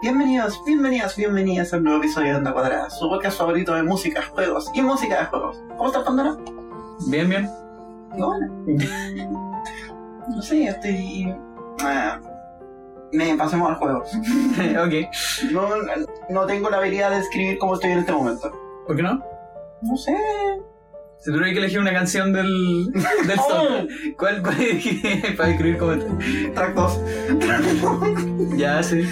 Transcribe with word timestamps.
Bienvenidos, 0.00 0.62
bienvenidas, 0.64 1.16
bienvenidas 1.16 1.72
a 1.72 1.78
un 1.78 1.82
nuevo 1.82 1.98
episodio 1.98 2.28
de 2.28 2.36
Onda 2.36 2.52
Cuadrada, 2.52 2.88
su 2.88 3.08
podcast 3.08 3.36
favorito 3.36 3.74
de 3.74 3.82
música, 3.82 4.22
juegos 4.32 4.70
y 4.72 4.80
música 4.80 5.18
de 5.18 5.26
juegos. 5.26 5.60
¿Cómo 5.76 5.86
estás, 5.88 6.04
Pandora? 6.04 6.36
Bien, 7.08 7.28
bien. 7.28 7.50
No, 8.16 8.28
bueno. 8.28 8.52
No 10.28 10.42
sé, 10.42 10.64
estoy... 10.64 11.34
ah, 11.80 12.20
me 13.12 13.34
pasemos 13.36 13.70
al 13.70 13.76
juego. 13.76 13.98
ok. 14.84 15.50
No, 15.50 15.68
no 16.30 16.46
tengo 16.46 16.70
la 16.70 16.76
habilidad 16.76 17.10
de 17.10 17.18
escribir 17.18 17.58
como 17.58 17.74
estoy 17.74 17.92
en 17.92 17.98
este 18.00 18.12
momento. 18.12 18.52
¿Por 18.86 18.94
qué 18.94 19.02
no? 19.02 19.20
No 19.82 19.96
sé. 19.96 20.14
Si 21.18 21.32
tuviera 21.32 21.50
que 21.52 21.58
elegir 21.58 21.80
una 21.80 21.92
canción 21.92 22.32
del, 22.32 22.92
del 22.92 23.30
Stone, 23.38 23.88
¿cuál, 24.16 24.42
cuál 24.42 24.60
elegirías 24.60 25.34
para 25.34 25.50
escribir 25.50 25.78
como 25.78 25.92
este? 25.92 26.50
Track 26.50 26.74
2. 26.74 27.00
Ya, 28.56 28.82
sí. 28.82 29.02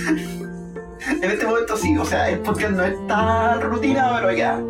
En 1.11 1.31
este 1.31 1.47
momento 1.47 1.77
sí, 1.77 1.97
o 1.97 2.05
sea, 2.05 2.29
el 2.31 2.41
podcast 2.41 2.73
no 2.73 2.85
es 2.85 3.07
tan 3.07 3.61
rutina, 3.61 4.11
pero 4.21 4.33
ya. 4.33 4.61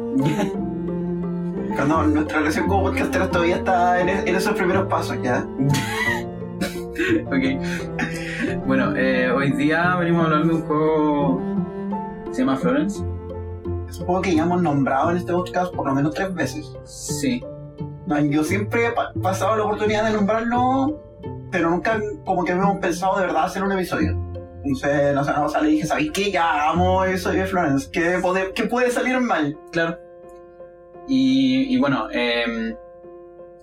Cuando 1.76 2.02
nuestra 2.04 2.38
relación 2.38 2.66
como 2.68 2.84
podcasteros 2.84 3.30
todavía 3.30 3.56
está 3.56 4.00
en, 4.00 4.08
en 4.08 4.34
esos 4.36 4.54
primeros 4.54 4.86
pasos, 4.88 5.16
ya. 5.22 5.46
ok. 7.26 8.64
Bueno, 8.66 8.94
eh, 8.96 9.30
hoy 9.30 9.52
día 9.52 9.96
venimos 9.96 10.22
a 10.22 10.24
hablar 10.26 10.46
de 10.46 10.54
un 10.54 10.62
juego 10.62 11.40
que 12.26 12.34
se 12.34 12.40
llama 12.42 12.56
Florence. 12.56 13.02
Es 13.88 14.00
un 14.00 14.06
juego 14.06 14.22
que 14.22 14.34
ya 14.34 14.42
hemos 14.44 14.62
nombrado 14.62 15.10
en 15.10 15.18
este 15.18 15.32
podcast 15.32 15.74
por 15.74 15.86
lo 15.86 15.94
menos 15.94 16.14
tres 16.14 16.34
veces. 16.34 16.72
Sí. 16.84 17.44
Yo 18.30 18.44
siempre 18.44 18.86
he 18.86 18.90
pa- 18.92 19.12
pasado 19.22 19.56
la 19.56 19.64
oportunidad 19.64 20.04
de 20.06 20.12
nombrarlo, 20.12 21.00
pero 21.50 21.70
nunca 21.70 22.00
como 22.24 22.44
que 22.44 22.52
hemos 22.52 22.78
pensado 22.78 23.16
de 23.18 23.26
verdad 23.26 23.44
hacer 23.44 23.62
un 23.62 23.72
episodio. 23.72 24.16
Entonces, 24.66 25.14
no 25.14 25.24
sé, 25.24 25.32
no, 25.32 25.44
o 25.44 25.48
sea, 25.48 25.60
le 25.60 25.68
dije, 25.70 25.86
¿sabéis 25.86 26.10
qué? 26.12 26.30
Ya 26.30 26.70
amo 26.70 27.04
eso 27.04 27.30
de 27.30 27.46
Florence. 27.46 27.88
¿Qué 27.92 28.18
puede, 28.20 28.52
qué 28.52 28.64
puede 28.64 28.90
salir 28.90 29.20
mal? 29.20 29.56
Claro. 29.70 29.96
Y, 31.06 31.72
y 31.74 31.78
bueno, 31.78 32.08
em, 32.10 32.74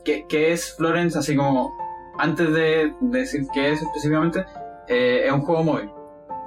¿qué, 0.06 0.26
qué 0.30 0.54
es 0.54 0.74
Florence? 0.76 1.18
Así 1.20 1.36
como, 1.36 1.74
antes 2.18 2.54
de, 2.54 2.94
de 3.02 3.20
decir 3.20 3.46
qué 3.54 3.74
es 3.74 3.81
específicamente, 3.81 4.46
eh, 4.88 5.24
es 5.26 5.31
un 5.31 5.42
juego 5.42 5.64
móvil. 5.64 5.90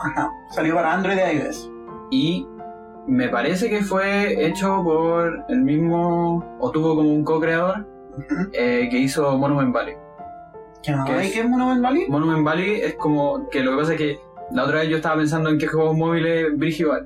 Ajá. 0.00 0.30
Salió 0.50 0.74
para 0.74 0.94
Android 0.94 1.16
y 1.18 1.36
iOS. 1.36 1.70
Y 2.10 2.46
me 3.06 3.28
parece 3.28 3.68
que 3.68 3.82
fue 3.82 4.46
hecho 4.46 4.82
por 4.82 5.44
el 5.48 5.62
mismo, 5.62 6.42
o 6.60 6.70
tuvo 6.70 6.96
como 6.96 7.12
un 7.12 7.24
co-creador 7.24 7.86
eh, 8.52 8.88
que 8.90 8.98
hizo 8.98 9.36
Monument 9.36 9.72
Valley. 9.74 9.96
¿Qué 10.82 10.92
más? 10.92 11.10
¿Qué 11.10 11.16
¿Y 11.16 11.26
es? 11.26 11.32
qué 11.32 11.40
es 11.40 11.48
Monument 11.48 11.82
Valley? 11.82 12.08
Monument 12.08 12.44
Valley 12.44 12.80
es 12.80 12.94
como 12.94 13.48
que 13.50 13.60
lo 13.60 13.72
que 13.72 13.76
pasa 13.76 13.92
es 13.92 13.98
que 13.98 14.25
la 14.52 14.64
otra 14.64 14.80
vez 14.80 14.88
yo 14.88 14.96
estaba 14.96 15.16
pensando 15.16 15.50
en 15.50 15.58
qué 15.58 15.66
juegos 15.66 15.96
móviles 15.96 16.46
hay. 16.92 17.02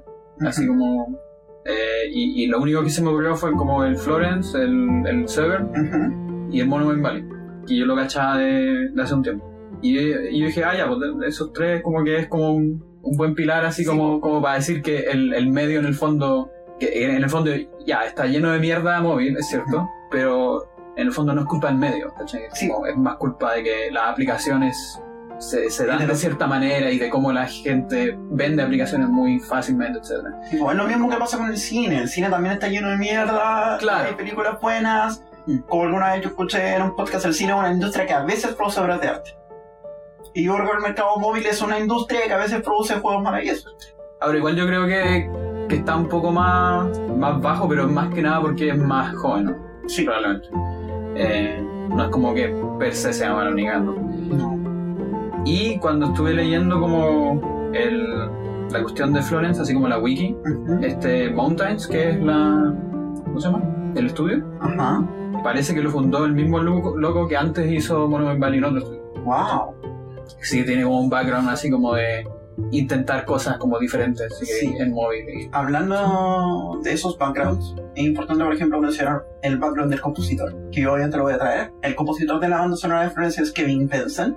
Así 0.46 0.66
como. 0.66 1.19
eh, 1.64 2.08
y, 2.12 2.44
y 2.44 2.47
lo 2.47 2.60
único 2.60 2.82
que 2.82 2.91
se 2.91 3.02
me 3.02 3.08
ocurrió 3.10 3.34
fue 3.36 3.52
como 3.52 3.84
el 3.84 3.97
Florence, 3.97 4.56
el, 4.58 5.02
el 5.06 5.28
Sever 5.28 5.62
Ujú. 5.62 6.48
y 6.50 6.60
el 6.60 6.66
Monument 6.69 7.02
Valley. 7.02 7.24
Que 7.66 7.77
yo 7.77 7.86
lo 7.86 7.94
cachaba 7.97 8.38
de, 8.38 8.88
de 8.91 9.02
hace 9.02 9.14
un 9.14 9.22
tiempo. 9.22 9.47
Y, 9.82 9.98
y 9.98 10.41
yo 10.41 10.47
dije, 10.47 10.64
ah, 10.64 10.77
ya, 10.77 10.86
pues 10.88 11.00
de- 11.00 11.27
esos 11.28 11.52
tres 11.52 11.82
como 11.82 12.02
que 12.05 12.19
es 12.19 12.27
como 12.28 12.55
un, 12.55 12.82
un 13.02 13.16
buen 13.16 13.34
pilar, 13.34 13.64
así 13.64 13.82
Sí. 13.82 13.88
como, 13.88 14.20
como 14.20 14.41
para 14.42 14.56
decir 14.56 14.82
que 14.82 15.00
el, 15.00 15.32
el 15.34 15.48
medio 15.50 15.78
en 15.80 15.86
el 15.86 15.94
fondo. 15.94 16.50
Que 16.78 17.04
en 17.04 17.16
el 17.22 17.28
fondo 17.28 17.50
ya 17.86 18.04
está 18.04 18.25
lleno 18.27 18.50
de 18.52 18.58
mierda 18.58 19.00
móvil, 19.02 19.36
es 19.36 19.48
cierto, 19.50 19.86
pero 20.10 20.66
en 20.97 21.06
el 21.08 21.12
fondo 21.12 21.34
no 21.34 21.42
es 21.42 21.47
culpa 21.47 21.66
del 21.69 21.77
medio, 21.77 22.12
es 22.25 22.97
más 22.97 23.16
culpa 23.16 23.52
de 23.54 23.62
que 23.62 23.91
las 23.92 24.08
aplicaciones 24.08 24.98
se, 25.41 25.70
se 25.70 25.86
dan 25.86 26.06
de 26.06 26.14
cierta 26.14 26.46
manera 26.46 26.91
y 26.91 26.98
de 26.98 27.08
cómo 27.08 27.33
la 27.33 27.46
gente 27.46 28.16
vende 28.30 28.62
aplicaciones 28.62 29.08
muy 29.08 29.41
fácilmente, 29.41 29.98
etc. 29.98 30.27
Tipo, 30.50 30.70
es 30.70 30.76
lo 30.76 30.84
mismo 30.84 31.09
que 31.09 31.16
pasa 31.16 31.38
con 31.38 31.48
el 31.48 31.56
cine. 31.56 31.98
El 31.98 32.09
cine 32.09 32.28
también 32.28 32.54
está 32.54 32.69
lleno 32.69 32.91
de 32.91 32.97
mierda. 32.98 33.78
Claro. 33.78 34.09
Hay 34.09 34.15
películas 34.15 34.60
buenas. 34.60 35.25
Mm. 35.47 35.59
Como 35.60 35.84
alguna 35.84 36.12
vez 36.12 36.22
yo 36.22 36.28
escuché 36.28 36.76
en 36.76 36.82
un 36.82 36.94
podcast, 36.94 37.25
el 37.25 37.34
cine 37.34 37.53
es 37.53 37.59
una 37.59 37.72
industria 37.72 38.06
que 38.06 38.12
a 38.12 38.22
veces 38.22 38.54
produce 38.54 38.81
obras 38.81 39.00
de 39.00 39.09
arte. 39.09 39.37
Y 40.34 40.44
yo 40.44 40.54
creo 40.54 40.66
que 40.66 40.76
el 40.76 40.82
mercado 40.82 41.16
móvil 41.19 41.44
es 41.47 41.60
una 41.60 41.78
industria 41.78 42.20
que 42.26 42.32
a 42.32 42.38
veces 42.38 42.60
produce 42.62 42.94
juegos 43.00 43.22
maravillosos. 43.22 43.75
Ahora, 44.20 44.36
igual 44.36 44.54
yo 44.54 44.66
creo 44.66 44.86
que, 44.86 45.31
que 45.69 45.76
está 45.76 45.97
un 45.97 46.09
poco 46.09 46.31
más, 46.31 46.98
más 47.16 47.41
bajo, 47.41 47.66
pero 47.69 47.88
más 47.88 48.15
que 48.15 48.22
nada 48.22 48.41
porque 48.42 48.69
es 48.69 48.76
más 48.76 49.16
joven, 49.16 49.47
¿no? 49.47 49.88
Sí. 49.88 50.04
Probablemente. 50.04 50.48
Eh, 51.16 51.66
no 51.88 52.04
es 52.04 52.10
como 52.10 52.34
que 52.34 52.54
per 52.78 52.94
se 52.94 53.12
sea 53.12 53.34
malo 53.34 53.53
ni. 53.53 53.65
No. 53.65 54.59
Y 55.45 55.78
cuando 55.78 56.06
estuve 56.06 56.34
leyendo 56.34 56.78
como 56.81 57.71
el, 57.73 58.09
la 58.71 58.83
cuestión 58.83 59.12
de 59.12 59.23
Florence, 59.23 59.61
así 59.62 59.75
como 59.75 59.89
la 59.89 59.99
wiki, 59.99 60.34
Ujú. 60.45 60.78
este 60.83 61.31
Mountains, 61.31 61.87
que 61.87 62.11
es 62.11 62.21
la... 62.23 62.75
¿Cómo 63.25 63.41
se 63.41 63.51
llama? 63.51 63.93
El 63.97 64.06
estudio. 64.06 64.45
Ajá. 64.61 65.06
Parece 65.43 65.75
que 65.75 65.81
lo 65.83 65.91
fundó 65.91 66.25
el 66.25 66.33
mismo 66.34 66.59
loco, 66.61 66.97
loco 66.97 67.27
que 67.27 67.37
antes 67.37 67.71
hizo 67.71 68.06
Monument 68.09 68.39
Valley 68.41 68.59
en 68.59 68.65
otro 68.65 68.78
estudio. 68.78 69.01
Wow. 69.25 69.75
Sí, 70.43 70.65
tiene 70.65 70.84
como 70.84 71.01
un 71.01 71.11
background 71.11 71.49
así 71.49 71.71
como 71.71 71.95
de 71.95 72.25
intentar 72.72 73.25
cosas 73.25 73.57
como 73.57 73.78
diferentes 73.78 74.37
Sí. 74.39 74.75
en 74.78 74.93
móvil. 74.93 75.25
y- 75.28 75.49
Hablando 75.53 76.78
de 76.83 76.93
esos 76.93 77.17
backgrounds, 77.19 77.75
es 77.95 78.05
importante, 78.05 78.45
por 78.45 78.53
ejemplo, 78.53 78.81
mencionar 78.81 79.25
el 79.43 79.59
background 79.59 79.91
del 79.91 80.01
compositor, 80.01 80.55
que 80.71 80.83
yo 80.83 80.93
obviamente 80.93 81.17
lo 81.17 81.22
voy 81.25 81.33
a 81.33 81.39
traer. 81.39 81.72
El 81.83 81.95
compositor 81.95 82.39
de 82.39 82.49
la 82.49 82.59
banda 82.59 82.77
sonora 82.77 83.03
de 83.05 83.11
Florence 83.11 83.43
es 83.43 83.53
Kevin 83.53 83.89
Benson, 83.89 84.37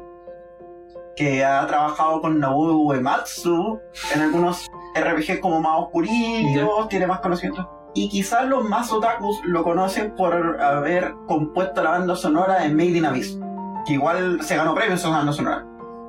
que 1.15 1.43
ha 1.43 1.65
trabajado 1.67 2.21
con 2.21 2.39
Nobuo 2.39 2.87
Uematsu 2.87 3.79
en 4.13 4.21
algunos 4.21 4.67
RPG 4.95 5.39
como 5.39 5.61
más 5.61 5.79
oscurillos, 5.79 6.87
tiene 6.89 7.07
más 7.07 7.19
conocimientos. 7.19 7.67
Y 7.95 8.09
quizás 8.09 8.47
los 8.47 8.67
más 8.67 8.91
otakus 8.91 9.39
lo 9.45 9.63
conocen 9.63 10.15
por 10.15 10.59
haber 10.61 11.13
compuesto 11.27 11.83
la 11.83 11.91
banda 11.91 12.15
sonora 12.15 12.61
de 12.61 12.69
Made 12.69 12.97
in 12.97 13.05
Abyss, 13.05 13.37
que 13.85 13.93
igual 13.93 14.41
se 14.41 14.55
ganó 14.55 14.73
premios 14.73 14.99
esa 14.99 15.09
banda 15.09 15.31
sonora. 15.31 15.65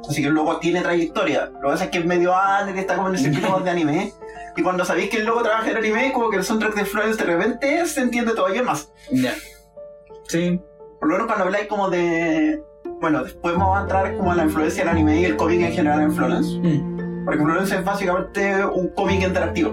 Así 0.09 0.21
que 0.23 0.29
el 0.29 0.35
loco 0.35 0.59
tiene 0.59 0.83
trayectoria. 0.83 1.47
Lo 1.47 1.61
que 1.61 1.69
pasa 1.69 1.85
es 1.85 1.91
que 1.91 1.99
es 1.99 2.05
medio 2.05 2.33
under, 2.33 2.77
está 2.77 2.97
como 2.97 3.09
en 3.09 3.15
el 3.15 3.21
circuito 3.21 3.61
de 3.61 3.71
anime. 3.71 4.13
Y 4.57 4.63
cuando 4.63 4.85
sabéis 4.85 5.11
que 5.11 5.19
el 5.19 5.25
loco 5.25 5.43
trabaja 5.43 5.71
en 5.71 5.77
anime, 5.77 6.13
como 6.13 6.31
que 6.31 6.37
el 6.37 6.45
soundtrack 6.45 6.75
de 6.75 6.85
Florence 6.85 7.25
de 7.25 7.33
repente 7.33 7.87
se 7.87 8.03
entiende 8.03 8.35
todavía 8.35 8.63
más. 8.63 8.93
Ya. 9.11 9.35
Sí, 10.29 10.61
Por 11.01 11.09
lo 11.09 11.15
menos 11.15 11.27
cuando 11.27 11.45
habláis 11.45 11.67
como 11.67 11.91
de... 11.91 12.63
Bueno, 13.01 13.23
después 13.25 13.55
vamos 13.57 13.79
a 13.79 13.83
entrar 13.83 14.17
como 14.17 14.31
en 14.33 14.37
la 14.39 14.45
influencia 14.45 14.85
del 14.85 14.93
anime 14.93 15.21
y 15.21 15.25
el 15.25 15.37
cómic 15.37 15.61
en 15.61 15.73
general 15.73 16.01
en 16.03 16.13
Florence. 16.13 16.59
Mm. 16.59 17.25
Porque 17.25 17.43
Florence 17.43 17.75
es 17.77 17.85
básicamente 17.85 18.65
un 18.67 18.89
cómic 18.89 19.23
interactivo. 19.23 19.73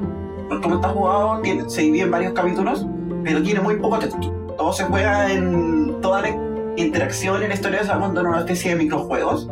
Como 0.62 0.76
está 0.76 0.90
jugado, 0.90 1.40
tiene- 1.42 1.70
se 1.70 1.82
divide 1.82 2.04
en 2.04 2.12
varios 2.12 2.34
capítulos, 2.34 2.86
pero 3.24 3.42
tiene 3.42 3.62
muy 3.62 3.78
poco 3.78 4.00
texto. 4.00 4.18
Todo 4.58 4.74
se 4.74 4.84
juega 4.86 5.32
en... 5.32 6.00
Toda 6.02 6.22
la 6.22 6.30
interacción 6.78 7.42
en 7.44 7.50
la 7.50 7.56
historia 7.56 7.82
va 7.84 7.94
contando 7.94 8.22
en 8.22 8.28
una 8.28 8.40
especie 8.40 8.72
de 8.72 8.78
microjuegos. 8.84 9.48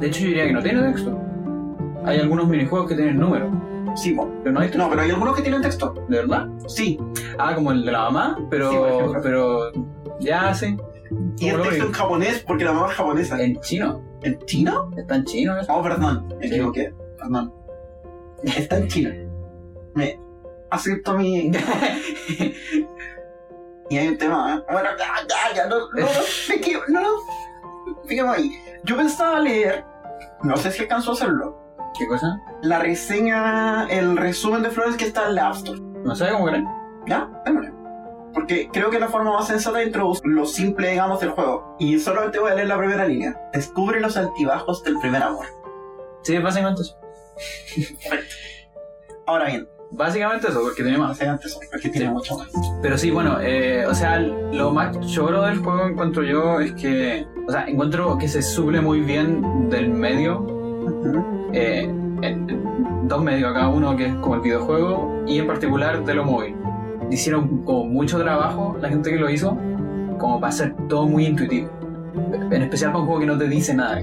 De 0.00 0.06
hecho, 0.06 0.20
yo 0.20 0.26
diría 0.28 0.46
que 0.46 0.52
no 0.52 0.62
tiene 0.62 0.82
texto. 0.82 1.18
Hay 2.04 2.20
algunos 2.20 2.46
minijuegos 2.48 2.88
que 2.88 2.94
tienen 2.94 3.18
números, 3.18 3.50
Sí, 3.96 4.16
pero 4.42 4.52
no 4.52 4.60
hay 4.60 4.66
texto. 4.68 4.78
no, 4.82 4.90
pero 4.90 5.02
hay 5.02 5.10
algunos 5.10 5.34
que 5.36 5.42
tienen 5.42 5.62
texto. 5.62 5.94
¿De 6.08 6.18
verdad? 6.18 6.46
Sí. 6.66 6.98
Ah, 7.38 7.54
como 7.54 7.72
el 7.72 7.84
de 7.84 7.92
la 7.92 7.98
mamá, 8.02 8.38
pero. 8.50 8.70
Sí, 8.70 8.76
por 8.76 8.88
ejemplo. 8.88 9.20
pero. 9.22 9.58
Ya, 10.20 10.52
sí. 10.54 10.76
Y 11.38 11.48
el 11.48 11.62
texto 11.62 11.86
en 11.86 11.92
japonés, 11.92 12.44
porque 12.46 12.64
la 12.64 12.72
mamá 12.72 12.88
es 12.88 12.94
japonesa. 12.94 13.42
En 13.42 13.60
chino. 13.60 14.02
¿En 14.22 14.38
chino? 14.46 14.90
Está 14.96 15.16
en 15.16 15.24
chino 15.24 15.58
eso. 15.58 15.72
Oh, 15.74 15.82
perdón, 15.82 16.26
me 16.38 16.48
Sí. 16.48 16.54
equivoqué. 16.54 16.94
Perdón. 17.18 17.52
Está 18.44 18.78
en 18.78 18.88
China. 18.88 19.14
Me 19.94 20.18
acepto 20.70 21.14
mi. 21.14 21.50
Y 23.90 23.98
hay 23.98 24.08
un 24.08 24.16
tema, 24.16 24.54
¿eh? 24.56 24.72
Bueno, 24.72 24.88
ya, 24.98 25.26
ya, 25.28 25.54
ya, 25.54 25.66
no, 25.68 25.76
no, 25.78 25.86
no, 26.00 26.06
no, 26.88 27.00
no. 27.02 27.08
Fíjame 28.06 28.30
ahí. 28.30 28.50
Yo 28.84 28.96
pensaba 28.96 29.38
leer, 29.40 29.84
no 30.42 30.56
sé 30.56 30.70
si 30.70 30.80
alcanzó 30.82 31.10
a 31.10 31.14
hacerlo, 31.14 31.58
¿Qué 31.98 32.06
cosa? 32.06 32.40
la 32.62 32.78
reseña, 32.78 33.86
el 33.90 34.16
resumen 34.16 34.62
de 34.62 34.70
Flores 34.70 34.96
que 34.96 35.04
está 35.04 35.28
en 35.28 35.34
la 35.34 35.48
App 35.48 35.56
Store. 35.56 35.78
No 36.02 36.16
sé 36.16 36.30
cómo 36.32 36.46
creen. 36.46 36.66
¿Ya? 37.06 37.28
Démosle. 37.44 37.73
Porque 38.34 38.68
creo 38.72 38.90
que 38.90 38.96
es 38.96 39.00
la 39.00 39.08
forma 39.08 39.32
más 39.32 39.46
sensata 39.46 39.78
de 39.78 39.84
introducir 39.86 40.26
lo 40.26 40.44
simple, 40.44 40.90
digamos, 40.90 41.20
del 41.20 41.30
juego. 41.30 41.76
Y 41.78 41.98
solamente 42.00 42.38
voy 42.40 42.50
a 42.50 42.54
leer 42.54 42.66
la 42.68 42.76
primera 42.78 43.06
línea. 43.06 43.40
Descubre 43.52 44.00
los 44.00 44.16
altibajos 44.16 44.82
del 44.82 44.98
primer 44.98 45.22
amor. 45.22 45.46
Sí, 46.22 46.36
básicamente 46.38 46.82
eso. 46.82 46.96
Ahora 49.26 49.46
bien, 49.46 49.68
Básicamente 49.96 50.48
eso, 50.48 50.60
porque 50.60 50.82
tiene 50.82 50.98
más. 50.98 51.10
básicamente 51.10 51.46
eso, 51.46 51.60
porque 51.70 51.88
tiene 51.88 52.08
Sí. 52.08 52.12
mucho 52.12 52.36
más. 52.36 52.48
Pero 52.82 52.98
sí, 52.98 53.12
bueno, 53.12 53.38
eh, 53.40 53.86
o 53.86 53.94
sea, 53.94 54.18
lo 54.18 54.72
más 54.72 54.98
choro 55.06 55.42
del 55.42 55.58
juego 55.58 55.86
encuentro 55.86 56.24
yo 56.24 56.58
es 56.58 56.72
que, 56.72 57.24
o 57.46 57.52
sea, 57.52 57.66
encuentro 57.68 58.18
que 58.18 58.26
se 58.26 58.42
suple 58.42 58.80
muy 58.80 59.00
bien 59.02 59.68
del 59.70 59.90
medio, 59.90 60.44
eh, 61.52 61.82
en 62.22 63.06
dos 63.06 63.22
medios 63.22 63.50
acá, 63.52 63.68
uno 63.68 63.94
que 63.96 64.06
es 64.06 64.14
como 64.16 64.34
el 64.34 64.40
videojuego 64.40 65.22
y 65.28 65.38
en 65.38 65.46
particular 65.46 66.04
de 66.04 66.14
lo 66.14 66.24
móvil. 66.24 66.56
Hicieron 67.10 67.64
como 67.64 67.84
mucho 67.84 68.18
trabajo 68.18 68.76
la 68.80 68.88
gente 68.88 69.10
que 69.10 69.16
lo 69.16 69.30
hizo, 69.30 69.56
como 70.18 70.40
para 70.40 70.50
hacer 70.50 70.74
todo 70.88 71.06
muy 71.06 71.26
intuitivo. 71.26 71.70
En 72.50 72.62
especial 72.62 72.92
para 72.92 73.00
un 73.00 73.06
juego 73.06 73.20
que 73.20 73.26
no 73.26 73.38
te 73.38 73.48
dice 73.48 73.74
nada, 73.74 74.00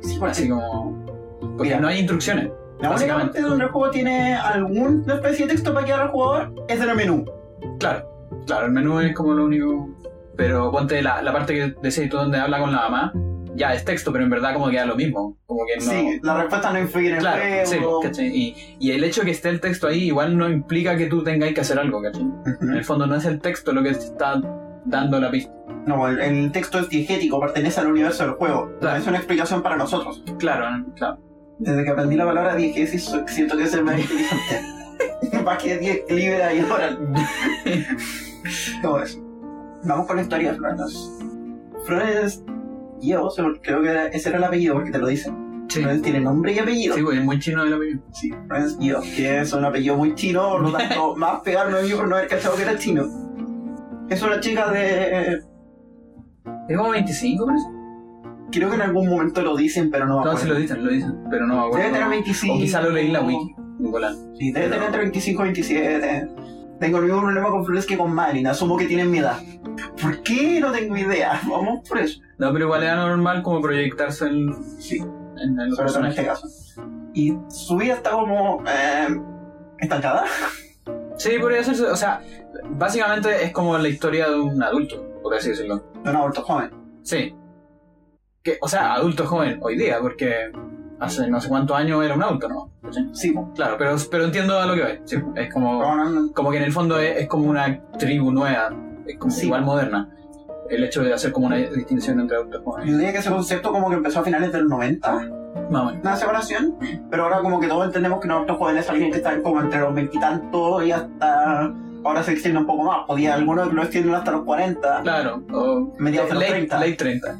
Sí, 0.00 0.18
así 0.22 0.48
como... 0.48 0.96
Porque 1.40 1.64
Mira. 1.64 1.80
no 1.80 1.88
hay 1.88 1.98
instrucciones. 1.98 2.50
La 2.80 2.92
única 2.92 3.16
parte 3.16 3.40
donde 3.40 3.64
el 3.64 3.70
juego 3.70 3.90
tiene 3.90 4.34
alguna 4.36 5.14
especie 5.14 5.46
de 5.46 5.52
texto 5.54 5.74
para 5.74 5.84
guiar 5.84 6.00
al 6.00 6.08
jugador 6.10 6.54
es 6.68 6.80
en 6.80 6.88
el 6.88 6.96
menú. 6.96 7.24
Claro, 7.80 8.08
claro, 8.46 8.66
el 8.66 8.72
menú 8.72 9.00
es 9.00 9.14
como 9.14 9.34
lo 9.34 9.46
único. 9.46 9.88
Pero 10.36 10.70
ponte 10.70 11.02
la, 11.02 11.20
la 11.22 11.32
parte 11.32 11.54
que 11.54 11.74
decías 11.82 12.08
tú 12.08 12.16
donde 12.16 12.38
habla 12.38 12.60
con 12.60 12.70
la 12.70 12.82
mamá, 12.88 13.12
ya 13.58 13.74
es 13.74 13.84
texto, 13.84 14.12
pero 14.12 14.24
en 14.24 14.30
verdad 14.30 14.54
como 14.54 14.70
que 14.70 14.76
da 14.76 14.86
lo 14.86 14.96
mismo. 14.96 15.36
Como 15.44 15.60
que 15.66 15.84
no. 15.84 15.90
Sí, 15.90 16.20
la 16.22 16.38
respuesta 16.38 16.72
no 16.72 16.78
influye 16.78 17.08
en 17.08 17.14
el 17.16 17.20
Claro, 17.20 17.42
sí. 18.12 18.22
Y, 18.22 18.76
y 18.78 18.92
el 18.92 19.04
hecho 19.04 19.20
de 19.22 19.26
que 19.26 19.32
esté 19.32 19.48
el 19.48 19.60
texto 19.60 19.88
ahí 19.88 20.04
igual 20.04 20.38
no 20.38 20.48
implica 20.48 20.96
que 20.96 21.06
tú 21.06 21.22
tengáis 21.22 21.54
que 21.54 21.60
hacer 21.60 21.78
algo, 21.78 22.00
¿cachai? 22.00 22.26
En 22.62 22.70
el 22.70 22.84
fondo 22.84 23.06
no 23.06 23.16
es 23.16 23.24
el 23.24 23.40
texto 23.40 23.72
lo 23.72 23.82
que 23.82 23.92
te 23.92 23.98
está 23.98 24.40
dando 24.84 25.20
la 25.20 25.30
pista. 25.30 25.52
No, 25.86 26.08
el, 26.08 26.20
el 26.20 26.52
texto 26.52 26.78
es 26.78 26.88
diegético, 26.88 27.40
pertenece 27.40 27.80
al 27.80 27.88
universo 27.88 28.24
del 28.24 28.34
juego. 28.34 28.70
Claro. 28.80 28.98
Es 28.98 29.06
una 29.06 29.18
explicación 29.18 29.62
para 29.62 29.76
nosotros. 29.76 30.22
Claro, 30.38 30.84
claro. 30.94 31.18
Desde 31.58 31.82
que 31.82 31.90
aprendí 31.90 32.16
la 32.16 32.26
palabra 32.26 32.54
diegesis, 32.54 33.10
siento 33.26 33.56
que 33.56 33.64
es 33.64 33.74
el 33.74 33.84
más 33.84 33.98
inteligente. 33.98 34.78
más 35.44 35.62
que 35.62 35.78
diez 35.78 36.02
libra 36.10 36.54
y 36.54 36.60
hora. 36.60 36.96
Todo 38.82 39.02
eso. 39.02 39.20
Vamos 39.84 40.06
con 40.06 40.16
la 40.16 40.22
historia 40.22 40.52
de 40.52 40.58
Florence. 41.86 42.44
Lo- 43.02 43.60
creo 43.62 43.82
que 43.82 44.10
ese 44.12 44.28
era 44.28 44.38
el 44.38 44.44
apellido 44.44 44.74
porque 44.74 44.90
te 44.90 44.98
lo 44.98 45.06
dicen. 45.06 45.66
Sí, 45.68 45.82
tiene 46.02 46.20
nombre 46.20 46.52
y 46.52 46.58
apellido. 46.58 46.94
sí, 46.96 47.02
pues 47.02 47.18
es 47.18 47.24
muy 47.24 47.38
chino 47.38 47.62
el 47.62 47.72
apellido. 47.74 48.00
Sí, 48.12 48.30
Florence 48.46 48.76
Gio, 48.80 49.00
que 49.02 49.40
es 49.40 49.52
un 49.52 49.64
apellido 49.66 49.96
muy 49.96 50.14
chino, 50.14 50.48
por 50.52 50.62
lo 50.62 50.72
tanto, 50.72 51.14
más 51.16 51.40
pegarme 51.42 51.78
a 51.78 51.82
mí 51.82 51.90
por 51.90 52.08
no 52.08 52.16
haber 52.16 52.28
cachado 52.28 52.56
que 52.56 52.62
era 52.62 52.78
chino. 52.78 53.04
Es 54.08 54.22
una 54.22 54.40
chica 54.40 54.70
de. 54.70 55.40
¿Es 56.68 56.76
como 56.76 56.90
25, 56.90 57.46
parece? 57.46 57.66
Creo 58.50 58.70
que 58.70 58.76
en 58.76 58.80
algún 58.82 59.08
momento 59.10 59.42
lo 59.42 59.54
dicen, 59.56 59.90
pero 59.90 60.06
no 60.06 60.20
me 60.20 60.24
No, 60.24 60.30
acuerdo. 60.30 60.38
sí 60.40 60.48
lo 60.48 60.54
dicen, 60.56 60.84
lo 60.84 60.90
dicen, 60.90 61.14
pero 61.30 61.46
no 61.46 61.54
me 61.54 61.60
acuerdo. 61.60 61.78
Debe 61.78 61.92
tener 61.92 62.08
25. 62.08 62.54
O 62.54 62.58
quizá 62.58 62.80
lo 62.80 62.90
leí 62.90 63.06
en 63.08 63.12
la 63.12 63.20
wiki, 63.20 63.54
Nicolás. 63.78 64.16
Sí, 64.38 64.52
debe 64.52 64.68
tener 64.68 64.82
entre 64.84 65.00
25 65.02 65.42
y 65.42 65.44
27. 65.44 66.28
Tengo 66.80 66.98
el 66.98 67.04
mismo 67.04 67.20
problema 67.20 67.50
con 67.50 67.64
Flores 67.66 67.84
que 67.84 67.98
con 67.98 68.14
Marilyn. 68.14 68.46
Asumo 68.46 68.78
que 68.78 68.86
tienen 68.86 69.10
mi 69.10 69.18
edad. 69.18 69.36
¿Por 70.00 70.22
qué? 70.22 70.60
No 70.60 70.72
tengo 70.72 70.96
idea. 70.96 71.40
Vamos 71.48 71.88
por 71.88 71.98
eso. 71.98 72.20
No, 72.38 72.52
pero 72.52 72.66
igual 72.66 72.82
era 72.82 72.96
normal 72.96 73.42
como 73.42 73.60
proyectarse 73.60 74.26
en, 74.26 74.54
Sí, 74.80 74.98
en 74.98 75.60
el 75.60 75.74
sobre 75.74 75.88
todo 75.92 75.98
en 75.98 76.04
personaje. 76.04 76.08
este 76.10 76.24
caso. 76.26 76.48
Y 77.14 77.36
su 77.48 77.76
vida 77.76 77.94
está 77.94 78.10
como 78.10 78.62
eh, 78.66 79.08
estancada. 79.78 80.24
Sí, 81.18 81.30
podría 81.40 81.64
ser, 81.64 81.84
o 81.86 81.96
sea, 81.96 82.20
básicamente 82.70 83.42
es 83.44 83.50
como 83.52 83.76
la 83.76 83.88
historia 83.88 84.30
de 84.30 84.38
un 84.38 84.62
adulto, 84.62 85.04
por 85.20 85.34
así 85.34 85.48
decirlo. 85.48 85.82
De 86.04 86.10
un 86.10 86.16
adulto 86.16 86.42
joven. 86.42 86.70
Sí. 87.02 87.34
Que, 88.40 88.56
o 88.62 88.68
sea, 88.68 88.94
adulto 88.94 89.26
joven 89.26 89.58
hoy 89.60 89.76
día, 89.76 89.98
porque 90.00 90.52
hace 91.00 91.28
no 91.28 91.40
sé 91.40 91.48
cuántos 91.48 91.76
años 91.76 92.04
era 92.04 92.14
un 92.14 92.22
adulto, 92.22 92.48
¿no? 92.48 92.70
Sí. 93.14 93.34
Claro, 93.56 93.74
pero, 93.76 93.96
pero 94.08 94.24
entiendo 94.26 94.60
a 94.60 94.66
lo 94.66 94.74
que 94.76 94.82
voy. 94.82 95.00
Sí, 95.06 95.16
es 95.34 95.52
como, 95.52 95.82
como 96.32 96.50
que 96.52 96.58
en 96.58 96.62
el 96.62 96.72
fondo 96.72 97.00
es, 97.00 97.16
es 97.22 97.26
como 97.28 97.50
una 97.50 97.82
tribu 97.98 98.30
nueva, 98.30 98.70
como 99.16 99.30
Sí. 99.32 99.46
igual 99.46 99.62
moderna. 99.64 100.08
El 100.68 100.84
hecho 100.84 101.02
de 101.02 101.14
hacer 101.14 101.32
como 101.32 101.46
una 101.46 101.56
distinción 101.56 102.20
entre 102.20 102.36
adultos 102.36 102.60
jóvenes. 102.62 102.90
yo 102.90 102.96
diría 102.98 103.12
que 103.12 103.18
ese 103.18 103.30
concepto 103.30 103.72
como 103.72 103.88
que 103.88 103.96
empezó 103.96 104.20
a 104.20 104.24
finales 104.24 104.52
del 104.52 104.66
90. 104.68 105.12
Más 105.70 105.82
o 105.82 105.86
menos. 105.86 106.02
Una 106.02 106.16
separación. 106.16 106.76
Pero 107.10 107.24
ahora 107.24 107.40
como 107.40 107.58
que 107.60 107.68
todos 107.68 107.86
entendemos 107.86 108.20
que 108.20 108.26
un 108.26 108.32
adulto 108.32 108.56
joven 108.56 108.76
es 108.76 108.88
alguien 108.90 109.10
que 109.10 109.16
está 109.18 109.40
como 109.42 109.60
entre 109.62 109.80
los 109.80 109.94
veintitantos 109.94 110.84
y 110.84 110.92
hasta... 110.92 111.72
Ahora 112.04 112.22
se 112.22 112.32
extiende 112.32 112.60
un 112.60 112.66
poco 112.66 112.84
más. 112.84 112.98
Podía 113.06 113.34
algunos 113.34 113.72
lo 113.72 113.82
extienden 113.82 114.14
hasta 114.14 114.30
los 114.30 114.44
40. 114.44 115.00
Claro, 115.02 115.42
o 115.52 115.92
Mediados 115.98 116.28
de 116.28 116.34
los 116.34 116.42
late, 116.42 116.52
30. 116.66 116.76
late 116.78 116.92
30. 116.92 117.38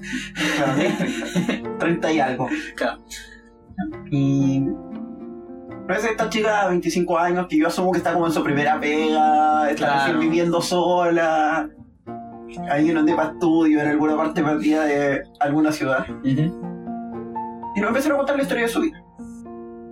Claro, 0.57 0.73
30, 1.47 1.79
30 1.79 2.13
y 2.13 2.21
algo. 2.21 2.49
Claro. 2.75 2.99
Y. 4.11 4.65
Pero 5.89 5.99
es 6.01 6.05
esta 6.07 6.29
chica 6.29 6.65
de 6.65 6.69
25 6.69 7.19
años 7.19 7.47
que 7.49 7.57
yo 7.59 7.67
asumo 7.67 7.91
que 7.93 7.99
está 7.99 8.13
como 8.13 8.27
en 8.27 8.33
su 8.33 8.45
primera 8.45 8.79
pega, 8.79 9.71
está 9.71 9.87
Claro. 9.87 10.01
recién 10.03 10.21
viviendo 10.21 10.61
sola. 10.61 11.69
Ahí 12.71 12.91
en 12.91 12.99
un 12.99 13.07
depa 13.07 13.25
estudio, 13.33 13.81
en 13.81 13.89
alguna 13.89 14.15
parte 14.17 14.43
perdida 14.45 14.85
de 14.85 15.23
alguna 15.41 15.73
ciudad. 15.73 16.07
Y 16.25 16.35
nos 17.81 17.89
empiezan 17.89 18.13
a 18.13 18.17
contar 18.19 18.37
la 18.37 18.43
historia 18.43 18.65
de 18.65 18.69
su 18.69 18.81
vida. 18.81 19.03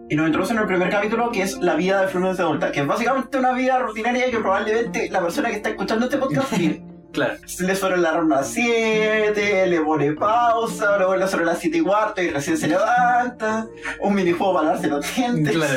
Y 0.08 0.16
nos 0.16 0.26
introducen 0.26 0.56
en 0.56 0.62
el 0.62 0.68
primer 0.68 0.90
capítulo 0.90 1.30
que 1.32 1.42
es 1.42 1.58
la 1.58 1.74
vida 1.74 2.02
de 2.02 2.08
Florence 2.08 2.40
adulta, 2.42 2.70
que 2.72 2.80
es 2.80 2.86
básicamente 2.86 3.38
una 3.38 3.52
vida 3.52 3.78
rutinaria 3.78 4.30
que 4.30 4.38
probablemente 4.38 5.08
la 5.10 5.20
persona 5.20 5.48
que 5.48 5.56
está 5.56 5.70
escuchando 5.70 6.04
este 6.06 6.18
podcast 6.18 6.52
vive. 6.58 6.84
Claro, 7.16 7.34
Se 7.46 7.64
le 7.64 7.74
suena 7.74 7.96
la 7.96 8.12
ronda 8.12 8.36
a 8.36 8.40
las 8.40 8.48
7, 8.52 9.66
le 9.68 9.80
pone 9.80 10.12
pausa, 10.12 10.98
luego 10.98 11.16
le 11.16 11.26
suena 11.26 11.44
a 11.44 11.52
las 11.54 11.58
7 11.60 11.78
y 11.78 11.80
cuarto 11.80 12.20
y 12.22 12.28
recién 12.28 12.56
se 12.58 12.68
levanta, 12.68 13.66
un 14.00 14.14
minijuego 14.14 14.52
para 14.54 14.68
darse 14.70 14.86
los 14.88 15.14
dientes, 15.16 15.54
claro. 15.56 15.72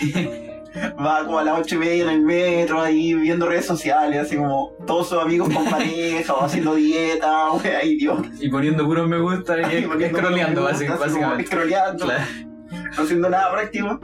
va 1.04 1.24
como 1.24 1.38
a 1.38 1.44
las 1.44 1.58
8 1.60 1.74
y 1.74 1.78
media 1.78 2.02
en 2.04 2.10
el 2.10 2.20
metro 2.20 2.80
ahí 2.82 3.14
viendo 3.14 3.46
redes 3.48 3.64
sociales, 3.64 4.20
así 4.26 4.36
como 4.36 4.72
todos 4.86 5.08
sus 5.08 5.18
amigos 5.22 5.48
con 5.54 5.64
pareja 5.70 6.34
o 6.34 6.44
haciendo 6.44 6.74
dieta, 6.74 7.50
wea, 7.52 7.84
idiota. 7.84 8.28
Y 8.40 8.48
poniendo 8.50 8.84
puros 8.84 9.08
me 9.08 9.18
gusta 9.18 9.58
y 9.60 9.62
así 9.64 9.82
como 9.84 10.98
básicamente. 10.98 11.46
scrolleando, 11.46 12.04
Claro. 12.06 12.24
no 12.96 13.02
haciendo 13.02 13.30
nada 13.30 13.52
práctico. 13.52 14.00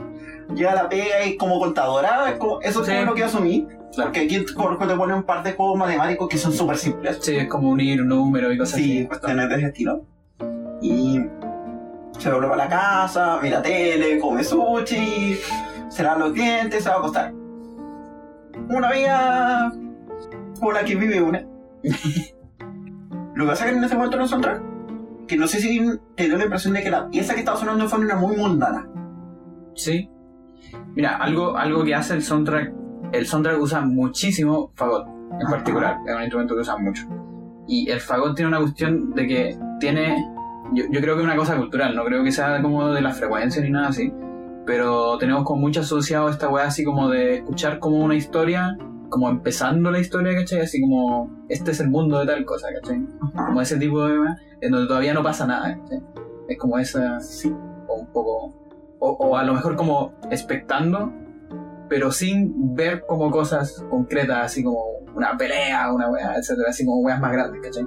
Llega 0.55 0.73
la 0.75 0.89
pega 0.89 1.23
y 1.25 1.37
como 1.37 1.59
contadora, 1.59 2.29
es 2.31 2.37
como- 2.37 2.59
eso 2.61 2.81
es 2.81 2.87
Sí. 2.87 2.93
como 2.93 3.05
lo 3.05 3.15
que 3.15 3.23
asumí, 3.23 3.67
Claro. 3.93 4.09
porque 4.09 4.19
aquí 4.21 4.37
te 4.39 4.45
te 4.45 4.95
pone 4.95 5.13
un 5.13 5.23
par 5.23 5.43
de 5.43 5.53
juegos 5.53 5.77
matemáticos 5.77 6.29
que 6.29 6.37
son 6.37 6.53
súper 6.53 6.77
simples. 6.77 7.19
Sí, 7.21 7.35
es 7.35 7.47
como 7.47 7.69
unir 7.69 8.03
números 8.05 8.53
y 8.53 8.57
cosas 8.57 8.75
Sí, 8.79 8.99
así. 8.99 9.07
cuestiones 9.07 9.49
de 9.49 9.55
ese 9.55 9.65
estilo. 9.67 10.05
Y 10.81 11.21
se 12.17 12.29
vuelve 12.29 12.47
para 12.47 12.55
la 12.65 12.69
casa, 12.69 13.39
mira 13.41 13.61
tele, 13.61 14.19
come 14.19 14.43
sushi, 14.43 15.37
se 15.89 16.03
lava 16.03 16.19
los 16.19 16.33
dientes, 16.33 16.83
se 16.83 16.89
va 16.89 16.95
a 16.95 16.99
acostar. 16.99 17.33
Una 18.69 18.91
vida 18.91 19.71
con 20.59 20.73
la 20.73 20.83
que 20.85 20.95
vive 20.95 21.21
una. 21.21 21.45
Lo 23.35 23.45
que 23.45 23.49
pasa 23.49 23.65
es 23.65 23.71
que 23.71 23.77
en 23.77 23.83
ese 23.83 23.95
momento 23.95 24.17
no 24.17 24.27
soundtrack, 24.27 24.61
que 25.27 25.35
no 25.37 25.47
sé 25.47 25.59
si 25.59 25.81
te 26.15 26.25
dio 26.25 26.37
la 26.37 26.43
impresión 26.43 26.73
de 26.73 26.83
que 26.83 26.89
la 26.91 27.09
pieza 27.09 27.33
que 27.33 27.39
estaba 27.39 27.57
sonando 27.57 27.87
fue 27.89 27.99
una 27.99 28.15
muy 28.15 28.35
mundana. 28.35 28.87
Sí. 29.75 30.09
Mira, 30.95 31.17
algo, 31.17 31.57
algo 31.57 31.83
que 31.83 31.95
hace 31.95 32.13
el 32.13 32.21
soundtrack, 32.23 32.73
el 33.11 33.25
soundtrack 33.25 33.59
usa 33.61 33.81
muchísimo 33.81 34.71
fagot, 34.75 35.07
en 35.39 35.47
particular, 35.49 35.97
es 36.05 36.15
un 36.15 36.21
instrumento 36.21 36.55
que 36.55 36.61
usa 36.61 36.77
mucho. 36.77 37.03
Y 37.67 37.89
el 37.89 37.99
fagot 37.99 38.35
tiene 38.35 38.49
una 38.49 38.59
cuestión 38.59 39.11
de 39.13 39.27
que 39.27 39.57
tiene, 39.79 40.25
yo, 40.73 40.85
yo 40.91 41.01
creo 41.01 41.15
que 41.15 41.21
es 41.21 41.25
una 41.25 41.35
cosa 41.35 41.55
cultural, 41.57 41.95
no 41.95 42.03
creo 42.05 42.23
que 42.23 42.31
sea 42.31 42.61
como 42.61 42.87
de 42.89 43.01
la 43.01 43.11
frecuencia 43.11 43.61
ni 43.61 43.69
nada 43.69 43.89
así, 43.89 44.13
pero 44.65 45.17
tenemos 45.17 45.43
como 45.43 45.61
mucho 45.61 45.81
asociado 45.81 46.29
esta 46.29 46.49
weá 46.49 46.65
así 46.65 46.83
como 46.83 47.09
de 47.09 47.35
escuchar 47.37 47.79
como 47.79 47.97
una 47.97 48.15
historia, 48.15 48.77
como 49.09 49.29
empezando 49.29 49.91
la 49.91 49.99
historia, 49.99 50.33
¿cachai? 50.35 50.61
Así 50.61 50.79
como, 50.81 51.45
este 51.49 51.71
es 51.71 51.79
el 51.79 51.89
mundo 51.89 52.19
de 52.19 52.25
tal 52.27 52.45
cosa, 52.45 52.67
¿cachai? 52.73 53.01
Como 53.35 53.61
ese 53.61 53.77
tipo 53.77 54.05
de 54.05 54.19
weá, 54.19 54.37
en 54.61 54.71
donde 54.71 54.87
todavía 54.87 55.13
no 55.13 55.23
pasa 55.23 55.45
nada, 55.45 55.77
¿cachai? 55.77 56.01
Es 56.47 56.57
como 56.57 56.77
esa, 56.77 57.19
Sí. 57.19 57.53
o 57.87 57.95
un 57.95 58.07
poco 58.07 58.53
o, 58.99 59.09
o 59.09 59.35
a 59.37 59.43
lo 59.43 59.53
mejor 59.53 59.75
como 59.75 60.13
expectando 60.29 61.11
pero 61.91 62.09
sin 62.09 62.73
ver 62.73 63.03
como 63.05 63.29
cosas 63.29 63.85
concretas 63.89 64.45
así 64.45 64.63
como 64.63 64.79
una 65.13 65.35
pelea 65.37 65.91
una 65.91 66.09
wea 66.09 66.35
etcétera 66.37 66.69
así 66.69 66.85
como 66.85 67.01
weas 67.01 67.19
más 67.19 67.33
grandes 67.33 67.59
¿cachai? 67.61 67.85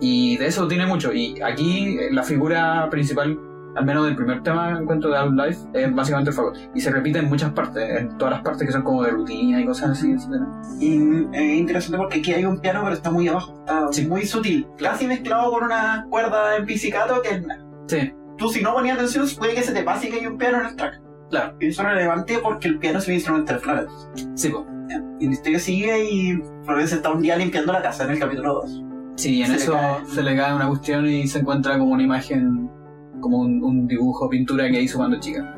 Y 0.00 0.36
de 0.38 0.46
eso 0.48 0.66
tiene 0.66 0.86
mucho 0.86 1.12
y 1.12 1.40
aquí 1.40 1.96
eh, 2.00 2.08
la 2.10 2.24
figura 2.24 2.88
principal 2.90 3.38
al 3.76 3.84
menos 3.84 4.06
del 4.06 4.16
primer 4.16 4.42
tema 4.42 4.76
encuentro 4.76 5.08
de 5.10 5.18
Outlife 5.18 5.60
es 5.72 5.94
básicamente 5.94 6.30
el 6.30 6.36
fagot 6.36 6.56
y 6.74 6.80
se 6.80 6.90
repite 6.90 7.20
en 7.20 7.26
muchas 7.28 7.52
partes 7.52 8.00
en 8.00 8.18
todas 8.18 8.34
las 8.34 8.42
partes 8.42 8.66
que 8.66 8.72
son 8.72 8.82
como 8.82 9.04
de 9.04 9.10
rutina 9.12 9.60
y 9.60 9.66
cosas 9.66 9.90
así 9.90 10.10
etcétera 10.10 10.46
Y 10.80 10.96
es 11.32 11.58
interesante 11.58 11.96
porque 11.98 12.18
aquí 12.18 12.32
hay 12.32 12.44
un 12.44 12.58
piano, 12.58 12.80
pero 12.82 12.94
está 12.94 13.12
muy 13.12 13.28
abajo, 13.28 13.54
está 13.60 13.86
Sí. 13.92 14.04
muy 14.08 14.26
sutil, 14.26 14.66
casi 14.78 15.06
mezclado 15.06 15.52
con 15.52 15.62
una 15.62 16.06
cuerda 16.10 16.56
en 16.56 16.66
pizzicato 16.66 17.22
que 17.22 17.40
sí 17.86 18.12
tú 18.36 18.48
si 18.48 18.62
no 18.62 18.74
ponías 18.74 18.96
atención 18.96 19.26
puede 19.38 19.54
que 19.54 19.62
se 19.62 19.72
te 19.72 19.82
pase 19.84 20.08
que 20.10 20.16
hay 20.20 20.26
un 20.26 20.36
piano 20.38 20.58
en 20.60 20.66
el 20.66 20.76
track. 20.76 21.05
Claro 21.30 21.56
Y 21.60 21.66
eso 21.68 21.82
es 21.82 21.88
relevante 21.88 22.38
porque 22.42 22.68
el 22.68 22.78
piano 22.78 22.98
es 22.98 23.08
un 23.08 23.14
instrumento 23.14 23.52
de 23.52 23.58
Florence. 23.58 23.94
sí 24.34 24.48
po. 24.48 24.66
Y 25.18 25.26
la 25.26 25.32
historia 25.32 25.58
sigue 25.58 26.04
y 26.10 26.42
Florence 26.64 26.94
está 26.96 27.10
un 27.10 27.22
día 27.22 27.36
limpiando 27.36 27.72
la 27.72 27.82
casa 27.82 28.04
en 28.04 28.10
el 28.12 28.18
capítulo 28.18 28.54
2. 28.54 28.82
Sí, 29.16 29.40
en 29.40 29.46
Se 29.46 29.52
le 29.54 29.58
eso 29.58 29.72
cae. 29.72 30.06
se 30.06 30.22
le 30.22 30.36
cae 30.36 30.54
una 30.54 30.68
cuestión 30.68 31.06
y 31.06 31.26
se 31.26 31.38
encuentra 31.38 31.78
como 31.78 31.92
una 31.92 32.02
imagen, 32.02 32.70
como 33.20 33.38
un, 33.38 33.62
un 33.62 33.86
dibujo, 33.88 34.28
pintura 34.28 34.70
que 34.70 34.80
hizo 34.82 34.98
cuando 34.98 35.18
chica. 35.18 35.54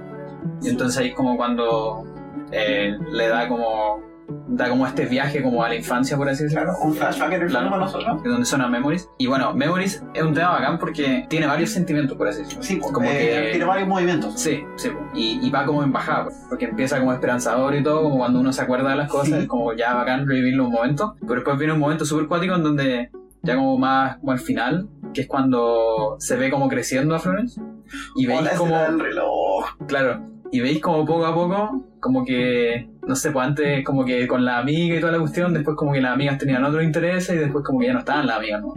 Y 0.62 0.68
entonces 0.68 0.98
ahí 0.98 1.08
es 1.08 1.14
como 1.14 1.36
cuando 1.36 2.04
eh, 2.52 2.96
le 3.12 3.28
da 3.28 3.48
como 3.48 4.00
da 4.48 4.68
como 4.68 4.86
este 4.86 5.06
viaje 5.06 5.42
como 5.42 5.62
a 5.62 5.68
la 5.68 5.74
infancia, 5.76 6.16
por 6.16 6.28
así 6.28 6.44
decirlo. 6.44 6.64
Claro, 6.64 6.78
un 6.82 6.94
flashback 6.94 7.32
en 7.32 7.42
el 7.42 7.48
Claro. 7.48 7.70
para 7.70 7.84
nosotros. 7.84 8.22
De 8.22 8.28
donde 8.28 8.44
suena 8.46 8.68
Memories. 8.68 9.08
Y 9.18 9.26
bueno, 9.26 9.54
Memories 9.54 10.02
es 10.14 10.22
un 10.22 10.34
tema 10.34 10.50
bacán 10.50 10.78
porque 10.78 11.26
tiene 11.28 11.46
varios 11.46 11.70
sentimientos, 11.70 12.16
por 12.16 12.28
así 12.28 12.40
decirlo. 12.42 12.62
Sí, 12.62 12.76
pues, 12.76 12.92
como 12.92 13.08
eh, 13.08 13.16
que 13.44 13.48
tiene 13.52 13.64
varios 13.64 13.88
movimientos. 13.88 14.38
Sí, 14.40 14.62
sí, 14.76 14.90
po. 14.90 14.98
y, 15.14 15.40
y 15.46 15.50
va 15.50 15.64
como 15.64 15.82
en 15.82 15.92
bajada, 15.92 16.24
po, 16.26 16.30
porque 16.50 16.66
empieza 16.66 16.98
como 16.98 17.12
esperanzador 17.12 17.74
y 17.74 17.82
todo, 17.82 18.02
como 18.02 18.18
cuando 18.18 18.40
uno 18.40 18.52
se 18.52 18.62
acuerda 18.62 18.90
de 18.90 18.96
las 18.96 19.10
cosas, 19.10 19.28
Sí. 19.28 19.34
es 19.42 19.46
como 19.46 19.72
ya 19.74 19.94
bacán 19.94 20.26
revivir 20.26 20.54
los 20.56 20.68
momentos, 20.68 21.12
pero 21.20 21.36
después 21.36 21.56
viene 21.58 21.72
un 21.72 21.80
momento 21.80 22.04
súper 22.04 22.26
cuático 22.26 22.54
en 22.54 22.62
donde 22.62 23.10
ya 23.42 23.54
como 23.56 23.78
más 23.78 24.16
como 24.18 24.32
al 24.32 24.38
final, 24.40 24.88
que 25.14 25.22
es 25.22 25.26
cuando 25.28 26.16
se 26.18 26.36
ve 26.36 26.50
como 26.50 26.68
creciendo 26.68 27.14
a 27.14 27.18
Florence, 27.18 27.60
y 28.16 28.26
veis 28.26 28.50
como, 28.58 28.76
del 28.76 28.98
reloj. 29.00 29.76
claro, 29.86 30.20
y 30.50 30.60
veis 30.60 30.80
como 30.80 31.04
poco 31.04 31.26
a 31.26 31.34
poco, 31.34 31.84
como 32.00 32.24
que, 32.24 32.88
no 33.06 33.16
sé, 33.16 33.30
pues 33.30 33.46
antes 33.46 33.84
como 33.84 34.04
que 34.04 34.26
con 34.26 34.44
la 34.44 34.58
amiga 34.58 34.96
y 34.96 35.00
toda 35.00 35.12
la 35.12 35.18
cuestión, 35.18 35.52
después 35.52 35.76
como 35.76 35.92
que 35.92 36.00
las 36.00 36.12
amigas 36.12 36.38
tenían 36.38 36.64
otros 36.64 36.82
intereses 36.82 37.34
y 37.34 37.38
después 37.38 37.64
como 37.64 37.80
que 37.80 37.86
ya 37.86 37.92
no 37.92 37.98
estaban 38.00 38.26
las 38.26 38.38
amigas, 38.38 38.62
¿no? 38.62 38.74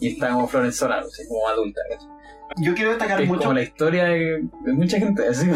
Y 0.00 0.08
está 0.08 0.30
como 0.30 0.48
Florence 0.48 0.78
sola, 0.78 1.00
o 1.00 1.28
como 1.28 1.48
adulta, 1.48 1.80
¿cachai? 1.90 2.15
Yo 2.58 2.74
quiero 2.74 2.90
destacar 2.90 3.20
Es 3.20 3.28
mucho. 3.28 3.40
como 3.42 3.54
la 3.54 3.62
historia 3.62 4.04
de, 4.04 4.48
de 4.64 4.72
mucha 4.72 4.98
gente, 4.98 5.26
así. 5.28 5.46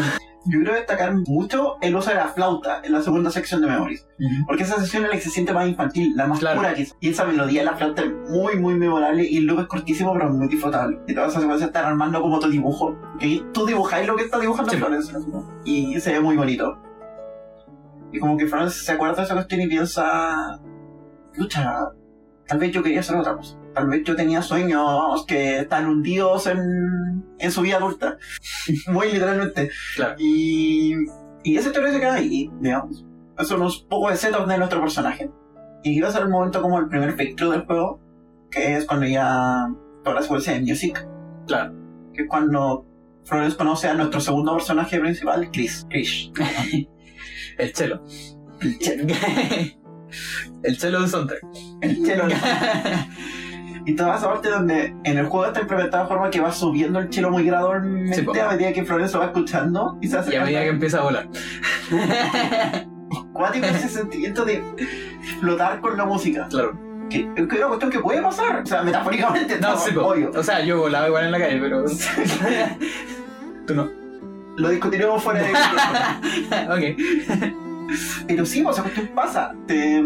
Yo 0.45 0.57
quiero 0.59 0.73
destacar 0.73 1.13
mucho 1.27 1.77
el 1.81 1.95
uso 1.95 2.09
de 2.09 2.15
la 2.15 2.27
flauta 2.29 2.81
en 2.83 2.93
la 2.93 3.01
segunda 3.03 3.29
sección 3.29 3.61
de 3.61 3.67
Memories. 3.67 4.07
Porque 4.47 4.63
esa 4.63 4.79
sección 4.79 5.03
es 5.03 5.09
la 5.11 5.15
que 5.15 5.21
se 5.21 5.29
siente 5.29 5.53
más 5.53 5.67
infantil, 5.67 6.13
la 6.15 6.25
más 6.25 6.39
Claro. 6.39 6.57
pura 6.59 6.73
que 6.73 6.81
es. 6.81 6.95
Y 6.99 7.09
esa 7.09 7.25
melodía 7.25 7.61
de 7.61 7.65
la 7.65 7.75
flauta 7.77 8.01
es 8.01 8.11
muy, 8.29 8.55
muy 8.57 8.73
memorable 8.73 9.23
y 9.23 9.37
el 9.37 9.45
loop 9.45 9.59
es 9.61 9.67
cortísimo, 9.67 10.13
pero 10.13 10.29
muy 10.31 10.47
disfrutable. 10.47 10.99
Y 11.07 11.13
toda 11.13 11.27
esa 11.27 11.39
secuencia 11.41 11.67
está 11.67 11.87
armando 11.87 12.19
como 12.21 12.39
tu 12.39 12.49
dibujo. 12.49 12.97
Que 13.19 13.43
tú 13.53 13.67
dibujáis 13.67 14.07
lo 14.07 14.15
que 14.15 14.23
está 14.23 14.39
dibujando 14.39 14.71
Sí. 14.71 14.77
Florence. 14.77 15.13
Y 15.63 15.99
se 15.99 16.11
ve 16.13 16.19
muy 16.19 16.35
bonito. 16.35 16.75
Y 18.11 18.19
como 18.19 18.35
que 18.35 18.47
Florence 18.47 18.79
se 18.83 18.91
acuerda 18.93 19.17
de 19.17 19.23
esa 19.23 19.35
cuestión 19.35 19.61
y 19.61 19.67
piensa. 19.67 20.59
Lucha, 21.35 21.71
tal 22.51 22.59
vez 22.59 22.73
yo 22.73 22.83
quería 22.83 22.99
hacer 22.99 23.15
otra 23.15 23.37
cosa. 23.37 23.57
Tal 23.73 23.87
vez 23.87 24.03
yo 24.03 24.13
tenía 24.13 24.41
sueños 24.41 25.25
que 25.25 25.59
están 25.59 25.85
hundidos 25.87 26.47
en, 26.47 27.23
en 27.39 27.49
su 27.51 27.61
vida 27.61 27.77
adulta. 27.77 28.17
muy 28.87 29.09
literalmente. 29.13 29.69
Claro. 29.95 30.15
Y, 30.19 30.93
y 31.45 31.55
esa 31.55 31.69
historia 31.69 31.93
se 31.93 31.99
queda 32.01 32.15
ahí, 32.15 32.51
digamos. 32.59 33.05
Son 33.39 33.61
unos 33.61 33.83
pocos 33.89 34.11
de 34.11 34.17
setup 34.17 34.47
de 34.47 34.57
nuestro 34.57 34.81
personaje. 34.81 35.31
Y 35.83 35.91
iba 35.97 36.09
a 36.09 36.11
ser 36.11 36.23
el 36.23 36.29
momento 36.29 36.61
como 36.61 36.77
el 36.77 36.89
primer 36.89 37.15
breakthrough 37.15 37.53
del 37.53 37.65
juego, 37.65 38.01
que 38.51 38.75
es 38.75 38.83
cuando 38.85 39.05
ya 39.05 39.69
toda 40.03 40.17
la 40.17 40.21
secuencia 40.21 40.51
de 40.51 40.59
Music, 40.59 41.07
Claro. 41.47 41.73
que 42.13 42.23
es 42.23 42.27
cuando 42.27 42.85
Flores 43.23 43.55
conoce 43.55 43.87
a 43.87 43.93
nuestro 43.93 44.19
segundo 44.19 44.53
personaje 44.53 44.99
principal, 44.99 45.49
Chris. 45.53 45.87
Chris. 45.89 46.31
El 47.57 47.71
chelo. 47.71 48.03
El 48.59 48.77
chelo 48.77 49.05
de 50.61 51.07
soundtrack. 51.07 51.41
El 51.81 52.05
chelo. 52.05 52.25
y 53.85 53.95
toda 53.95 54.17
esa 54.17 54.27
parte 54.31 54.49
donde 54.49 54.95
en 55.03 55.17
el 55.17 55.25
juego 55.25 55.47
está 55.47 55.61
implementado 55.61 56.03
de 56.03 56.09
forma 56.09 56.29
que 56.29 56.39
va 56.39 56.51
subiendo 56.51 56.99
el 56.99 57.09
chelo 57.09 57.31
muy 57.31 57.43
gradualmente 57.43 58.23
Sí, 58.23 58.39
a 58.39 58.49
medida 58.51 58.73
que 58.73 58.83
Flores 58.83 59.15
va 59.15 59.25
escuchando 59.25 59.97
y 60.01 60.07
se 60.07 60.17
hace 60.17 60.33
Y 60.33 60.35
a 60.37 60.43
medida 60.43 60.61
que 60.61 60.69
empieza 60.69 60.99
a 60.99 61.03
volar. 61.03 61.27
cuático 63.33 63.65
ese 63.65 63.89
sentimiento 63.89 64.45
de 64.45 64.63
flotar 65.39 65.81
con 65.81 65.97
la 65.97 66.05
música. 66.05 66.47
Claro. 66.49 66.77
que 67.09 67.33
que 67.33 67.41
es 67.41 67.57
una 67.57 67.67
cuestión 67.67 67.91
que 67.91 67.99
puede 67.99 68.21
pasar. 68.21 68.61
O 68.61 68.65
sea, 68.65 68.83
metafóricamente, 68.83 69.59
No, 69.59 69.71
no, 69.71 69.77
sí, 69.77 69.95
obvio. 69.95 70.31
O 70.35 70.43
sea, 70.43 70.63
yo 70.63 70.79
volaba 70.79 71.07
igual 71.07 71.25
en 71.25 71.31
la 71.31 71.39
calle, 71.39 71.59
pero. 71.59 71.85
Tú 73.67 73.75
no. 73.75 73.89
Lo 74.57 74.69
discutiremos 74.69 75.23
fuera 75.23 75.41
de 75.41 75.51
ok. 76.69 77.70
Pero 78.27 78.45
sí, 78.45 78.63
o 78.65 78.73
sea, 78.73 78.83
cuestión 78.83 79.07
pasa. 79.15 79.53
Te, 79.67 80.03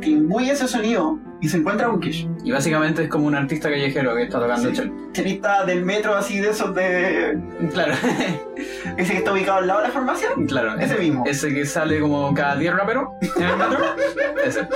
te 0.00 0.08
imbuye 0.08 0.52
ese 0.52 0.68
sonido 0.68 1.18
y 1.40 1.48
se 1.48 1.56
encuentra 1.58 1.88
un 1.88 2.00
Kish. 2.00 2.28
Y 2.44 2.50
básicamente 2.50 3.04
es 3.04 3.08
como 3.08 3.26
un 3.26 3.34
artista 3.34 3.70
callejero 3.70 4.14
que 4.14 4.24
está 4.24 4.38
tocando 4.40 4.74
Sí. 4.74 4.90
Chelista 5.12 5.64
del 5.64 5.84
metro, 5.84 6.14
así 6.14 6.38
de 6.40 6.50
esos 6.50 6.74
de. 6.74 7.38
Claro. 7.72 7.94
Ese 8.96 9.12
que 9.12 9.18
está 9.18 9.32
ubicado 9.32 9.58
al 9.58 9.66
lado 9.66 9.80
de 9.80 9.88
la 9.88 9.92
farmacia. 9.92 10.28
claro. 10.46 10.78
Ese 10.78 10.96
mismo. 10.98 11.24
Ese 11.26 11.52
que 11.52 11.64
sale 11.66 12.00
como 12.00 12.32
cada 12.34 12.56
10 12.56 12.74
rapero 12.74 13.12
en 13.36 13.42
el 13.42 13.56
metro. 13.56 13.78
Ese. 14.44 14.68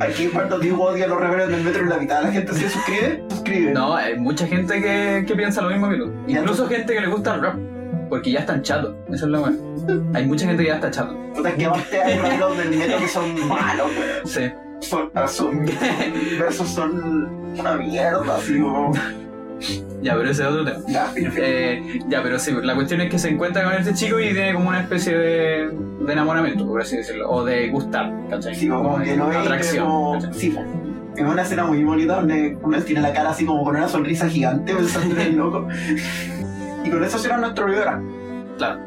Aquí, 0.00 0.26
cuando 0.28 0.58
digo 0.58 0.84
odio 0.84 1.04
a 1.04 1.08
los 1.08 1.20
reveros 1.20 1.48
del 1.48 1.62
metro, 1.62 1.84
la 1.86 1.96
mitad 1.98 2.18
de 2.18 2.26
la 2.26 2.32
gente 2.32 2.52
se 2.54 2.68
suscribe. 2.68 3.24
Suscribe. 3.30 3.72
No, 3.72 3.94
hay 3.94 4.18
mucha 4.18 4.46
gente 4.46 4.80
que, 4.80 5.24
que 5.26 5.34
piensa 5.34 5.62
lo 5.62 5.70
mismo 5.70 5.88
que 5.88 5.96
tú. 5.96 6.12
Incluso 6.26 6.66
gente 6.68 6.92
que 6.94 7.00
le 7.00 7.08
gusta 7.08 7.34
el 7.34 7.42
rap. 7.42 7.56
Porque 8.08 8.30
ya 8.30 8.40
están 8.40 8.62
chatos. 8.62 8.94
Eso 9.08 9.26
es 9.26 9.30
lo 9.32 9.40
bueno. 9.40 9.58
Hay 10.14 10.26
mucha 10.26 10.46
gente 10.46 10.62
que 10.62 10.68
ya 10.68 10.76
está 10.76 10.90
chato. 10.90 11.16
Puta, 11.34 11.50
es 11.50 11.54
que 11.56 11.64
aparte 11.66 12.02
hay 12.02 12.18
raperos 12.18 12.58
del 12.58 12.70
metro 12.70 12.98
que 12.98 13.08
son 13.08 13.48
malos, 13.48 13.90
weón. 13.98 14.26
Sí. 14.26 14.52
Son, 14.80 15.10
ah, 15.14 15.26
son, 15.26 15.64
versos 16.38 16.68
son 16.68 17.54
una 17.58 17.74
mierda, 17.76 18.36
así 18.36 18.60
como. 18.60 18.92
Ya, 20.02 20.14
pero 20.14 20.30
ese 20.30 20.42
es 20.42 20.48
otro 20.48 20.64
tema. 20.64 20.78
Ya. 20.86 21.12
Eh, 21.16 22.00
ya, 22.08 22.22
pero 22.22 22.38
sí, 22.38 22.52
la 22.62 22.74
cuestión 22.74 23.00
es 23.00 23.10
que 23.10 23.18
se 23.18 23.30
encuentra 23.30 23.64
con 23.64 23.72
este 23.72 23.94
chico 23.94 24.20
y 24.20 24.32
tiene 24.34 24.52
como 24.52 24.68
una 24.68 24.80
especie 24.80 25.16
de, 25.16 25.70
de 26.00 26.12
enamoramiento, 26.12 26.66
por 26.66 26.82
así 26.82 26.98
decirlo, 26.98 27.30
o 27.30 27.44
de 27.44 27.68
gustar, 27.70 28.12
¿cachai? 28.28 28.54
Sí, 28.54 28.68
como 28.68 29.00
que 29.00 29.16
lo 29.16 29.28
ve 29.28 29.36
atracción. 29.36 29.86
como... 29.86 30.32
Sí, 30.32 30.54
es 31.16 31.24
una 31.24 31.42
escena 31.42 31.64
muy 31.64 31.82
bonita 31.82 32.16
donde 32.16 32.58
uno 32.62 32.78
tiene 32.82 33.00
la 33.00 33.12
cara 33.12 33.30
así 33.30 33.46
como 33.46 33.64
con 33.64 33.76
una 33.76 33.88
sonrisa 33.88 34.28
gigante 34.28 34.74
pensando 34.74 35.14
en 35.14 35.20
el 35.20 35.36
loco. 35.36 35.66
Y 36.86 36.90
con 36.90 37.04
eso 37.04 37.18
será 37.18 37.36
nuestro 37.38 37.64
primera. 37.66 38.00
Claro. 38.58 38.80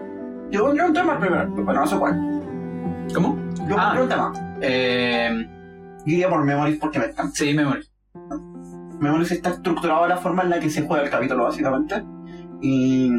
Yo 0.52 0.62
pondría 0.64 0.86
un 0.86 0.94
tema 0.94 1.20
primero, 1.20 1.54
pero 1.56 1.74
no 1.74 1.86
sé 1.88 1.98
cuál. 1.98 2.16
¿Cómo? 3.14 3.38
Yo 3.68 3.76
Ah. 3.78 3.94
pondría 3.96 4.04
un 4.04 4.10
tema. 4.10 4.34
Eh, 4.62 5.48
Yo 6.06 6.14
iría 6.14 6.30
por 6.30 6.44
Memories 6.44 6.78
porque 6.80 7.00
me 7.00 7.06
encanta. 7.06 7.32
sí, 7.36 7.54
me 7.54 7.66
morí. 7.66 7.82
Memories 9.00 9.32
está 9.32 9.50
estructurado 9.52 10.04
de 10.04 10.10
la 10.10 10.18
forma 10.18 10.44
en 10.44 10.50
la 10.50 10.60
que 10.60 10.70
se 10.70 10.82
juega 10.82 11.04
el 11.04 11.10
capítulo, 11.10 11.44
básicamente. 11.44 12.04
Y 12.62 13.12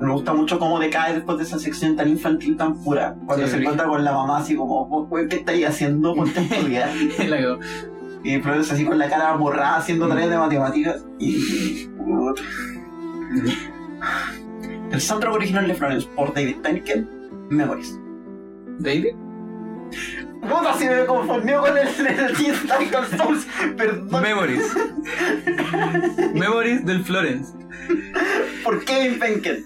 me 0.00 0.12
gusta 0.12 0.32
mucho 0.32 0.58
cómo 0.58 0.78
decae 0.78 1.14
después 1.14 1.38
de 1.38 1.44
esa 1.44 1.58
sección 1.58 1.96
tan 1.96 2.08
infantil, 2.08 2.56
tan 2.56 2.74
pura. 2.82 3.16
Cuando 3.26 3.46
Sí, 3.46 3.52
se 3.52 3.58
encuentra 3.58 3.86
con 3.86 4.04
la 4.04 4.12
mamá 4.12 4.38
así 4.38 4.54
como, 4.56 4.86
"Vos, 4.86 5.08
güey, 5.08 5.28
¿qué 5.28 5.36
estáis 5.36 5.66
haciendo? 5.66 6.14
Ponte 6.14 6.38
a 6.40 6.42
estudiar. 6.42 6.88
Y 8.22 8.40
Flores 8.40 8.72
así 8.72 8.84
con 8.84 8.98
la 8.98 9.08
cara 9.08 9.34
borrada 9.36 9.76
haciendo 9.76 10.08
tareas 10.08 10.30
de 10.30 10.38
matemáticas. 10.38 11.04
Y. 11.18 11.88
El 14.90 15.00
soundtrack 15.00 15.34
original 15.34 15.68
de 15.68 15.74
Florence 15.74 16.08
por 16.14 16.32
David 16.34 16.56
Penken, 16.62 17.08
Memories. 17.50 17.98
¿David? 18.78 19.14
Puta, 20.42 20.74
si 20.78 20.86
me 20.86 21.04
confundió 21.06 21.60
con 21.60 21.76
el, 21.76 21.88
el 21.88 22.36
Titan 22.36 23.18
Souls. 23.18 23.46
Perdón. 23.76 24.22
Memories. 24.22 24.74
Memories 26.34 26.84
del 26.84 27.04
Florence. 27.04 27.52
Por 28.62 28.84
Kevin 28.84 29.18
Penken. 29.18 29.64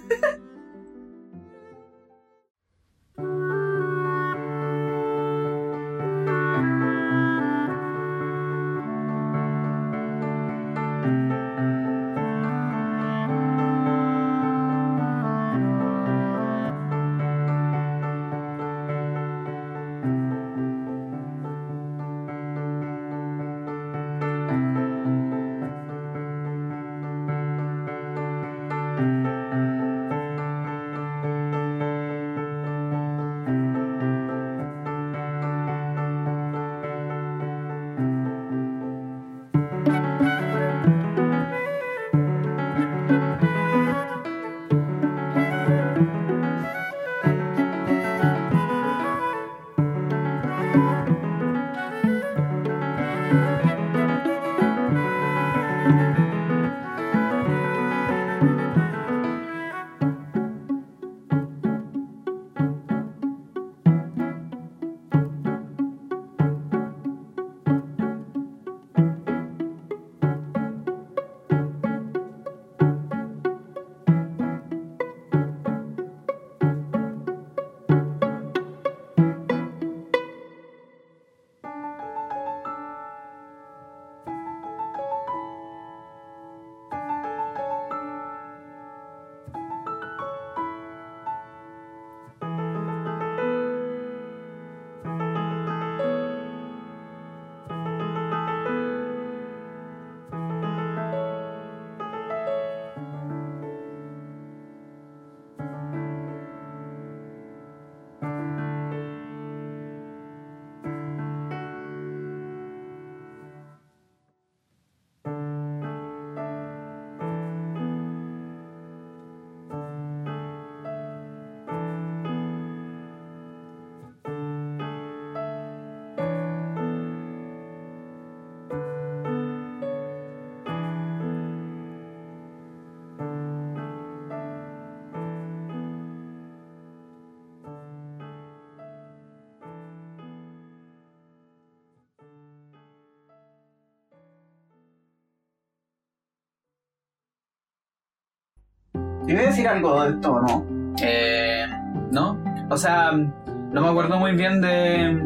Te 149.31 149.37
voy 149.37 149.45
a 149.45 149.47
decir 149.47 149.69
algo 149.69 150.03
de 150.03 150.11
esto, 150.11 150.41
¿no? 150.43 150.67
Eh, 151.01 151.65
¿No? 152.11 152.37
O 152.69 152.77
sea, 152.77 153.13
no 153.13 153.81
me 153.81 153.87
acuerdo 153.89 154.19
muy 154.19 154.33
bien 154.33 154.61
de, 154.61 155.23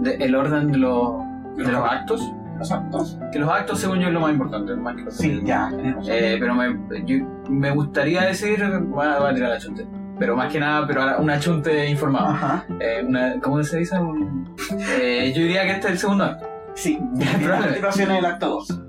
de 0.00 0.14
el 0.24 0.34
orden 0.34 0.72
de 0.72 0.78
los, 0.78 1.12
de 1.56 1.62
los 1.70 1.88
actos. 1.88 2.32
Los 2.58 2.72
actos. 2.72 3.16
Que 3.30 3.38
los 3.38 3.48
actos, 3.48 3.78
según 3.78 4.00
yo, 4.00 4.08
es 4.08 4.12
lo 4.12 4.18
más 4.18 4.32
importante. 4.32 4.74
Más 4.74 4.96
que 4.96 5.02
los 5.02 5.14
Sí, 5.16 5.40
ya. 5.44 5.68
tenemos. 5.70 6.04
Eh, 6.10 6.36
pero 6.40 6.52
me, 6.56 6.76
yo- 7.06 7.24
me 7.48 7.70
gustaría 7.70 8.22
decir, 8.22 8.58
voy 8.88 9.06
a, 9.06 9.20
voy 9.20 9.30
a 9.30 9.34
tirar 9.34 9.50
la 9.50 9.58
chunte. 9.58 9.86
Pero 10.18 10.34
más 10.36 10.52
que 10.52 10.58
nada, 10.58 10.84
pero 10.84 11.02
ahora 11.02 11.18
una 11.18 11.38
chunte 11.38 11.88
informada. 11.88 12.30
Ajá. 12.30 12.64
Eh, 12.80 13.04
una, 13.06 13.38
¿Cómo 13.40 13.62
se 13.62 13.78
dice? 13.78 13.96
Un- 14.00 14.52
eh, 15.00 15.32
yo 15.32 15.42
diría 15.42 15.62
que 15.62 15.70
este 15.74 15.86
es 15.86 15.92
el 15.92 15.98
segundo 16.00 16.24
acto. 16.24 16.46
Sí. 16.74 16.98
La 17.46 17.58
continuación 17.60 18.10
es 18.10 18.18
el 18.18 18.24
acto 18.26 18.48
2. 18.48 18.80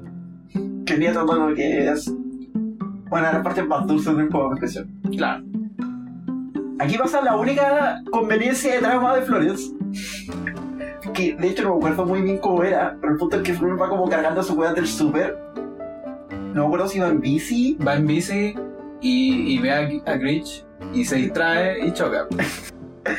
Quería 0.88 1.14
tratar 1.14 1.36
lo 1.38 1.54
que 1.54 1.88
es. 1.92 2.12
Bueno, 3.16 3.32
las 3.32 3.44
partes 3.44 3.66
más 3.66 3.88
dulces 3.88 4.18
del 4.18 4.30
juego 4.30 4.48
en 4.52 4.54
especial. 4.58 4.88
Claro. 5.16 5.42
Aquí 6.80 6.98
pasa 6.98 7.22
la 7.22 7.38
única 7.38 8.02
conveniencia 8.12 8.74
de 8.74 8.80
trama 8.80 9.16
de 9.16 9.22
Florence. 9.22 9.72
Que 11.14 11.34
de 11.34 11.48
hecho 11.48 11.64
no 11.64 11.70
me 11.70 11.76
acuerdo 11.78 12.06
muy 12.06 12.22
bien 12.24 12.40
cómo 12.40 12.62
era, 12.62 12.98
pero 13.00 13.14
el 13.14 13.18
punto 13.18 13.38
es 13.38 13.44
que 13.44 13.54
Florence 13.54 13.82
va 13.82 13.88
como 13.88 14.10
cargando 14.10 14.44
su 14.44 14.56
weá 14.56 14.74
del 14.74 14.86
super. 14.86 15.34
No 16.54 16.64
me 16.64 16.66
acuerdo 16.66 16.90
si 16.90 17.00
va 17.00 17.08
en 17.08 17.22
bici. 17.22 17.78
Va 17.78 17.96
en 17.96 18.06
bici 18.06 18.54
y, 19.00 19.54
y 19.56 19.60
ve 19.60 19.72
a, 19.72 20.12
a 20.12 20.20
y 20.94 21.06
se 21.06 21.16
distrae 21.16 21.88
y 21.88 21.94
choca. 21.94 22.28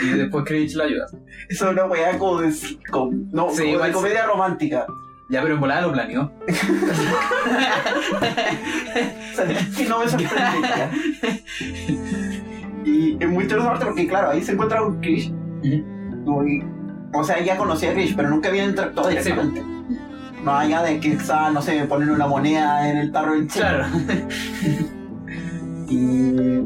Y 0.02 0.08
después 0.10 0.44
Critch 0.44 0.74
la 0.74 0.84
ayuda. 0.84 1.06
Eso 1.48 1.66
es 1.68 1.72
una 1.72 1.86
weá 1.86 2.18
como 2.18 2.42
de, 2.42 2.52
como- 2.90 3.12
no, 3.32 3.48
Sí, 3.48 3.60
como 3.62 3.72
igual 3.72 3.88
de 3.88 3.94
comedia 3.94 4.26
romántica. 4.26 4.84
Ya, 5.28 5.42
pero 5.42 5.54
en 5.54 5.60
volada 5.60 5.82
lo 5.82 5.92
planeó. 5.92 6.32
Que 9.76 9.84
no 9.84 9.98
me 9.98 10.08
sorprendería. 10.08 10.90
y 12.84 13.16
es 13.20 13.28
muy 13.28 13.42
interesante 13.44 13.84
porque, 13.84 14.08
claro, 14.08 14.30
ahí 14.30 14.42
se 14.42 14.52
encuentra 14.52 14.82
un 14.82 14.98
Krish. 15.00 15.30
O 17.12 17.24
sea, 17.24 17.40
ya 17.40 17.56
conocía 17.58 17.90
a 17.90 17.92
Krish, 17.94 18.16
pero 18.16 18.30
nunca 18.30 18.48
había 18.48 18.64
interactuado 18.64 19.10
directamente. 19.10 19.62
Más 20.42 20.64
allá 20.64 20.82
de 20.82 21.00
que 21.00 21.10
quizás, 21.18 21.52
no 21.52 21.60
sé, 21.60 21.84
poner 21.84 22.10
una 22.10 22.26
moneda 22.26 22.88
en 22.88 22.96
el 22.98 23.12
tarro 23.12 23.32
del 23.32 23.48
chile. 23.48 23.66
Claro. 23.66 23.86
Y, 25.88 26.62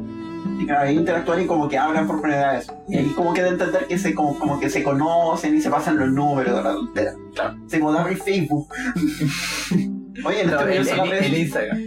ahí 0.78 0.96
interactúan 0.96 1.42
y 1.42 1.46
como 1.46 1.68
que 1.68 1.76
hablan 1.78 2.06
por 2.06 2.20
primera 2.20 2.52
vez. 2.52 2.70
Y 2.88 2.96
ahí 2.98 3.12
como 3.16 3.32
que 3.34 3.42
de 3.42 3.48
entender 3.50 3.86
que 3.86 3.98
se, 3.98 4.14
como, 4.14 4.38
como 4.38 4.60
que 4.60 4.68
se 4.70 4.82
conocen 4.82 5.56
y 5.56 5.60
se 5.60 5.70
pasan 5.70 5.96
los 5.98 6.10
números 6.10 6.54
de 6.94 7.04
la. 7.04 7.14
Claro. 7.34 7.56
Se 7.66 7.80
como 7.80 8.06
el 8.06 8.16
Facebook. 8.16 8.68
Oye, 10.24 10.42
en 10.42 10.50
No, 10.50 10.60
el, 10.60 10.86
el- 10.86 11.12
el 11.12 11.38
Instagram. 11.38 11.78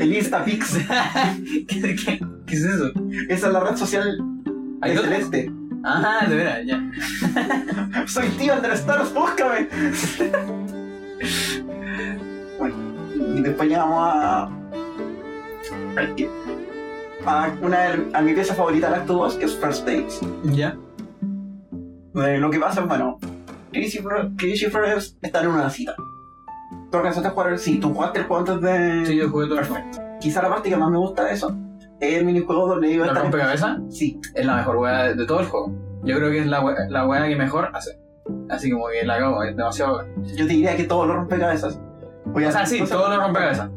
el 0.00 0.14
Instapix. 0.14 0.78
¿Qué, 1.68 1.80
qué, 1.96 2.20
qué 2.46 2.54
es 2.54 2.64
eso? 2.64 2.90
Esa 3.28 3.46
es 3.46 3.52
la 3.52 3.60
red 3.60 3.76
social 3.76 4.18
¿Hay 4.82 4.94
de? 4.94 4.98
Celeste. 5.02 5.52
Ah, 5.84 6.26
de 6.28 6.34
veras, 6.34 6.58
ya. 6.66 6.82
Soy 8.08 8.28
tío 8.30 8.60
de 8.60 8.72
Stars, 8.74 9.14
búscame. 9.14 9.68
bueno, 12.58 12.74
y 13.36 13.40
después 13.42 13.68
llegamos 13.68 13.98
a. 14.00 14.48
a 17.26 17.52
una 17.62 17.80
de 17.82 18.08
a 18.14 18.22
mi 18.22 18.32
pieza 18.32 18.54
favorita 18.54 18.88
del 18.90 19.00
acto 19.00 19.14
2, 19.14 19.34
que 19.36 19.44
es 19.46 19.56
First 19.56 19.86
Dates. 19.86 20.20
Ya. 20.44 20.76
Eh, 22.14 22.38
lo 22.38 22.50
que 22.50 22.58
pasa 22.58 22.80
es, 22.82 22.88
bueno, 22.88 23.18
Chris 23.72 24.68
Flores 24.70 25.16
están 25.20 25.44
en 25.44 25.50
una 25.50 25.68
cita. 25.70 25.94
¿Tú 26.90 26.98
alcanzaste 26.98 27.28
a 27.28 27.32
jugar? 27.32 27.58
Sí, 27.58 27.78
tú 27.78 27.92
jugaste 27.92 28.20
el 28.20 28.24
juego 28.26 28.40
antes 28.50 28.60
de. 28.62 29.06
Sí, 29.06 29.16
yo 29.16 29.28
jugué 29.28 29.46
todo 29.46 29.58
el 29.60 29.66
Perfecto. 29.66 29.98
Quizá 30.20 30.42
la 30.42 30.48
parte 30.48 30.70
que 30.70 30.76
más 30.76 30.90
me 30.90 30.98
gusta 30.98 31.24
de 31.24 31.34
eso 31.34 31.54
es 32.00 32.14
el 32.18 32.24
minijuego 32.24 32.66
donde 32.68 32.90
iba 32.90 33.04
a 33.04 33.06
¿La 33.06 33.12
estar. 33.12 33.22
rompecabezas? 33.24 33.78
Sí, 33.90 34.20
Es 34.34 34.46
la 34.46 34.56
mejor 34.56 34.76
wea 34.76 35.04
de, 35.04 35.14
de 35.14 35.26
todo 35.26 35.40
el 35.40 35.46
juego. 35.46 35.72
Yo 36.04 36.16
creo 36.16 36.30
que 36.30 36.38
es 36.40 36.46
la 36.46 36.60
wea, 36.62 36.76
la 36.88 37.28
que 37.28 37.36
mejor 37.36 37.70
hace. 37.74 37.98
Así 38.48 38.70
como 38.70 38.86
que 38.88 39.04
la 39.06 39.18
cago, 39.18 39.42
es 39.42 39.56
demasiado 39.56 40.04
yo 40.24 40.46
te 40.46 40.52
diría 40.52 40.76
que 40.76 40.84
todos 40.84 41.06
los 41.06 41.16
rompecabezas. 41.16 41.78
Voy 42.26 42.44
a 42.44 42.48
O 42.48 42.52
sea, 42.52 42.66
sí, 42.66 42.78
cosas- 42.80 42.96
todo 42.96 43.08
lo 43.10 43.20
rompecabezas. 43.22 43.70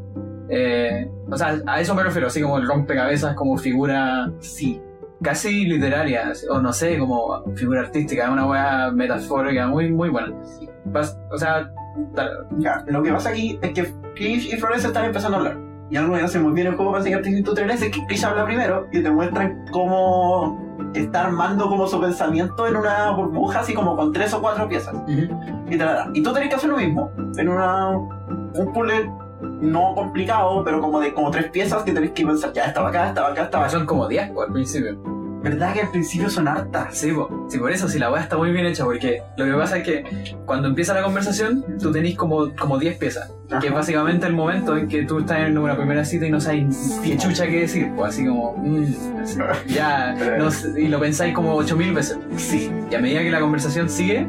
Eh, 0.48 1.10
o 1.30 1.36
sea, 1.36 1.58
a 1.66 1.80
eso 1.80 1.94
me 1.94 2.02
refiero, 2.02 2.26
así 2.26 2.40
como 2.42 2.58
el 2.58 2.66
rompecabezas 2.66 3.34
como 3.34 3.56
figura 3.56 4.30
Sí, 4.40 4.80
casi 5.22 5.64
literaria, 5.66 6.32
o 6.50 6.60
no 6.60 6.72
sé, 6.72 6.98
como 6.98 7.42
figura 7.54 7.80
artística, 7.80 8.24
es 8.24 8.30
una 8.30 8.46
wea 8.46 8.90
metafórica 8.92 9.66
muy, 9.66 9.92
muy 9.92 10.08
buena. 10.08 10.32
O 11.30 11.38
sea, 11.38 11.70
tal- 12.14 12.46
Ya, 12.58 12.82
lo 12.86 13.02
que 13.02 13.12
pasa 13.12 13.30
aquí 13.30 13.58
es 13.62 13.72
que 13.72 13.92
Krish 14.14 14.52
y 14.52 14.56
Flores 14.56 14.84
están 14.84 15.04
empezando 15.04 15.36
a 15.36 15.40
hablar. 15.40 15.58
Y 15.90 15.96
algo 15.96 16.14
que 16.14 16.22
hace 16.22 16.38
muy 16.38 16.52
bien 16.52 16.68
el 16.68 16.74
juego 16.76 16.92
básicamente 16.92 17.28
en 17.36 17.42
tutoriales 17.44 17.82
es 17.82 17.90
que 17.90 18.06
Krish 18.06 18.24
habla 18.24 18.44
primero 18.44 18.86
y 18.92 19.02
te 19.02 19.10
muestran 19.10 19.64
cómo 19.72 20.58
está 20.94 21.26
armando 21.26 21.68
como 21.68 21.86
su 21.86 22.00
pensamiento 22.00 22.66
en 22.66 22.76
una 22.76 23.10
burbuja, 23.10 23.60
así 23.60 23.74
como 23.74 23.96
con 23.96 24.12
tres 24.12 24.32
o 24.32 24.40
cuatro 24.40 24.68
piezas. 24.68 24.94
Y, 25.68 25.76
te 25.76 25.84
la 25.84 25.92
da. 25.92 26.10
y 26.14 26.22
tú 26.22 26.32
tenés 26.32 26.48
que 26.48 26.54
hacer 26.54 26.70
lo 26.70 26.76
mismo, 26.76 27.10
en 27.36 27.48
una, 27.48 27.88
un 27.90 28.72
puzzle 28.72 29.10
no 29.42 29.94
complicado, 29.94 30.62
pero 30.64 30.80
como 30.80 31.00
de 31.00 31.12
como 31.12 31.30
tres 31.30 31.50
piezas 31.50 31.82
que 31.82 31.92
tenés 31.92 32.12
que 32.12 32.26
pensar, 32.26 32.52
ya 32.52 32.66
estaba 32.66 32.88
acá, 32.88 33.08
estaba 33.08 33.28
acá, 33.28 33.44
estaba 33.44 33.64
acá. 33.64 33.72
son 33.72 33.86
como 33.86 34.08
10 34.08 34.30
po, 34.30 34.42
al 34.42 34.52
principio. 34.52 34.98
¿Verdad 35.42 35.72
que 35.72 35.80
al 35.80 35.90
principio 35.90 36.28
son 36.28 36.48
hartas? 36.48 36.98
Sí, 36.98 37.12
po. 37.12 37.46
sí, 37.48 37.58
por 37.58 37.72
eso, 37.72 37.88
sí, 37.88 37.98
la 37.98 38.12
wea 38.12 38.20
está 38.20 38.36
muy 38.36 38.50
bien 38.52 38.66
hecha, 38.66 38.84
porque 38.84 39.22
lo 39.38 39.46
que 39.46 39.52
pasa 39.52 39.78
es 39.78 39.84
que 39.84 40.34
cuando 40.44 40.68
empieza 40.68 40.92
la 40.92 41.02
conversación, 41.02 41.64
tú 41.80 41.90
tenés 41.90 42.14
como, 42.14 42.54
como 42.54 42.78
10 42.78 42.98
piezas. 42.98 43.32
Que 43.60 43.68
es 43.68 43.72
básicamente 43.72 44.26
el 44.26 44.34
momento 44.34 44.76
en 44.76 44.86
que 44.86 45.04
tú 45.04 45.20
estás 45.20 45.40
en 45.40 45.56
una 45.56 45.76
primera 45.76 46.04
cita 46.04 46.26
y 46.26 46.30
no 46.30 46.40
sabes 46.40 47.00
qué 47.02 47.16
chucha 47.16 47.46
que 47.46 47.60
decir, 47.60 47.90
pues 47.96 48.14
así 48.14 48.26
como, 48.26 48.54
mm, 48.58 48.84
así, 49.22 49.38
ya, 49.66 50.14
no 50.38 50.50
y 50.78 50.88
lo 50.88 51.00
pensáis 51.00 51.34
como 51.34 51.54
8000 51.54 51.94
veces. 51.94 52.18
Sí. 52.36 52.70
Y 52.90 52.94
a 52.94 53.00
medida 53.00 53.20
que 53.22 53.30
la 53.30 53.40
conversación 53.40 53.88
sigue, 53.88 54.26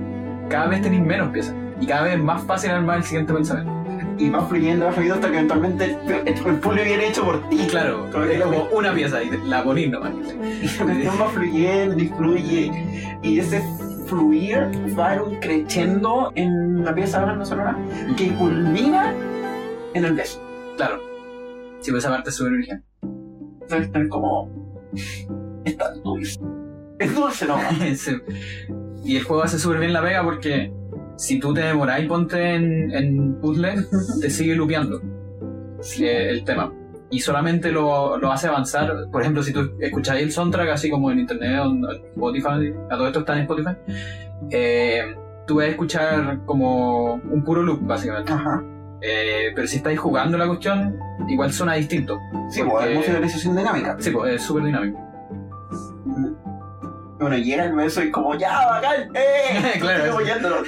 cada 0.49 0.67
vez 0.67 0.81
tenéis 0.81 1.03
menos 1.03 1.29
piezas. 1.29 1.53
Y 1.81 1.87
cada 1.87 2.03
vez 2.03 2.13
es 2.13 2.23
más 2.23 2.41
fácil 2.43 2.71
armar 2.71 2.97
el 2.97 3.03
siguiente 3.03 3.33
pensamiento. 3.33 3.80
Y 4.17 4.29
va 4.29 4.45
fluyendo, 4.45 4.85
va 4.85 4.91
fluyendo 4.91 5.15
hasta 5.15 5.29
que 5.29 5.37
eventualmente 5.37 5.97
el, 6.07 6.27
el 6.27 6.59
puzzle 6.59 6.83
viene 6.83 7.07
hecho 7.07 7.23
por 7.23 7.49
ti. 7.49 7.57
Claro, 7.69 8.07
es 8.07 8.39
la 8.39 8.45
como 8.45 8.67
una 8.73 8.93
pieza 8.93 9.23
y 9.23 9.29
la 9.47 9.63
ponís 9.63 9.89
nomás. 9.89 10.13
Y 10.13 10.77
la 10.77 10.83
cuestión 10.85 11.15
va 11.19 11.29
fluyendo 11.29 12.03
y 12.03 12.07
fluye. 12.07 12.71
Y 13.23 13.39
ese 13.39 13.61
fluir 14.05 14.69
va 14.99 15.15
en 15.15 15.21
un 15.21 15.35
crescendo 15.39 16.31
en 16.35 16.83
la 16.83 16.93
pieza 16.93 17.19
de 17.21 17.25
banda 17.25 17.45
sonora 17.45 17.77
que 18.17 18.29
culmina 18.33 19.13
en 19.93 20.05
el 20.05 20.13
beso. 20.13 20.41
Claro. 20.77 20.99
Sí, 21.79 21.91
pues 21.91 22.03
esa 22.03 22.13
parte 22.13 22.29
es 22.29 22.35
súper. 22.35 22.53
Entonces 23.01 23.87
están 23.87 24.09
como. 24.09 24.49
Está 25.65 25.93
dulce. 25.93 26.39
Es 26.99 27.15
dulce, 27.15 27.45
¿no? 27.45 27.57
Sí. 27.95 28.17
Y 29.03 29.15
el 29.15 29.23
juego 29.23 29.43
hace 29.43 29.57
súper 29.57 29.79
bien 29.79 29.93
la 29.93 30.01
pega 30.01 30.23
porque 30.23 30.71
si 31.21 31.39
tú 31.39 31.53
te 31.53 31.61
demoras 31.61 32.01
y 32.01 32.07
ponte 32.07 32.55
en, 32.55 32.91
en 32.91 33.35
puzzle, 33.39 33.75
te 34.21 34.29
sigue 34.37 34.55
lupeando 34.55 34.99
eh, 35.99 36.29
el 36.31 36.43
tema. 36.43 36.73
Y 37.11 37.19
solamente 37.19 37.71
lo, 37.71 38.17
lo 38.17 38.31
hace 38.31 38.47
avanzar. 38.47 38.91
Por 39.11 39.21
ejemplo, 39.21 39.43
si 39.43 39.53
tú 39.53 39.71
escucháis 39.79 40.23
el 40.23 40.31
soundtrack 40.31 40.69
así 40.69 40.89
como 40.89 41.11
en 41.11 41.19
internet 41.19 41.59
o 41.59 41.65
en 41.69 41.83
Spotify, 42.15 42.73
a 42.89 42.95
todo 42.97 43.07
esto 43.07 43.19
está 43.19 43.33
en 43.35 43.41
Spotify, 43.41 43.75
eh, 44.49 45.15
tú 45.45 45.55
vas 45.57 45.65
a 45.65 45.69
escuchar 45.69 46.39
como 46.45 47.15
un 47.15 47.43
puro 47.43 47.61
loop, 47.61 47.81
básicamente. 47.85 48.31
Ajá. 48.33 48.63
Eh, 49.01 49.51
pero 49.53 49.67
si 49.67 49.77
estáis 49.77 49.99
jugando 49.99 50.37
la 50.37 50.47
cuestión, 50.47 50.97
igual 51.27 51.51
suena 51.51 51.73
distinto. 51.75 52.17
Sí, 52.49 52.61
Porque- 52.61 52.71
pues 52.73 52.87
hay 52.87 52.95
musicalización 52.95 53.55
dinámica. 53.57 53.95
Sí, 53.99 54.09
pues 54.11 54.35
es 54.35 54.41
súper 54.41 54.63
dinámico. 54.63 54.99
Bueno, 57.21 57.37
llega 57.37 57.65
el 57.65 57.75
beso 57.75 58.03
y 58.03 58.09
como, 58.09 58.33
ya, 58.33 58.65
bacán, 58.65 59.11
¡eh! 59.13 59.73
Claro. 59.79 60.15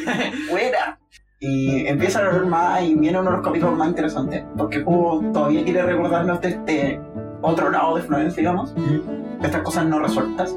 ¡Fuera! 0.49 0.99
Y 1.39 1.87
empieza 1.87 2.19
a 2.19 2.29
ver 2.29 2.45
más 2.45 2.83
y 2.83 2.93
viene 2.93 3.19
uno 3.19 3.31
de 3.31 3.37
los 3.37 3.45
capítulos 3.45 3.75
más 3.75 3.87
interesantes. 3.87 4.43
Porque 4.55 4.83
juego 4.83 5.23
todavía 5.33 5.63
quiere 5.63 5.81
recordarnos 5.81 6.39
de 6.41 6.49
este 6.49 7.01
otro 7.41 7.71
lado 7.71 7.95
de 7.95 8.03
Florence, 8.03 8.39
digamos. 8.39 8.73
de 8.75 9.01
estas 9.41 9.63
cosas 9.63 9.87
no 9.87 9.97
resueltas. 9.99 10.55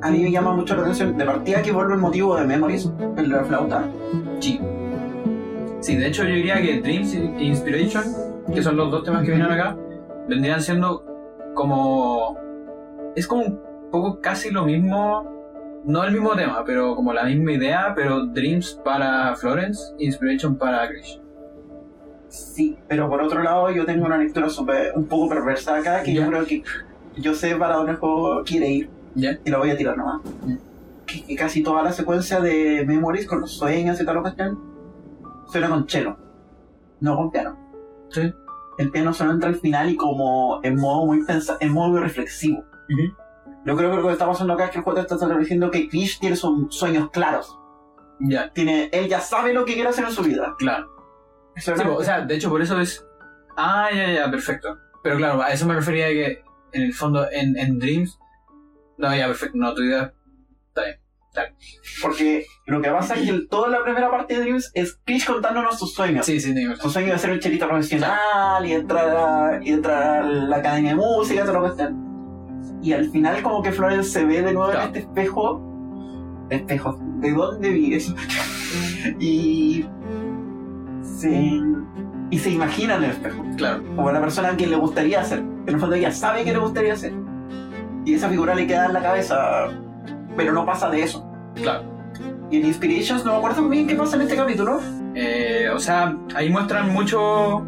A 0.00 0.10
mí 0.12 0.22
me 0.22 0.30
llama 0.30 0.54
mucho 0.54 0.76
la 0.76 0.82
atención, 0.82 1.18
de 1.18 1.24
partida 1.24 1.60
que 1.60 1.72
vuelve 1.72 1.94
el 1.94 2.00
motivo 2.00 2.36
de 2.36 2.44
Memories, 2.44 2.92
el 3.16 3.28
de 3.28 3.36
la 3.36 3.44
flauta. 3.44 3.82
Sí. 4.38 4.60
Sí, 5.80 5.96
de 5.96 6.06
hecho 6.06 6.22
yo 6.22 6.34
diría 6.34 6.62
que 6.62 6.80
Dreams 6.80 7.14
e 7.14 7.44
Inspiration, 7.44 8.04
que 8.54 8.62
son 8.62 8.76
los 8.76 8.92
dos 8.92 9.02
temas 9.02 9.24
que 9.24 9.32
vienen 9.32 9.50
acá, 9.50 9.76
vendrían 10.28 10.62
siendo 10.62 11.04
como... 11.54 12.38
Es 13.16 13.26
como 13.26 13.42
un 13.42 13.67
poco 13.90 14.20
casi 14.20 14.50
lo 14.50 14.64
mismo, 14.64 15.82
no 15.84 16.04
el 16.04 16.12
mismo 16.12 16.34
tema, 16.34 16.64
pero 16.64 16.94
como 16.94 17.12
la 17.12 17.24
misma 17.24 17.52
idea, 17.52 17.92
pero 17.94 18.26
Dreams 18.26 18.80
para 18.84 19.34
Florence, 19.36 19.94
Inspiration 19.98 20.56
para 20.56 20.86
Grish. 20.86 21.20
Sí, 22.28 22.76
pero 22.88 23.08
por 23.08 23.22
otro 23.22 23.42
lado 23.42 23.70
yo 23.70 23.86
tengo 23.86 24.06
una 24.06 24.18
lectura 24.18 24.48
súper, 24.48 24.92
un 24.94 25.06
poco 25.06 25.28
perversa 25.28 25.76
acá, 25.76 26.02
que 26.02 26.12
yo 26.12 26.26
creo 26.26 26.44
que 26.44 26.62
yo 27.16 27.34
sé 27.34 27.56
para 27.56 27.76
dónde 27.76 27.92
el 27.92 27.98
juego 27.98 28.42
quiere 28.44 28.68
ir, 28.68 28.90
y 29.14 29.50
lo 29.50 29.58
voy 29.58 29.70
a 29.70 29.76
tirar 29.76 29.96
nomás. 29.96 30.20
Mm. 30.42 30.54
Que, 31.06 31.24
que 31.24 31.36
casi 31.36 31.62
toda 31.62 31.82
la 31.82 31.92
secuencia 31.92 32.40
de 32.40 32.84
Memories 32.86 33.26
con 33.26 33.40
los 33.40 33.52
sueños 33.52 33.98
y 34.00 34.04
tal 34.04 34.16
lo 34.16 34.22
cuestión, 34.22 34.58
suena 35.50 35.70
con 35.70 35.88
cello, 35.88 36.16
no 37.00 37.16
con 37.16 37.30
piano. 37.30 37.56
Sí. 38.10 38.32
el 38.78 38.90
piano 38.90 39.12
solo 39.12 39.32
entra 39.32 39.50
al 39.50 39.56
final 39.56 39.90
y 39.90 39.96
como 39.96 40.60
en 40.62 40.76
modo 40.76 41.04
muy 41.04 41.24
pensa 41.24 41.58
en 41.60 41.72
modo 41.72 41.90
muy 41.90 42.00
reflexivo. 42.00 42.64
Yo 43.68 43.76
creo 43.76 43.90
que 43.90 43.96
lo 43.98 44.06
que 44.06 44.12
está 44.12 44.26
pasando 44.26 44.54
acá 44.54 44.64
es 44.64 44.70
que 44.70 44.78
el 44.78 44.84
juego 44.84 45.04
te 45.04 45.14
está 45.14 45.28
diciendo 45.38 45.70
que 45.70 45.88
Chris 45.88 46.18
tiene 46.18 46.36
sus 46.36 46.74
sueños 46.74 47.10
claros. 47.10 47.58
Ya, 48.20 48.50
Tiene, 48.52 48.88
él 48.92 49.06
ya 49.08 49.20
sabe 49.20 49.52
lo 49.52 49.64
que 49.64 49.74
quiere 49.74 49.90
hacer 49.90 50.04
en 50.04 50.10
su 50.12 50.22
vida. 50.22 50.54
claro. 50.58 50.88
Sí, 51.56 51.70
o 51.72 52.02
sea, 52.04 52.20
de 52.22 52.36
hecho, 52.36 52.50
por 52.50 52.62
eso 52.62 52.80
es. 52.80 53.04
Ah, 53.56 53.88
ya, 53.92 54.12
ya, 54.12 54.30
perfecto. 54.30 54.76
Pero 55.02 55.16
claro, 55.16 55.42
a 55.42 55.52
eso 55.52 55.66
me 55.66 55.74
refería 55.74 56.06
de 56.06 56.14
que 56.14 56.42
en 56.72 56.82
el 56.82 56.94
fondo, 56.94 57.26
en, 57.30 57.56
en 57.58 57.78
Dreams. 57.80 58.16
No, 58.96 59.14
ya, 59.14 59.26
perfecto. 59.26 59.56
No, 59.58 59.74
tu 59.74 59.82
idea. 59.82 60.12
Está 60.68 60.82
bien. 60.84 61.56
porque 62.02 62.46
lo 62.66 62.80
que 62.80 62.90
pasa 62.90 63.14
es 63.14 63.22
que 63.22 63.30
el- 63.30 63.48
toda 63.48 63.68
la 63.68 63.82
primera 63.84 64.10
parte 64.10 64.34
de 64.34 64.40
Dreams 64.40 64.70
es 64.74 64.98
Chris 65.04 65.24
contándonos 65.24 65.78
sus 65.78 65.94
sueños. 65.94 66.24
Sí, 66.26 66.40
sí, 66.40 66.52
digo. 66.54 66.74
Su 66.76 66.90
sueño 66.90 67.12
de 67.12 67.18
ser 67.18 67.30
un 67.32 67.40
chelito 67.40 67.66
profesional 67.68 68.64
y 68.64 68.72
entrar 68.72 69.08
a, 69.16 69.60
y 69.62 69.72
entrar 69.72 70.02
a 70.02 70.22
la 70.22 70.56
academia 70.56 70.90
de 70.90 70.96
música 70.96 71.44
todo 71.44 71.60
lo 71.60 71.70
que 71.70 71.76
sea. 71.76 71.90
Y 72.82 72.92
al 72.92 73.08
final 73.10 73.42
como 73.42 73.62
que 73.62 73.72
Florence 73.72 74.10
se 74.10 74.24
ve 74.24 74.42
de 74.42 74.52
nuevo 74.52 74.70
Claro. 74.70 74.80
en 74.82 74.86
este 74.88 74.98
espejo. 75.00 75.64
Espejo, 76.50 76.98
¿de 77.20 77.32
dónde 77.32 77.70
vives? 77.70 78.14
y 79.18 79.84
se, 81.02 81.60
y 82.30 82.38
se 82.38 82.50
imagina 82.50 82.96
en 82.96 83.04
el 83.04 83.10
espejo. 83.10 83.44
Claro. 83.56 83.82
Como 83.96 84.10
la 84.12 84.20
persona 84.20 84.50
a 84.50 84.56
quien 84.56 84.70
le 84.70 84.76
gustaría 84.76 85.22
ser. 85.24 85.40
En 85.40 85.68
el 85.74 85.78
fondo 85.80 85.96
ella 85.96 86.12
sabe 86.12 86.44
que 86.44 86.52
le 86.52 86.58
gustaría 86.58 86.96
ser. 86.96 87.12
Y 88.04 88.14
esa 88.14 88.28
figura 88.28 88.54
le 88.54 88.66
queda 88.66 88.86
en 88.86 88.92
la 88.94 89.02
cabeza, 89.02 89.36
pero 90.36 90.52
no 90.52 90.64
pasa 90.64 90.88
de 90.88 91.02
eso. 91.02 91.28
Claro. 91.54 91.84
Y 92.50 92.58
en 92.58 92.66
Inspirations 92.66 93.24
no 93.24 93.32
me 93.32 93.38
acuerdo 93.38 93.62
muy 93.62 93.76
bien 93.76 93.86
qué 93.86 93.94
pasa 93.94 94.16
en 94.16 94.22
este 94.22 94.36
capítulo. 94.36 94.80
Eh, 95.14 95.68
o 95.74 95.78
sea, 95.78 96.16
ahí 96.34 96.48
muestran 96.48 96.90
mucho 96.92 97.66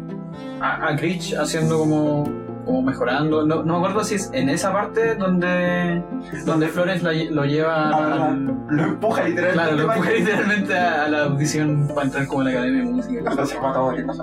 a, 0.59 0.87
a 0.87 0.95
haciendo 0.95 1.77
como, 1.79 2.23
como 2.65 2.81
mejorando. 2.81 3.45
No, 3.45 3.63
no 3.63 3.73
me 3.79 3.87
acuerdo 3.87 4.03
si 4.03 4.15
es 4.15 4.29
en 4.33 4.49
esa 4.49 4.71
parte 4.71 5.15
donde, 5.15 6.03
donde 6.45 6.67
Flores 6.67 7.03
la 7.03 7.11
lo 7.13 7.45
lleva 7.45 7.89
Ah, 7.89 8.27
al- 8.29 8.45
Lo 8.69 8.83
empuja 8.83 9.23
literalmente. 9.23 9.53
Claro, 9.53 9.75
lo 9.77 9.87
para 9.87 9.97
empuja 9.97 10.09
que- 10.13 10.19
literalmente 10.19 10.77
a, 10.77 11.05
a 11.05 11.07
la 11.09 11.23
audición 11.25 11.87
para 11.93 12.03
entrar 12.07 12.27
como 12.27 12.41
en 12.41 12.45
la 12.45 12.51
academia 12.51 12.79
de 12.85 12.91
música. 12.91 13.21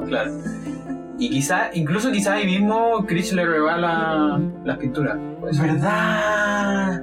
Claro. 0.06 0.30
Y 1.20 1.30
quizá, 1.30 1.70
incluso 1.74 2.12
quizá 2.12 2.34
ahí 2.34 2.46
mismo 2.46 3.04
Chris 3.06 3.32
le 3.32 3.44
regala 3.44 4.40
las 4.64 4.76
pinturas. 4.78 5.16
Pues, 5.40 5.60
¿Verdad? 5.60 7.02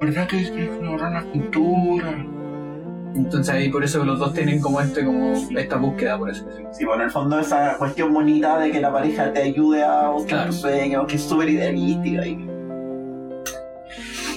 ¿Verdad 0.00 0.26
que 0.28 0.40
es 0.42 0.50
que 0.50 0.64
ignorar 0.66 1.12
la 1.12 1.32
pintura? 1.32 2.14
Entonces 3.18 3.54
ahí 3.54 3.68
por 3.68 3.82
eso 3.84 4.04
los 4.04 4.18
dos 4.18 4.32
tienen 4.32 4.60
como 4.60 4.80
este, 4.80 5.04
como 5.04 5.34
esta 5.56 5.76
búsqueda, 5.76 6.16
por 6.18 6.30
eso. 6.30 6.46
Sí, 6.72 6.84
bueno, 6.84 7.02
en 7.02 7.06
el 7.08 7.12
fondo 7.12 7.38
esa 7.40 7.76
cuestión 7.78 8.12
bonita 8.14 8.58
de 8.58 8.70
que 8.70 8.80
la 8.80 8.92
pareja 8.92 9.32
te 9.32 9.42
ayude 9.42 9.82
a 9.84 10.08
buscar 10.08 10.38
Claro. 10.38 10.52
sueños, 10.52 11.06
que 11.06 11.16
es 11.16 11.22
súper 11.22 11.48
idealística 11.50 12.26
y... 12.26 12.36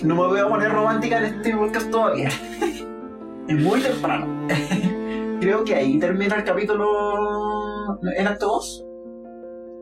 No 0.03 0.15
me 0.15 0.27
voy 0.27 0.39
a 0.39 0.47
poner 0.47 0.71
romántica 0.71 1.19
en 1.19 1.25
este 1.35 1.55
podcast 1.55 1.91
todavía. 1.91 2.29
es 3.47 3.55
muy 3.55 3.79
temprano. 3.81 4.47
Creo 5.39 5.63
que 5.63 5.75
ahí 5.75 5.99
termina 5.99 6.35
el 6.37 6.43
capítulo... 6.43 7.99
¿El 8.17 8.27
acto 8.27 8.47
2? 8.47 8.85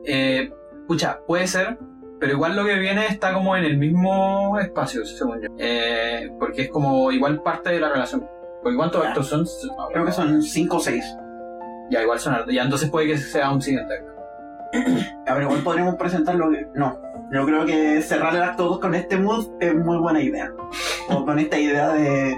Eh, 0.06 0.50
pucha, 0.86 1.20
puede 1.26 1.46
ser, 1.46 1.78
pero 2.18 2.32
igual 2.32 2.54
lo 2.56 2.64
que 2.66 2.78
viene 2.78 3.06
está 3.06 3.32
como 3.32 3.56
en 3.56 3.64
el 3.64 3.78
mismo 3.78 4.58
espacio, 4.58 5.04
según 5.06 5.40
yo. 5.40 5.48
Eh, 5.58 6.30
porque 6.38 6.62
es 6.62 6.70
como 6.70 7.10
igual 7.12 7.42
parte 7.42 7.70
de 7.70 7.80
la 7.80 7.88
relación. 7.90 8.26
Porque 8.62 8.76
¿cuántos 8.76 9.04
actos 9.04 9.28
son? 9.28 9.46
Creo 9.92 10.04
que 10.04 10.12
son 10.12 10.42
5 10.42 10.76
o 10.76 10.80
6. 10.80 11.16
Ya, 11.90 12.02
igual 12.02 12.18
son 12.20 12.34
hartos. 12.34 12.54
Ya, 12.54 12.62
entonces 12.62 12.90
puede 12.90 13.08
que 13.08 13.18
sea 13.18 13.50
un 13.50 13.60
siguiente 13.60 13.94
acto. 13.94 14.10
A 15.26 15.34
ver, 15.34 15.42
igual 15.44 15.60
podríamos 15.62 15.96
presentarlo. 15.96 16.50
No, 16.74 17.00
yo 17.32 17.46
creo 17.46 17.64
que 17.64 18.02
cerrar 18.02 18.34
el 18.34 18.42
acto 18.42 18.64
2 18.64 18.78
con 18.80 18.94
este 18.94 19.16
mood 19.16 19.48
es 19.60 19.74
muy 19.74 19.98
buena 19.98 20.20
idea. 20.20 20.52
O 21.08 21.24
con 21.24 21.38
esta 21.38 21.58
idea 21.58 21.90
de. 21.90 22.36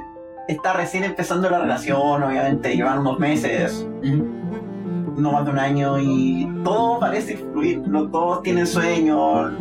Está 0.49 0.73
recién 0.73 1.05
empezando 1.05 1.49
la 1.49 1.61
relación, 1.61 2.23
obviamente, 2.23 2.75
llevan 2.75 2.99
unos 2.99 3.19
meses, 3.19 3.87
no 4.03 5.33
más 5.33 5.45
de 5.45 5.51
un 5.53 5.59
año, 5.59 6.01
y 6.01 6.51
todo 6.65 6.99
parece 6.99 7.37
fluir. 7.37 7.81
Los 7.87 8.11
dos 8.11 8.43
tienen 8.43 8.67
sueños, 8.67 9.53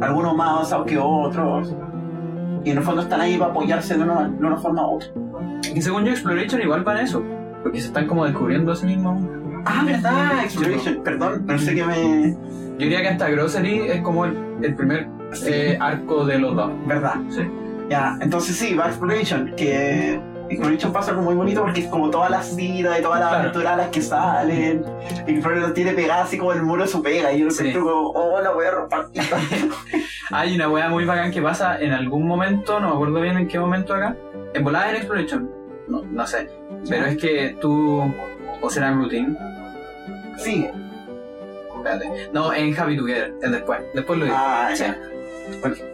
algunos 0.00 0.36
más 0.36 0.50
avanzados 0.50 0.86
que 0.86 0.98
otros, 0.98 1.74
y 2.64 2.70
en 2.70 2.78
el 2.78 2.84
fondo 2.84 3.02
están 3.02 3.20
ahí 3.20 3.38
para 3.38 3.50
apoyarse 3.50 3.96
de 3.96 4.02
una, 4.02 4.28
de 4.28 4.46
una 4.46 4.56
forma 4.56 4.86
u 4.86 4.96
otra. 4.96 5.08
Y 5.74 5.80
según 5.80 6.04
yo, 6.04 6.12
Exploration 6.12 6.60
igual 6.60 6.84
van 6.84 6.98
a 6.98 7.02
eso. 7.02 7.22
Porque 7.62 7.80
se 7.80 7.88
están 7.88 8.06
como 8.06 8.24
descubriendo 8.24 8.72
a 8.72 8.76
sí 8.76 8.86
mismos. 8.86 9.22
Ah, 9.66 9.82
verdad, 9.84 10.44
Exploration, 10.44 11.02
perdón, 11.04 11.44
pensé 11.46 11.74
que 11.74 11.84
me. 11.84 12.30
Yo 12.32 12.86
diría 12.86 13.02
que 13.02 13.08
hasta 13.08 13.28
Grocery 13.28 13.90
es 13.90 14.00
como 14.00 14.24
el, 14.24 14.36
el 14.62 14.74
primer 14.74 15.08
eh, 15.46 15.76
arco 15.78 16.24
de 16.24 16.38
los 16.38 16.56
dos. 16.56 16.72
Verdad. 16.86 17.16
Sí. 17.28 17.42
Ya, 17.90 18.16
entonces 18.20 18.56
sí, 18.56 18.74
va 18.74 18.86
Exploration, 18.86 19.52
que 19.56 20.20
Exploration 20.50 20.92
pasa 20.92 21.10
algo 21.12 21.22
muy 21.22 21.34
bonito 21.34 21.62
porque 21.62 21.80
es 21.80 21.86
como 21.86 22.10
todas 22.10 22.30
las 22.30 22.46
citas 22.54 22.98
y 22.98 23.02
todas 23.02 23.20
las 23.20 23.28
Claro. 23.28 23.42
aventuras 23.44 23.76
las 23.76 23.88
que 23.88 24.02
salen. 24.02 24.84
Y 25.26 25.30
Exploration 25.32 25.74
tiene 25.74 25.92
pegada 25.92 26.24
así 26.24 26.36
como 26.38 26.52
el 26.52 26.62
muro 26.62 26.82
de 26.82 26.88
su 26.88 27.02
pega. 27.02 27.32
Y 27.32 27.38
yo 27.40 27.44
lo 27.46 27.50
Sí. 27.50 27.72
como, 27.72 28.10
oh, 28.10 28.40
la 28.40 28.50
voy 28.50 28.66
a 28.66 28.70
romper. 28.72 29.06
Hay 30.32 30.54
una 30.54 30.68
wea 30.68 30.88
muy 30.88 31.04
bacán 31.04 31.30
que 31.32 31.40
pasa 31.42 31.80
en 31.80 31.92
algún 31.92 32.26
momento, 32.26 32.78
no 32.80 32.88
me 32.88 32.94
acuerdo 32.94 33.20
bien 33.20 33.36
en 33.38 33.48
qué 33.48 33.58
momento 33.58 33.94
acá. 33.94 34.16
En 34.54 34.62
volada 34.64 34.90
en 34.90 34.96
Exploration. 34.96 35.50
No, 35.88 36.02
no 36.04 36.26
sé. 36.26 36.48
Pero 36.88 37.06
es 37.06 37.16
que 37.16 37.56
tú. 37.60 38.02
O 38.62 38.70
será 38.70 38.88
en 38.88 38.98
Routine. 38.98 39.36
sí. 40.38 40.68
Espérate. 41.76 42.28
No, 42.34 42.52
en 42.52 42.78
Happy 42.78 42.94
Together. 42.96 43.32
Es 43.40 43.50
después. 43.52 43.80
Después 43.94 44.18
lo 44.18 44.24
digo. 44.26 44.36
Ah, 44.38 44.68
Sí. 44.74 44.84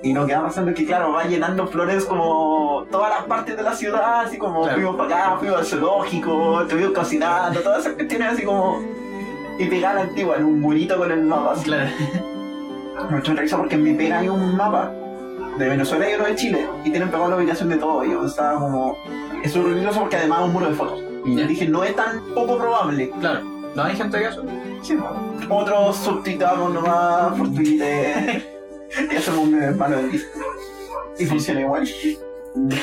Y 0.03 0.13
lo 0.13 0.27
que 0.27 0.35
va 0.35 0.43
pasando 0.45 0.71
es 0.71 0.77
que, 0.77 0.87
claro, 0.87 1.13
va 1.13 1.25
llenando 1.25 1.67
flores 1.67 2.05
como 2.05 2.85
todas 2.91 3.11
las 3.11 3.25
partes 3.25 3.57
de 3.57 3.63
la 3.63 3.75
ciudad, 3.75 4.21
así 4.21 4.39
como 4.39 4.63
Claro. 4.63 4.77
fuimos 4.77 4.97
para 4.97 5.25
acá, 5.27 5.37
fuimos 5.39 5.59
al 5.59 5.67
zoológico, 5.67 6.61
estuvimos 6.63 6.93
cocinando, 6.93 7.61
todas 7.61 7.81
esas 7.81 7.95
cuestiones 7.95 8.33
así 8.33 8.43
como. 8.45 8.81
Y 9.59 9.65
pegada 9.67 9.93
a 9.93 10.05
la 10.05 10.11
antigua, 10.11 10.37
en 10.37 10.45
un 10.45 10.61
murito 10.61 10.99
con 10.99 11.11
el 11.11 11.23
mapa. 11.23 11.53
así. 11.53 11.65
Claro. 11.65 11.91
Me 13.11 13.21
risa 13.21 13.57
porque 13.57 13.75
en 13.75 13.83
mi 13.83 13.93
pega 13.95 14.19
hay 14.19 14.29
un 14.29 14.57
mapa 14.57 14.91
de 15.59 15.69
Venezuela 15.69 16.11
y 16.11 16.15
uno 16.15 16.25
de 16.25 16.35
Chile 16.37 16.67
y 16.85 16.91
tienen 16.91 17.11
pegado 17.11 17.31
la 17.31 17.37
ubicación 17.37 17.69
de 17.71 17.77
todo. 17.77 18.05
Y 18.05 18.11
yo 18.11 18.25
estaba 18.25 18.59
como. 18.59 18.97
Es 19.43 19.55
horroroso 19.57 20.01
porque 20.01 20.17
además 20.17 20.41
es 20.41 20.47
un 20.47 20.53
muro 20.53 20.69
de 20.69 20.75
fotos. 20.75 21.03
Y 21.25 21.35
dije, 21.43 21.67
no 21.69 21.83
es 21.85 21.95
tan 21.97 22.21
poco 22.35 22.57
probable. 22.59 23.11
Claro. 23.21 23.41
No 23.75 23.83
hay 23.83 23.97
gente 23.97 24.19
que 24.19 24.29
eso. 24.29 24.43
Sí, 24.83 24.97
Otros 25.49 25.97
subtitamos 25.97 26.73
nomás 26.73 27.33
por 27.37 27.49
Twitter 27.53 28.55
y 29.13 29.17
hacemos 29.17 29.41
un 29.41 29.55
meme 29.59 29.73
malo 29.73 29.97
del 29.99 30.11
disco. 30.13 30.39
Y 31.19 31.27
funciona 31.27 31.61
igual. 31.61 31.89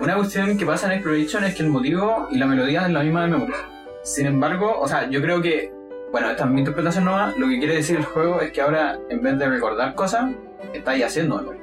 Una 0.00 0.16
cuestión 0.16 0.58
que 0.58 0.66
pasa 0.66 0.86
en 0.86 0.92
Exploration 0.92 1.44
es 1.44 1.54
que 1.54 1.62
el 1.62 1.68
motivo 1.70 2.28
y 2.30 2.38
la 2.38 2.46
melodía 2.46 2.86
es 2.86 2.92
la 2.92 3.02
misma 3.02 3.22
de 3.22 3.28
memoria. 3.28 3.56
Sin 4.02 4.26
embargo, 4.26 4.78
o 4.80 4.88
sea, 4.88 5.08
yo 5.08 5.22
creo 5.22 5.40
que, 5.40 5.72
bueno, 6.10 6.30
esta 6.30 6.44
es 6.44 6.50
mi 6.50 6.60
interpretación 6.60 7.04
nueva, 7.04 7.32
lo 7.38 7.48
que 7.48 7.58
quiere 7.58 7.76
decir 7.76 7.96
el 7.96 8.04
juego 8.04 8.40
es 8.40 8.52
que 8.52 8.60
ahora, 8.60 8.98
en 9.08 9.22
vez 9.22 9.38
de 9.38 9.48
recordar 9.48 9.94
cosas, 9.94 10.32
estáis 10.72 11.04
haciendo 11.04 11.36
memoria. 11.36 11.60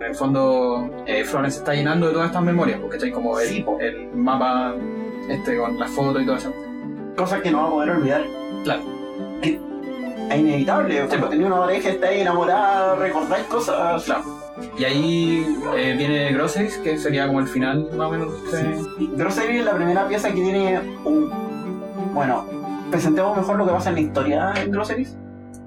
En 0.00 0.06
el 0.06 0.14
fondo, 0.14 0.90
eh, 1.06 1.24
Florence 1.24 1.58
está 1.60 1.74
llenando 1.74 2.08
de 2.08 2.12
todas 2.12 2.26
estas 2.26 2.42
memorias, 2.42 2.78
porque 2.80 2.96
estáis 2.96 3.14
como 3.14 3.40
el, 3.40 3.48
Sí, 3.48 3.62
po. 3.62 3.78
el 3.80 4.08
mapa 4.14 4.74
este 5.30 5.56
con 5.56 5.78
las 5.78 5.90
fotos 5.90 6.22
y 6.22 6.26
todo 6.26 6.36
eso. 6.36 6.52
Cosas 7.16 7.40
que 7.40 7.50
no 7.50 7.62
va 7.62 7.68
a 7.68 7.70
poder 7.70 7.90
olvidar. 7.90 8.24
Claro. 8.64 8.82
Que 9.40 9.58
es 10.30 10.38
inevitable. 10.38 11.06
Cuando 11.06 11.26
po. 11.26 11.30
tenía 11.30 11.46
una 11.46 11.58
pareja, 11.58 11.88
estáis 11.90 12.20
enamorada, 12.22 12.94
recordáis 12.96 13.44
cosas. 13.46 14.04
Claro. 14.04 14.22
Y 14.76 14.84
ahí 14.84 15.56
eh, 15.76 15.94
viene 15.96 16.32
Groceries, 16.32 16.78
que 16.78 16.98
sería 16.98 17.26
como 17.26 17.40
el 17.40 17.46
final 17.48 17.88
más 17.96 18.08
o 18.08 18.10
menos. 18.10 18.52
de- 18.52 18.84
Grocery 19.16 19.58
es 19.58 19.64
la 19.64 19.74
primera 19.74 20.08
pieza 20.08 20.28
que 20.28 20.34
tiene 20.34 20.80
un. 21.04 21.30
Bueno, 22.14 22.44
presentemos 22.90 23.36
mejor 23.36 23.56
lo 23.56 23.66
que 23.66 23.72
pasa 23.72 23.90
en 23.90 23.94
la 23.96 24.00
historia 24.00 24.52
en 24.60 24.70
Groceries. 24.72 25.16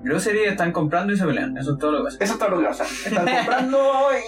Grocery 0.03 0.45
están 0.45 0.71
comprando 0.71 1.13
y 1.13 1.17
se 1.17 1.25
pelean, 1.25 1.55
eso 1.57 1.73
es 1.73 1.77
todo 1.77 1.91
lo 1.91 1.97
que 1.99 2.03
pasa. 2.05 2.17
Eso 2.21 2.33
es 2.33 2.39
todo 2.39 2.49
lo 2.49 2.59
que 2.59 2.65
pasa. 2.65 2.83
Están 2.83 3.25
comprando 3.37 3.79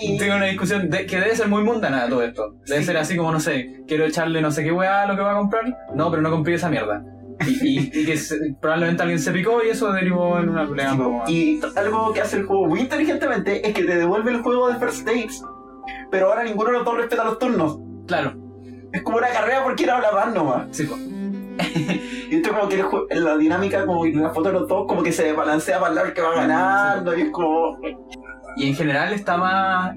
y. 0.01 0.17
Tengo 0.19 0.35
una 0.35 0.45
discusión 0.45 0.89
de- 0.89 1.05
que 1.07 1.19
debe 1.19 1.35
ser 1.35 1.47
muy 1.47 1.63
mundana 1.63 2.07
todo 2.07 2.21
esto. 2.23 2.55
Debe 2.67 2.81
Sí. 2.81 2.85
ser 2.85 2.97
así 2.97 3.17
como, 3.17 3.31
no 3.31 3.39
sé, 3.39 3.81
quiero 3.87 4.05
echarle 4.05 4.39
no 4.41 4.51
sé 4.51 4.63
qué 4.63 4.71
weá 4.71 5.01
a 5.01 5.07
lo 5.07 5.15
que 5.15 5.21
va 5.23 5.31
a 5.31 5.37
comprar. 5.37 5.63
No, 5.95 6.09
pero 6.11 6.21
no 6.21 6.29
compré 6.29 6.53
esa 6.53 6.69
mierda. 6.69 7.03
Y, 7.47 7.67
y- 7.79 7.91
y 7.93 8.05
que 8.05 8.17
se- 8.17 8.37
probablemente 8.61 9.01
alguien 9.03 9.19
se 9.19 9.31
picó 9.31 9.63
y 9.63 9.69
eso 9.69 9.91
derivó 9.91 10.37
en 10.39 10.49
una 10.49 10.67
pelea. 10.67 10.93
más. 10.95 11.29
Y 11.29 11.59
algo 11.75 12.13
que 12.13 12.21
hace 12.21 12.37
el 12.37 12.45
juego 12.45 12.67
muy 12.67 12.81
inteligentemente 12.81 13.67
es 13.67 13.73
que 13.73 13.83
te 13.83 13.95
devuelve 13.97 14.31
el 14.31 14.41
juego 14.41 14.69
de 14.69 14.79
First 14.79 15.05
Dates. 15.05 15.43
Pero 16.11 16.27
ahora 16.29 16.43
ninguno 16.43 16.69
de 16.71 16.77
los 16.77 16.85
dos 16.85 16.97
respeta 16.97 17.23
los 17.25 17.39
turnos. 17.39 17.79
Claro, 18.07 18.33
Es 18.91 19.01
como 19.03 19.17
una 19.17 19.29
carrera 19.29 19.63
porque 19.63 19.83
era 19.83 19.95
habla 19.97 20.11
más 20.11 20.33
nomás. 20.33 20.67
sí. 20.71 20.87
Y 22.29 22.37
esto 22.37 22.49
como 22.49 22.67
que 22.67 22.83
la 23.15 23.37
dinámica, 23.37 23.85
como 23.85 24.01
que 24.03 24.11
la 24.13 24.31
foto 24.31 24.49
de 24.49 24.53
los 24.59 24.67
dos, 24.67 24.85
como 24.87 25.03
que 25.03 25.11
se 25.11 25.33
balancea 25.33 25.77
para 25.79 25.89
el 25.91 25.95
lado 25.95 26.13
que 26.13 26.21
va 26.21 26.33
ganando. 26.35 27.15
Y 27.15 27.21
es 27.21 27.29
como. 27.31 27.77
Y 28.57 28.69
en 28.69 28.75
general 28.75 29.13
está 29.13 29.37
más. 29.37 29.95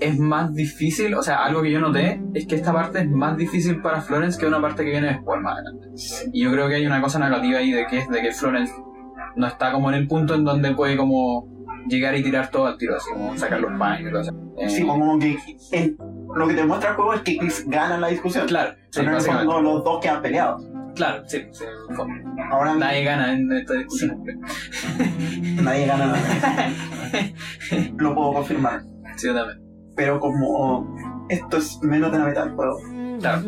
Es 0.00 0.18
más 0.18 0.54
difícil, 0.54 1.14
o 1.14 1.22
sea, 1.22 1.44
algo 1.44 1.62
que 1.62 1.70
yo 1.70 1.80
noté 1.80 2.20
es 2.34 2.46
que 2.46 2.56
esta 2.56 2.72
parte 2.72 3.00
es 3.00 3.08
más 3.08 3.36
difícil 3.36 3.80
para 3.80 4.00
Florence 4.00 4.38
que 4.38 4.46
una 4.46 4.60
parte 4.60 4.84
que 4.84 4.90
viene 4.90 5.08
después 5.08 5.40
más 5.40 5.54
adelante. 5.54 5.88
Y 6.32 6.44
yo 6.44 6.52
creo 6.52 6.68
que 6.68 6.76
hay 6.76 6.86
una 6.86 7.00
cosa 7.00 7.18
negativa 7.18 7.58
ahí 7.58 7.72
de 7.72 7.86
que 7.86 7.98
es 7.98 8.08
de 8.08 8.20
que 8.22 8.32
Florence 8.32 8.72
no 9.36 9.46
está 9.46 9.72
como 9.72 9.90
en 9.90 9.96
el 9.96 10.08
punto 10.08 10.34
en 10.34 10.44
donde 10.44 10.74
puede 10.74 10.96
como 10.96 11.48
llegar 11.88 12.16
y 12.16 12.22
tirar 12.22 12.50
todo 12.50 12.66
al 12.66 12.76
tiro, 12.78 12.96
así 12.96 13.10
como 13.10 13.36
sacar 13.36 13.60
los 13.60 13.78
panes 13.78 14.00
y 14.00 14.18
eso. 14.18 14.32
Eh, 14.58 14.68
Sí, 14.68 14.86
como 14.86 15.18
que 15.18 15.36
lo 16.34 16.48
que 16.48 16.54
te 16.54 16.64
muestra 16.64 16.90
el 16.90 16.96
juego 16.96 17.14
es 17.14 17.22
que 17.22 17.38
Chris 17.38 17.64
gana 17.66 17.98
la 17.98 18.08
discusión. 18.08 18.46
Claro, 18.46 18.74
sí, 18.90 19.00
Pero 19.04 19.20
fondo 19.20 19.60
los 19.60 19.84
dos 19.84 20.00
quedan 20.00 20.22
peleados. 20.22 20.62
Claro, 20.94 21.22
sí, 21.26 21.46
sí. 21.52 21.64
Ahora 22.50 22.74
Nadie 22.74 23.04
gana 23.04 23.32
en 23.32 23.50
esta 23.52 23.74
discusión. 23.74 24.22
nadie 25.62 25.86
gana 25.86 26.06
nada. 26.06 26.18
lo 27.96 28.14
puedo 28.14 28.32
confirmar. 28.34 28.82
Sí, 29.16 29.28
yo 29.28 29.34
también. 29.34 29.69
Pero 29.96 30.18
como 30.20 30.96
esto 31.28 31.56
es 31.58 31.78
menos 31.82 32.10
de 32.12 32.18
la 32.18 32.26
mitad 32.26 32.44
del 32.44 32.54
juego, 32.54 32.78
Claro, 33.20 33.42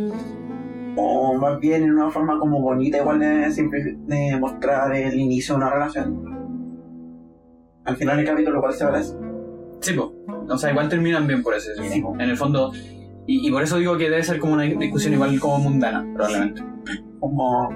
o 0.96 1.34
más 1.38 1.58
bien 1.60 1.84
en 1.84 1.92
una 1.94 2.10
forma 2.10 2.38
como 2.38 2.60
bonita 2.60 2.98
igual 2.98 3.18
de, 3.20 3.46
simplifi- 3.48 3.96
de 4.06 4.36
mostrar 4.38 4.94
el 4.94 5.18
inicio 5.18 5.54
de 5.54 5.60
una 5.62 5.70
relación. 5.70 6.32
Al 7.84 7.96
final 7.96 8.16
del 8.18 8.26
capítulo 8.26 8.58
igual 8.58 8.72
se 8.74 8.84
parece. 8.84 9.14
sí, 9.80 9.92
pues. 9.94 10.08
O 10.48 10.58
sea, 10.58 10.70
igual 10.70 10.88
terminan 10.88 11.26
bien 11.26 11.42
por 11.42 11.54
eso. 11.54 11.70
sí. 11.90 12.02
En 12.18 12.20
el 12.20 12.36
fondo. 12.36 12.72
Y, 13.26 13.48
y 13.48 13.50
por 13.52 13.62
eso 13.62 13.78
digo 13.78 13.96
que 13.96 14.10
debe 14.10 14.22
ser 14.22 14.38
como 14.40 14.52
una 14.54 14.64
discusión 14.64 15.14
igual 15.14 15.38
como 15.40 15.58
mundana, 15.58 16.04
probablemente. 16.14 16.62
Como 17.20 17.68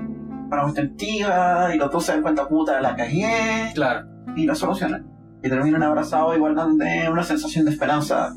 para 0.50 0.66
ostentiva 0.66 1.70
y 1.74 1.78
los 1.78 1.90
dos 1.90 2.04
se 2.04 2.12
dan 2.12 2.22
cuenta 2.22 2.46
puta 2.48 2.80
la 2.80 2.94
cagué 2.96 3.70
Claro, 3.74 4.06
y 4.36 4.44
la 4.46 4.54
solucionan. 4.54 5.06
Y 5.42 5.48
terminan 5.48 5.82
abrazados 5.84 6.36
igual 6.36 6.54
dando 6.56 6.84
una 7.10 7.22
sensación 7.22 7.64
de 7.64 7.70
esperanza 7.70 8.34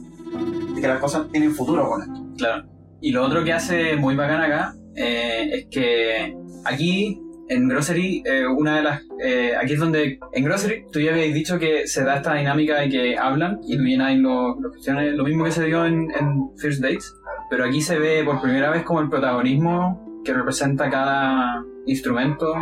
de 0.76 0.82
que 0.82 0.88
las 0.88 1.00
cosas 1.00 1.28
tienen 1.32 1.52
futuro 1.52 1.88
con 1.88 2.02
esto. 2.02 2.28
claro. 2.38 2.68
Y 3.02 3.12
lo 3.12 3.24
otro 3.26 3.44
que 3.46 3.54
hace 3.54 3.96
muy 3.96 4.16
bacán 4.16 4.42
acá 4.42 4.74
eh, 4.96 5.50
es 5.54 5.68
que 5.72 6.36
aquí 6.66 7.22
en 7.50 7.68
Grocery, 7.68 8.22
eh, 8.26 8.46
una 8.46 8.78
de 8.78 8.84
las. 8.84 9.02
eh, 9.24 9.54
aquí 9.60 9.74
es 9.74 9.80
donde. 9.80 10.20
En 10.34 10.44
Grocery, 10.44 10.86
tú 10.92 11.00
ya 11.00 11.12
habías 11.12 11.34
dicho 11.34 11.58
que 11.58 11.88
se 11.88 12.04
da 12.04 12.18
esta 12.18 12.36
dinámica 12.36 12.80
de 12.80 12.90
que 12.90 13.18
hablan 13.18 13.60
y 13.64 13.76
hay 14.00 14.18
los, 14.18 14.60
los 14.60 14.72
cuestiones, 14.72 15.14
lo 15.16 15.24
mismo 15.24 15.46
que 15.46 15.52
se 15.52 15.66
dio 15.66 15.86
en, 15.86 16.08
en 16.12 16.52
First 16.58 16.82
Dates, 16.82 17.16
pero 17.50 17.66
aquí 17.66 17.82
se 17.82 17.98
ve 17.98 18.24
por 18.24 18.42
primera 18.42 18.70
vez 18.70 18.84
como 18.84 19.02
el 19.02 19.10
protagonismo 19.10 20.22
que 20.24 20.34
representa 20.34 20.90
cada 20.90 21.64
instrumento 21.88 22.54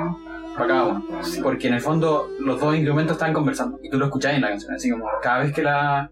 para 0.56 0.67
cada 0.67 0.84
uno. 0.86 1.06
Porque 1.43 1.67
en 1.67 1.73
el 1.73 1.82
fondo 1.82 2.30
los 2.39 2.60
dos 2.60 2.75
instrumentos 2.75 3.17
están 3.17 3.34
conversando 3.34 3.80
y 3.84 3.89
tú 3.89 3.97
lo 3.97 4.06
escuchás 4.06 4.36
en 4.36 4.41
la 4.41 4.49
canción, 4.49 4.73
así 4.73 4.89
como 4.89 5.06
cada 5.21 5.39
vez 5.39 5.53
que 5.53 5.63
la 5.63 6.12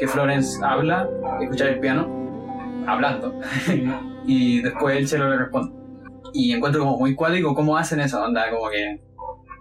que 0.00 0.08
Florence 0.08 0.58
habla, 0.64 1.08
escuchas 1.42 1.68
el 1.68 1.78
piano 1.80 2.08
hablando 2.88 3.38
y 4.26 4.62
después 4.62 4.96
el 4.96 5.06
cello 5.06 5.28
le 5.28 5.36
responde. 5.38 5.78
Y 6.32 6.52
encuentro 6.52 6.80
como 6.84 6.98
muy 6.98 7.14
cuático 7.14 7.54
cómo 7.54 7.76
hacen 7.76 8.00
eso, 8.00 8.22
onda, 8.22 8.50
como 8.50 8.70
que 8.70 9.02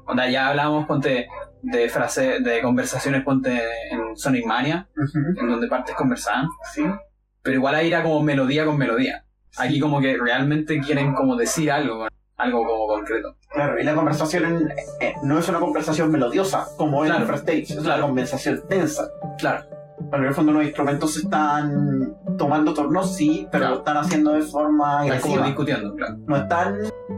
onda 0.08 0.30
ya 0.30 0.48
hablábamos 0.48 0.86
ponte 0.88 1.28
de 1.62 1.90
frases, 1.90 2.42
de 2.44 2.62
conversaciones 2.62 3.24
ponte 3.24 3.52
en 3.92 4.16
Sonic 4.16 4.46
Mania, 4.46 4.88
en 5.38 5.50
donde 5.50 5.68
partes 5.68 5.94
conversaban, 5.96 6.48
Sí. 6.74 6.84
pero 7.42 7.58
igual 7.58 7.76
ahí 7.76 7.88
era 7.90 8.02
como 8.02 8.22
melodía 8.22 8.66
con 8.66 8.78
melodía. 8.78 9.26
Aquí 9.58 9.80
como 9.80 10.00
que 10.00 10.16
realmente 10.18 10.80
quieren 10.80 11.14
como 11.16 11.36
decir 11.36 11.70
algo, 11.72 12.08
algo 12.38 12.66
como 12.66 12.88
concreto. 12.88 13.36
Claro, 13.52 13.80
y 13.80 13.84
la 13.84 13.94
conversación 13.96 14.72
eh, 15.02 15.16
no 15.24 15.38
es 15.40 15.50
una 15.50 15.60
conversación 15.60 16.12
melodiosa 16.12 16.68
como 16.78 17.04
en 17.04 17.12
el 17.14 17.24
first 17.26 17.50
stage, 17.50 17.64
es 17.64 17.76
Claro. 17.84 17.98
una 18.04 18.08
conversación 18.08 18.62
tensa. 18.70 19.10
Claro, 19.40 19.66
en 20.12 20.24
el 20.24 20.34
fondo 20.34 20.52
los 20.54 20.64
instrumentos 20.64 21.18
están 21.18 22.16
tomando 22.38 22.74
turnos, 22.74 23.16
sí, 23.16 23.48
pero 23.52 23.62
Claro. 23.64 23.74
lo 23.76 23.80
están 23.80 23.98
haciendo 23.98 24.32
de 24.34 24.42
forma 24.42 25.06
están 25.06 25.22
como 25.32 25.46
discutiendo, 25.46 25.96
claro. 25.96 26.18
No 26.28 26.36
están, 26.38 26.76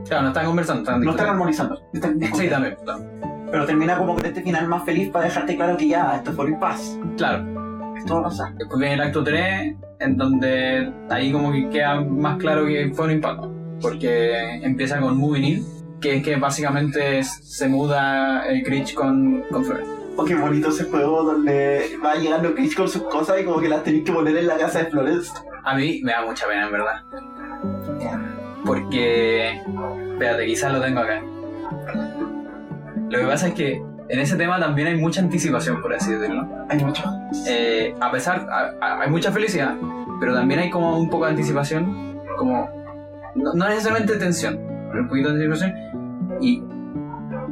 Claro, 0.08 0.22
no 0.24 0.28
están 0.30 0.46
conversando, 0.46 0.82
están 0.82 1.02
no 1.02 1.12
están 1.12 1.28
armonizando. 1.30 1.80
están 1.94 2.20
Sí, 2.34 2.48
también, 2.50 2.76
claro. 2.84 3.04
Pero 3.52 3.66
termina 3.66 3.98
como 3.98 4.16
con 4.16 4.26
este 4.26 4.42
final 4.42 4.68
más 4.68 4.84
feliz 4.84 5.10
para 5.10 5.26
dejarte 5.26 5.56
claro 5.56 5.78
que 5.78 5.88
ya, 5.90 6.16
esto 6.16 6.32
fue 6.32 6.46
en 6.48 6.60
paz. 6.60 6.98
Claro, 7.18 7.46
Esto 7.98 8.16
va 8.16 8.22
a 8.22 8.24
pasar. 8.24 8.56
Después 8.56 8.80
viene 8.80 8.96
el 8.96 9.02
acto 9.02 9.24
3, 9.24 9.76
en 10.00 10.18
donde 10.18 10.92
ahí 11.10 11.32
como 11.32 11.52
que 11.52 11.70
queda 11.70 12.02
más 12.02 12.38
claro 12.38 12.66
que 12.66 12.92
fue 12.96 13.06
un 13.06 13.12
impacto. 13.12 13.52
Porque 13.82 14.56
empieza 14.64 15.00
con 15.00 15.18
Moving 15.18 15.44
In, 15.44 15.66
que 16.00 16.18
es 16.18 16.24
que 16.24 16.36
básicamente 16.38 17.22
se 17.24 17.68
muda 17.68 18.46
el 18.48 18.64
Critch 18.64 18.94
con, 18.96 19.44
con 19.52 19.64
Flores. 19.66 19.88
Oh, 20.18 20.26
qué 20.26 20.36
bonito 20.36 20.70
ese 20.70 20.86
juego 20.86 21.24
donde 21.24 21.98
va 22.04 22.16
llegando 22.16 22.54
Chris 22.54 22.76
con 22.76 22.88
sus 22.88 23.04
cosas 23.04 23.40
y 23.42 23.46
como 23.46 23.60
que 23.60 23.70
las 23.70 23.84
tenés 23.84 24.04
que 24.04 24.12
poner 24.12 24.36
en 24.38 24.48
la 24.48 24.58
casa 24.58 24.80
de 24.80 24.86
Florence. 24.86 25.32
A 25.64 25.76
mí 25.76 26.02
me 26.04 26.12
da 26.12 26.26
mucha 26.26 26.48
pena, 26.48 26.66
en 26.68 26.72
verdad. 26.72 27.04
Porque... 28.66 29.60
Espérate, 30.14 30.46
quizás 30.46 30.74
lo 30.74 30.82
tengo 30.82 31.00
acá. 31.00 31.22
Lo 33.10 33.20
que 33.20 33.26
pasa 33.26 33.48
es 33.48 33.54
que 33.54 33.82
en 34.10 34.20
ese 34.20 34.36
tema 34.36 34.60
también 34.60 34.90
hay 34.90 34.96
mucha 34.98 35.22
anticipación, 35.22 35.82
por 35.82 35.94
así 35.94 36.12
decirlo. 36.14 36.48
Hay 36.70 36.78
mucho. 36.84 37.04
eh, 37.48 37.96
a 38.00 38.12
pesar, 38.12 38.48
a- 38.50 38.74
a- 38.80 39.02
hay 39.02 39.10
mucha 39.10 39.32
felicidad, 39.32 39.76
pero 40.20 40.34
también 40.34 40.60
hay 40.60 40.70
como 40.70 40.98
un 41.00 41.10
poco 41.10 41.26
de 41.26 41.32
anticipación, 41.32 42.20
como, 42.38 42.70
no, 43.36 43.54
no 43.54 43.70
necesariamente 43.70 44.18
tensión, 44.18 44.60
pero 44.90 45.04
un 45.04 45.08
poquito 45.10 45.30
de 45.30 45.44
anticipación, 45.44 45.74
y, 46.42 46.64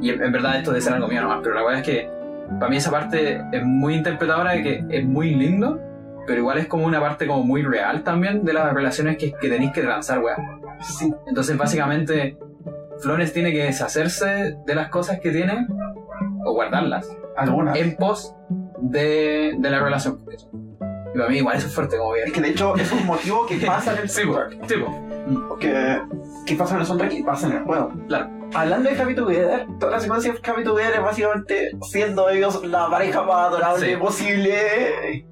y 0.02 0.10
en 0.12 0.22
en 0.24 0.32
verdad 0.32 0.58
esto 0.58 0.72
debe 0.72 0.82
ser 0.82 0.93
algo 0.93 1.08
mío 1.08 1.22
nomás, 1.22 1.39
pero 1.41 1.56
la 1.56 1.63
verdad 1.63 1.80
es 1.80 1.86
que 1.86 2.10
para 2.58 2.70
mí 2.70 2.78
esa 2.78 2.92
parte 2.92 3.42
es 3.52 3.64
muy 3.66 3.96
interpretadora 3.96 4.52
de 4.54 4.64
que 4.64 4.84
es 4.90 5.06
muy 5.06 5.36
lindo, 5.36 5.80
pero 6.26 6.40
igual 6.40 6.58
es 6.60 6.68
como 6.68 6.86
una 6.86 7.00
parte 7.00 7.28
como 7.28 7.44
muy 7.44 7.64
real 7.64 8.04
también 8.04 8.44
de 8.46 8.54
las 8.54 8.74
relaciones 8.74 9.18
que, 9.18 9.32
que 9.34 9.50
tenéis 9.50 9.72
que 9.72 9.82
transar, 9.82 10.20
weá. 10.20 10.36
Sí. 10.82 11.14
Entonces 11.28 11.58
básicamente 11.58 12.38
Flores 13.00 13.34
tiene 13.34 13.52
que 13.52 13.64
deshacerse 13.64 14.58
de 14.66 14.76
las 14.76 14.90
cosas 14.90 15.20
que 15.20 15.32
tiene, 15.32 15.68
o 16.46 16.54
guardarlas, 16.54 17.10
Algunas. 17.38 17.78
en 17.78 17.96
pos 17.96 18.36
de, 18.82 19.56
de 19.58 19.70
la 19.70 19.80
relación. 19.80 20.20
Y 21.14 21.18
para 21.18 21.30
mí 21.30 21.38
igual 21.38 21.58
eso 21.58 21.68
es 21.68 21.74
fuerte 21.74 21.98
como 21.98 22.16
Es 22.16 22.24
bien. 22.26 22.34
que 22.36 22.42
de 22.42 22.50
hecho 22.50 22.76
es 22.76 22.92
un 22.92 23.06
motivo 23.06 23.46
que 23.48 23.56
pasa 23.66 23.94
en 23.94 24.00
el 24.00 24.10
Sí, 24.10 24.22
po, 24.26 24.34
soundtrack. 24.34 24.70
sí, 24.70 24.76
po. 24.78 25.48
Porque 25.50 26.00
¿qué 26.46 26.56
pasa 26.56 26.76
en 26.76 26.82
el 26.82 26.86
soundtrack 26.88 27.14
y 27.14 27.24
pasa 27.24 27.48
en 27.48 27.54
el 27.54 27.64
juego? 27.64 27.92
Claro. 28.08 28.30
Hablando 28.54 28.90
de 28.90 29.00
Happy 29.02 29.16
Together, 29.16 29.68
toda 29.80 29.94
la 29.94 30.00
secuencia 30.00 30.34
de 30.34 30.40
Happy 30.52 30.64
Together 30.64 30.96
es 30.96 31.02
básicamente 31.02 31.72
siendo 31.84 32.30
ellos 32.30 32.66
la 32.66 32.90
pareja 32.90 33.22
más 33.24 33.48
adorable 33.48 33.90
Sí. 33.92 33.96
posible. 33.96 35.26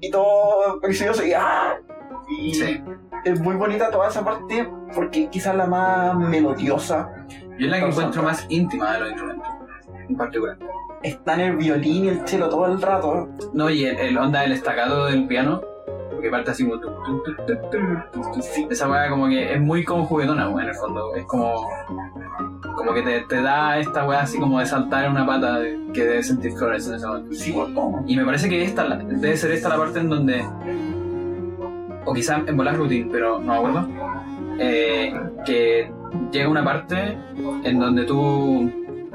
Y 0.00 0.10
todo 0.10 0.80
precioso 0.80 1.24
y 1.24 1.32
¡ah! 1.32 1.76
Y 2.28 2.54
Sí. 2.54 2.82
es 3.24 3.40
muy 3.40 3.54
bonita 3.54 3.90
toda 3.90 4.08
esa 4.08 4.24
parte 4.24 4.68
porque 4.94 5.28
quizás 5.30 5.54
la 5.54 5.66
más 5.66 6.16
melodiosa 6.16 7.08
Yo 7.58 7.66
es 7.66 7.70
la 7.70 7.78
que 7.80 7.86
encuentro 7.86 8.22
más 8.22 8.44
íntima 8.48 8.92
de 8.94 9.00
los 9.00 9.08
instrumentos, 9.10 9.48
en 10.08 10.16
particular. 10.16 10.58
está 11.02 11.34
en 11.34 11.40
el 11.40 11.56
violín 11.56 12.04
y 12.06 12.08
el 12.08 12.26
cello 12.28 12.48
todo 12.48 12.66
el 12.66 12.82
rato. 12.82 13.28
No, 13.52 13.70
y 13.70 13.84
el, 13.84 13.96
el 13.96 14.18
onda 14.18 14.40
del 14.40 14.52
estacado 14.52 15.06
del 15.06 15.26
piano, 15.28 15.62
porque 16.16 16.30
parte 16.30 16.50
así 16.50 16.64
como... 16.68 16.80
Esa 18.70 18.88
weá 18.88 19.08
como 19.08 19.28
que 19.28 19.54
es 19.54 19.60
muy 19.60 19.84
como 19.84 20.04
juguetona, 20.06 20.50
en 20.50 20.58
el 20.68 20.74
fondo. 20.74 21.14
Es 21.14 21.24
como... 21.26 21.54
Como 22.76 22.92
que 22.92 23.02
te, 23.02 23.20
te 23.22 23.40
da 23.42 23.78
esta 23.78 24.06
weá 24.06 24.20
así 24.22 24.38
como 24.38 24.58
de 24.58 24.66
saltar 24.66 25.04
en 25.06 25.12
una 25.12 25.24
pata 25.26 25.60
de- 25.60 25.78
que 25.94 26.04
debe 26.04 26.22
sentir 26.22 26.52
Flores 26.52 26.86
en 26.88 26.94
ese 26.94 27.06
momento. 27.06 27.34
Sí. 27.34 27.54
Y 28.06 28.16
me 28.16 28.24
parece 28.24 28.48
que 28.48 28.62
esta 28.64 28.84
la- 28.84 28.96
debe 28.96 29.36
ser 29.36 29.52
esta 29.52 29.68
la 29.70 29.76
parte 29.76 30.00
en 30.00 30.08
donde. 30.10 30.44
O 32.04 32.12
quizá 32.12 32.42
en 32.46 32.56
volar 32.56 32.76
routine, 32.76 33.08
pero 33.10 33.38
no 33.38 33.52
me 33.52 33.56
acuerdo. 33.58 33.88
eh, 34.58 35.12
que 35.44 35.90
llega 36.32 36.48
una 36.48 36.62
parte 36.64 37.16
en 37.64 37.78
donde 37.78 38.04
tú 38.04 38.70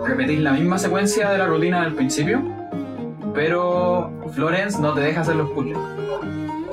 repetís 0.06 0.40
la 0.40 0.52
misma 0.54 0.78
secuencia 0.78 1.30
de 1.30 1.38
la 1.38 1.46
rutina 1.48 1.84
del 1.84 1.94
principio, 1.94 2.42
pero 3.34 4.12
Florence 4.34 4.82
no 4.82 4.94
te 4.94 5.02
deja 5.02 5.22
hacer 5.22 5.36
los 5.36 5.50
puzzles. 5.52 5.78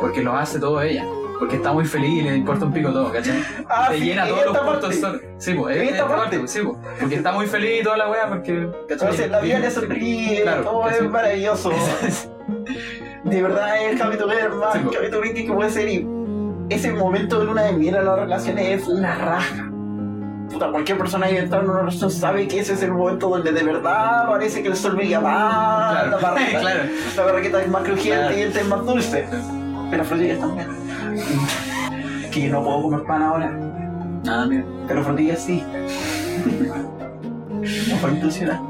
Porque 0.01 0.23
los 0.23 0.35
hace 0.35 0.59
todo 0.59 0.81
ella. 0.83 1.05
Porque 1.39 1.55
está 1.57 1.73
muy 1.73 1.85
feliz 1.85 2.11
y 2.11 2.23
le 2.23 2.37
importa 2.37 2.65
un 2.65 2.73
pico 2.73 2.91
todo, 2.93 3.13
¿cachai? 3.13 3.41
Ah, 3.69 3.89
te 3.91 3.99
sí, 3.99 4.05
llena 4.07 4.29
en 4.29 4.35
todos 4.35 4.47
los 4.47 4.59
puntos 4.59 4.95
solos. 4.97 5.21
Sí, 5.39 5.55
pues, 5.55 5.77
es 5.77 5.91
esta 5.93 6.09
parte. 6.09 6.37
parte, 6.39 6.49
sí, 6.49 6.61
pues. 6.65 6.77
Porque 6.99 7.15
está 7.15 7.33
muy 7.33 7.47
feliz 7.47 7.81
y 7.81 7.85
toda 7.85 7.97
la 7.97 8.11
wea, 8.11 8.29
porque. 8.29 8.69
¿cachai? 8.89 9.09
Entonces 9.09 9.31
la 9.31 9.41
vida 9.41 9.59
le 9.61 9.71
sonríe, 9.71 10.43
Claro, 10.43 10.63
todo 10.63 10.89
es 10.89 11.03
maravilloso. 11.09 11.71
De 13.25 13.43
verdad 13.43 13.83
es 13.85 14.01
el 14.01 14.19
Together 14.19 14.51
más 14.51 14.73
Sí. 14.73 14.79
Happy 14.79 15.11
Together 15.11 15.35
que 15.47 15.53
puede 15.53 15.71
ser 15.71 15.89
y 15.89 16.09
ese 16.71 16.93
momento 16.93 17.39
de 17.41 17.45
luna 17.47 17.63
de 17.63 17.73
miel 17.73 17.97
en 17.97 18.05
las 18.05 18.19
relaciones 18.19 18.83
es 18.83 18.89
la 18.89 19.15
raja. 19.15 19.71
Puta, 20.51 20.71
cualquier 20.71 20.97
persona 20.99 21.29
que 21.29 21.39
entra 21.39 21.61
en 21.61 21.69
una 21.69 21.81
relación 21.81 22.11
sabe 22.11 22.49
que 22.49 22.61
ese 22.61 22.73
es 22.73 22.83
el 22.83 22.93
momento 22.93 23.29
donde 23.29 23.53
de 23.53 23.63
verdad 23.63 24.27
parece 24.29 24.63
que 24.63 24.69
el 24.69 24.77
sol 24.77 24.97
brilla 24.97 25.21
más, 25.21 25.93
Claro, 25.93 26.11
la 26.11 26.17
barraqueta, 26.17 26.61
claro. 26.61 26.81
la 27.17 27.23
barraqueta 27.25 27.63
es 27.63 27.69
más 27.69 27.83
crujiente 27.83 28.19
Claro. 28.21 28.39
y 28.39 28.41
este 28.43 28.61
es 28.61 28.67
más 28.67 28.87
dulce. 28.87 29.27
Pero 29.91 29.97
las 29.99 30.07
frutillas 30.07 30.39
también. 30.41 30.69
Que 32.31 32.43
yo 32.43 32.53
no 32.53 32.63
puedo 32.65 32.83
comer 32.83 33.03
pan 33.05 33.23
ahora, 33.23 33.51
Nada, 34.25 34.47
mira. 34.47 34.65
pero 34.87 35.03
frutillas 35.05 35.41
sí. 35.41 35.65
No 37.91 37.97
fue 37.97 38.11
intencional. 38.11 38.61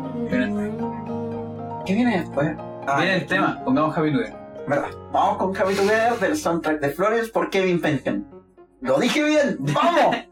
¿Qué 1.85 1.95
viene 1.95 2.21
después? 2.21 2.51
Ah, 2.87 3.01
Viene 3.01 3.17
el 3.17 3.27
tema, 3.27 3.61
pongamos 3.65 3.97
Happy 3.97 4.13
Together. 4.13 4.37
¿Verdad? 4.67 4.89
Vamos 5.13 5.37
con 5.39 5.57
Happy 5.57 5.75
Together 5.75 6.19
del 6.21 6.37
soundtrack 6.37 6.81
de 6.81 6.91
Flores 6.91 7.31
por 7.31 7.51
Kevin 7.51 7.81
Penken. 7.81 8.27
¡Lo 8.81 8.99
dije 8.99 9.25
bien! 9.25 9.57
¡Vamos! 9.61 10.17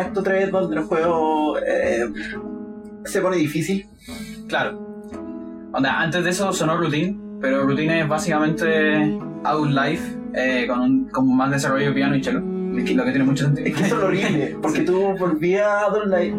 en 0.00 0.06
acto 0.06 0.22
3 0.22 0.50
donde 0.50 0.76
el 0.76 0.82
juego 0.84 1.58
eh, 1.58 2.06
se 3.04 3.20
pone 3.20 3.36
difícil. 3.36 3.88
Claro. 4.48 4.78
Onda, 5.72 6.00
antes 6.00 6.24
de 6.24 6.30
eso 6.30 6.52
sonó 6.52 6.76
Routine, 6.76 7.18
pero 7.40 7.62
Routine 7.62 8.00
es 8.00 8.08
básicamente 8.08 9.18
Outlife 9.44 10.18
eh, 10.34 10.66
con 10.68 10.80
un 10.80 11.08
como 11.08 11.34
más 11.34 11.50
desarrollo 11.50 11.86
de 11.86 11.92
piano 11.92 12.16
y 12.16 12.22
cello. 12.22 12.42
Es 12.76 12.84
que 12.84 12.94
lo 12.94 13.04
que 13.04 13.10
tiene 13.10 13.24
mucho 13.24 13.44
sentido. 13.44 13.66
Es 13.66 13.74
que 13.76 13.82
eso 13.84 13.94
es 13.96 14.00
lo 14.00 14.06
horrible, 14.06 14.56
porque 14.62 14.80
tú 14.82 15.14
volvías 15.18 15.66
a 15.66 15.86
Adult 15.86 16.06
Life, 16.06 16.36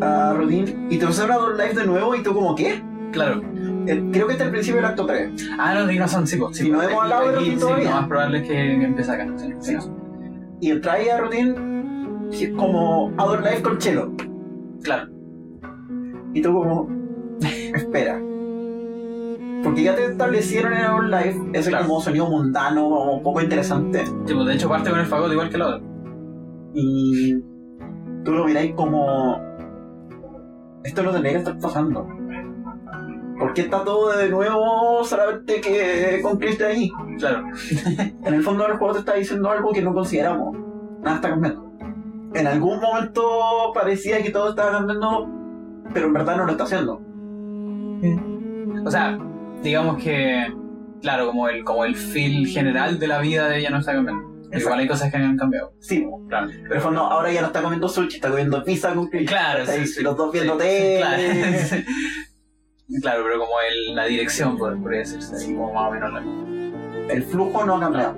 a 0.00 0.34
Routine, 0.34 0.86
y 0.88 0.98
te 0.98 1.04
vas 1.04 1.20
a 1.20 1.24
Adult 1.24 1.58
Life 1.58 1.74
de 1.74 1.86
nuevo 1.86 2.14
y 2.14 2.22
tú 2.22 2.32
como, 2.32 2.54
¿qué? 2.54 2.82
Claro. 3.12 3.42
Eh, 3.86 4.02
creo 4.12 4.26
que 4.26 4.32
este 4.32 4.44
es 4.44 4.46
el 4.46 4.50
principio 4.50 4.76
del 4.76 4.86
acto 4.86 5.06
3. 5.06 5.48
Ah, 5.58 5.74
no, 5.74 5.86
tienes 5.86 6.00
razón, 6.00 6.26
sí, 6.26 6.36
pues. 6.36 6.56
sí, 6.56 6.66
Y 6.66 6.70
no 6.70 6.82
hemos 6.82 7.02
hablado 7.02 7.28
de 7.28 7.34
Routine 7.36 7.54
sí, 7.54 7.60
todavía. 7.60 7.90
Lo 7.90 7.96
más 7.96 8.08
probable 8.08 8.38
es 8.38 8.42
que, 8.48 8.54
que 8.54 8.84
empiece 8.84 9.10
acá. 9.12 9.26
Sí, 9.36 9.52
sí, 9.60 9.76
Sí. 9.80 9.90
Y 10.60 10.88
ahí 10.88 11.08
a 11.10 11.18
Routine 11.18 11.73
es 12.30 12.50
como 12.50 13.12
Adult 13.16 13.44
Life 13.44 13.62
con 13.62 13.78
chelo. 13.78 14.12
Claro. 14.82 15.10
Y 16.32 16.42
tú 16.42 16.52
como, 16.52 16.88
espera. 17.74 18.20
Porque 19.62 19.82
ya 19.82 19.94
te 19.94 20.04
establecieron 20.04 20.72
en 20.74 20.80
Adult 20.80 21.10
Life 21.10 21.40
ese 21.54 21.70
Claro. 21.70 21.86
como 21.86 22.00
sonido 22.00 22.28
mundano, 22.28 22.88
como 22.88 23.22
poco 23.22 23.40
interesante. 23.40 24.04
Sí, 24.04 24.34
pues, 24.34 24.46
de 24.46 24.54
hecho 24.54 24.68
parte 24.68 24.90
con 24.90 25.00
el 25.00 25.06
fagot 25.06 25.32
igual 25.32 25.48
que 25.48 25.56
el 25.56 25.62
otro. 25.62 25.82
Y 26.74 27.34
tú 28.24 28.32
lo 28.32 28.44
miráis 28.44 28.74
como, 28.74 29.40
esto 30.82 31.02
no 31.02 31.12
tendría 31.12 31.32
que 31.32 31.38
estar 31.38 31.58
pasando. 31.58 32.06
¿Por 33.38 33.52
qué 33.52 33.62
está 33.62 33.82
todo 33.84 34.16
de 34.16 34.28
nuevo 34.28 35.02
solamente 35.04 35.60
que 35.60 36.20
con 36.22 36.38
ahí? 36.66 36.90
Claro. 37.18 37.44
En 38.24 38.34
el 38.34 38.42
fondo 38.42 38.64
del 38.64 38.76
juego 38.76 38.94
te 38.94 39.00
está 39.00 39.14
diciendo 39.14 39.50
algo 39.50 39.72
que 39.72 39.82
no 39.82 39.92
consideramos. 39.92 40.56
Nada 41.02 41.16
está 41.16 41.30
cambiando. 41.30 41.63
En 42.34 42.46
algún 42.46 42.80
momento 42.80 43.22
parecía 43.74 44.22
que 44.22 44.30
todo 44.30 44.50
estaba 44.50 44.72
cambiando, 44.72 45.28
pero 45.92 46.06
en 46.06 46.12
verdad 46.12 46.36
no 46.36 46.44
lo 46.46 46.52
está 46.52 46.64
haciendo. 46.64 47.00
O 48.84 48.90
sea, 48.90 49.18
digamos 49.62 50.02
que, 50.02 50.52
claro, 51.00 51.26
como 51.28 51.48
el, 51.48 51.64
como 51.64 51.84
el 51.84 51.94
feel 51.96 52.46
general 52.46 52.98
de 52.98 53.06
la 53.06 53.20
vida 53.20 53.48
de 53.48 53.58
ella 53.60 53.70
no 53.70 53.78
está 53.78 53.92
cambiando. 53.94 54.34
Igual 54.52 54.78
hay 54.80 54.86
cosas 54.88 55.10
que 55.10 55.16
han 55.16 55.36
cambiado. 55.36 55.72
Sí, 55.80 56.06
Claro. 56.28 56.48
pero 56.68 56.80
fondo 56.80 57.00
ahora 57.00 57.32
ya 57.32 57.40
no 57.40 57.48
está 57.48 57.60
comiendo 57.62 57.88
sushi, 57.88 58.16
está 58.16 58.30
comiendo 58.30 58.62
pizza 58.62 58.94
con 58.94 59.08
Chris. 59.08 59.28
Claro, 59.28 59.66
sí, 59.66 59.86
sí. 59.86 60.02
Los 60.02 60.16
dos 60.16 60.32
viendo 60.32 60.54
Sí, 60.54 60.60
tele. 60.60 60.98
Claro. 61.00 61.22
Claro, 63.00 63.22
pero 63.24 63.38
como 63.40 63.52
el, 63.68 63.94
la 63.96 64.04
dirección, 64.04 64.56
podría 64.58 65.00
decirse, 65.00 65.34
así 65.34 65.54
como 65.54 65.72
más 65.72 65.88
o 65.88 65.90
menos 65.92 66.12
la... 66.12 67.12
El 67.14 67.22
flujo 67.24 67.64
no 67.64 67.76
ha 67.76 67.80
cambiado. 67.80 68.14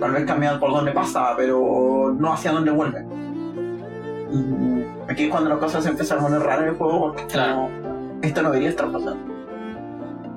Tal 0.00 0.12
vez 0.12 0.24
cambiado 0.26 0.60
por 0.60 0.70
donde 0.70 0.92
pasa, 0.92 1.34
pero 1.36 2.14
no 2.18 2.32
hacia 2.32 2.52
dónde 2.52 2.70
vuelve. 2.70 3.04
Y 4.30 5.10
aquí 5.10 5.24
es 5.24 5.30
cuando 5.30 5.48
las 5.50 5.58
cosas 5.58 5.82
se 5.84 5.90
empiezan 5.90 6.18
a 6.18 6.22
poner 6.22 6.40
raras 6.40 6.62
en 6.62 6.68
el 6.70 6.74
juego 6.76 7.00
porque 7.00 7.26
Claro. 7.26 7.68
esto 8.22 8.42
no 8.42 8.48
debería 8.50 8.68
estar 8.70 8.90
pasando. 8.92 9.18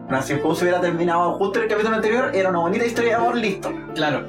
Pero 0.07 0.21
si 0.23 0.33
el 0.33 0.39
juego 0.39 0.55
se 0.55 0.65
hubiera 0.65 0.81
terminado 0.81 1.33
justo 1.33 1.59
en 1.59 1.63
el 1.65 1.69
capítulo 1.71 1.95
anterior, 1.95 2.31
era 2.33 2.49
una 2.49 2.59
bonita 2.59 2.85
historia 2.85 3.11
de 3.11 3.15
amor, 3.23 3.37
listo. 3.37 3.71
Claro, 3.95 4.25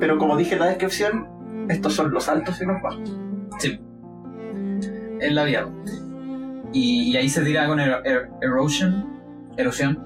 Pero 0.00 0.18
como 0.18 0.36
dije 0.36 0.54
en 0.54 0.60
la 0.60 0.66
descripción, 0.66 1.26
estos 1.68 1.94
son 1.94 2.12
los 2.12 2.28
altos 2.28 2.60
y 2.60 2.66
los 2.66 2.82
bajos. 2.82 3.16
sí. 3.58 3.80
Es 5.20 5.32
la 5.32 5.44
vida. 5.44 5.66
Y, 6.72 7.12
y 7.12 7.16
ahí 7.16 7.28
se 7.28 7.42
tira 7.42 7.66
con 7.66 7.78
er- 7.78 8.02
er- 8.04 8.28
Erosion, 8.42 9.06
Erosión, 9.56 9.98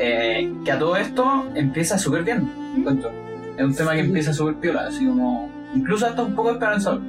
eh, 0.00 0.52
que 0.64 0.72
a 0.72 0.78
todo 0.78 0.96
esto 0.96 1.44
empieza 1.54 1.98
súper 1.98 2.22
bien, 2.24 2.48
encuentro. 2.76 3.10
Es 3.56 3.64
un 3.64 3.74
tema 3.74 3.94
que 3.94 4.00
empieza 4.00 4.32
súper 4.32 4.56
piola, 4.56 4.86
así 4.88 5.06
como... 5.06 5.48
Incluso 5.74 6.06
hasta 6.06 6.22
un 6.22 6.34
poco 6.34 6.50
esperanzador. 6.52 7.00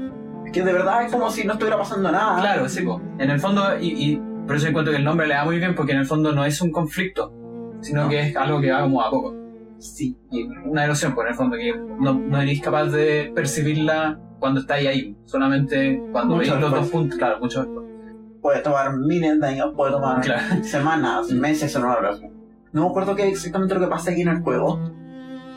Es 0.46 0.52
que 0.52 0.64
de 0.64 0.74
verdad 0.74 1.04
es 1.06 1.12
como 1.12 1.30
si 1.30 1.46
no 1.46 1.54
estuviera 1.54 1.78
pasando 1.78 2.12
nada. 2.12 2.40
Claro, 2.40 2.68
sí, 2.70 2.82
po. 2.84 3.02
En 3.20 3.30
el 3.30 3.40
fondo, 3.40 3.78
y, 3.80 3.88
y 4.14 4.22
por 4.48 4.56
eso 4.56 4.68
encuentro 4.68 4.92
que 4.92 4.98
el 5.00 5.04
nombre 5.04 5.28
le 5.28 5.34
da 5.34 5.44
muy 5.46 5.58
bien, 5.58 5.76
porque 5.76 5.92
en 5.92 6.00
el 6.00 6.06
fondo 6.06 6.32
no 6.32 6.46
es 6.46 6.62
un 6.62 6.72
conflicto, 6.72 7.34
sino 7.82 8.04
No. 8.04 8.10
que 8.10 8.22
es 8.30 8.36
algo 8.36 8.62
que 8.62 8.72
va 8.72 8.82
como 8.82 9.02
a 9.02 9.10
poco. 9.10 9.36
Sí. 9.80 10.18
Y 10.32 10.48
una 10.66 10.86
erosión, 10.86 11.14
por 11.14 11.26
en 11.26 11.32
el 11.32 11.38
fondo, 11.38 11.56
que 11.58 11.74
no, 12.00 12.14
no 12.14 12.42
eres 12.42 12.62
capaz 12.62 12.86
de 12.86 13.32
percibirla 13.36 14.20
cuando 14.40 14.62
estáis 14.62 14.88
ahí, 14.88 15.18
solamente 15.26 16.02
cuando 16.12 16.36
Mucho 16.36 16.52
veis 16.52 16.62
los 16.62 16.72
dos 16.72 16.88
puntos, 16.90 17.18
claro, 17.18 17.40
mucho 17.40 17.64
después. 17.64 17.86
Puede 18.42 18.62
tomar 18.62 18.96
miles 18.98 19.40
de 19.42 19.48
años, 19.48 19.74
puede 19.76 19.92
tomar 19.92 20.22
Claro. 20.22 20.64
semanas, 20.64 21.30
meses 21.32 21.76
en 21.76 21.84
una 21.84 21.96
relación. 21.96 22.32
No 22.74 22.84
me 22.84 22.89
acuerdo 22.89 23.15
qué 23.15 23.28
exactamente 23.28 23.74
lo 23.76 23.82
que 23.82 23.88
pasa 23.88 24.11
aquí 24.11 24.22
en 24.22 24.30
el 24.30 24.41
juego. 24.41 24.80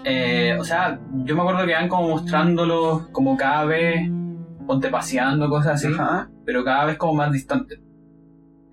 Eh, 0.05 0.57
o 0.59 0.65
sea, 0.65 0.99
yo 1.25 1.35
me 1.35 1.43
acuerdo 1.43 1.67
que 1.67 1.75
van 1.75 1.89
como 1.89 2.09
mostrándolos 2.09 3.09
como 3.09 3.37
cada 3.37 3.65
vez, 3.65 4.11
ponte 4.67 4.89
paseando, 4.89 5.49
cosas 5.49 5.75
así, 5.75 5.93
Ajá. 5.93 6.31
pero 6.45 6.65
cada 6.65 6.87
vez 6.87 6.97
como 6.97 7.15
más 7.15 7.33
distante. 7.33 7.81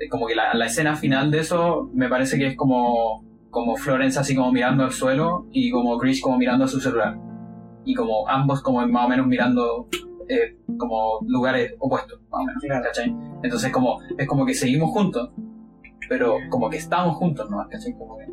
Como 0.10 0.28
que 0.28 0.36
la, 0.36 0.54
la 0.54 0.68
escena 0.68 0.96
final 0.96 1.32
de 1.32 1.40
eso 1.40 1.90
me 1.94 2.08
parece 2.08 2.38
que 2.38 2.48
es 2.48 2.56
como, 2.56 3.26
como 3.50 3.76
Florence 3.76 4.20
así 4.20 4.36
como 4.36 4.52
mirando 4.52 4.84
al 4.84 4.92
suelo 4.92 5.48
y 5.52 5.72
como 5.72 5.98
Chris 5.98 6.22
como 6.22 6.38
mirando 6.38 6.66
a 6.66 6.68
su 6.68 6.80
celular. 6.80 7.18
Y 7.84 7.96
como 7.96 8.28
ambos 8.30 8.62
como 8.62 8.86
más 8.88 9.06
o 9.06 9.10
menos 9.10 9.26
mirando 9.28 9.88
eh, 10.30 10.58
como 10.78 11.20
lugares 11.26 11.74
opuestos, 11.80 12.20
más 12.30 12.42
o 12.42 12.46
menos. 12.46 12.64
Claro. 12.64 12.84
¿cachai? 12.84 13.16
Entonces 13.44 13.72
como, 13.72 14.00
es 14.18 14.28
como 14.28 14.46
que 14.46 14.54
seguimos 14.54 14.92
juntos, 14.92 15.32
pero 16.10 16.38
como 16.50 16.70
que 16.70 16.78
estamos 16.78 17.16
juntos, 17.18 17.50
¿no? 17.50 17.66
¿Cachai? 17.70 17.94
Como 17.98 18.18
que 18.18 18.26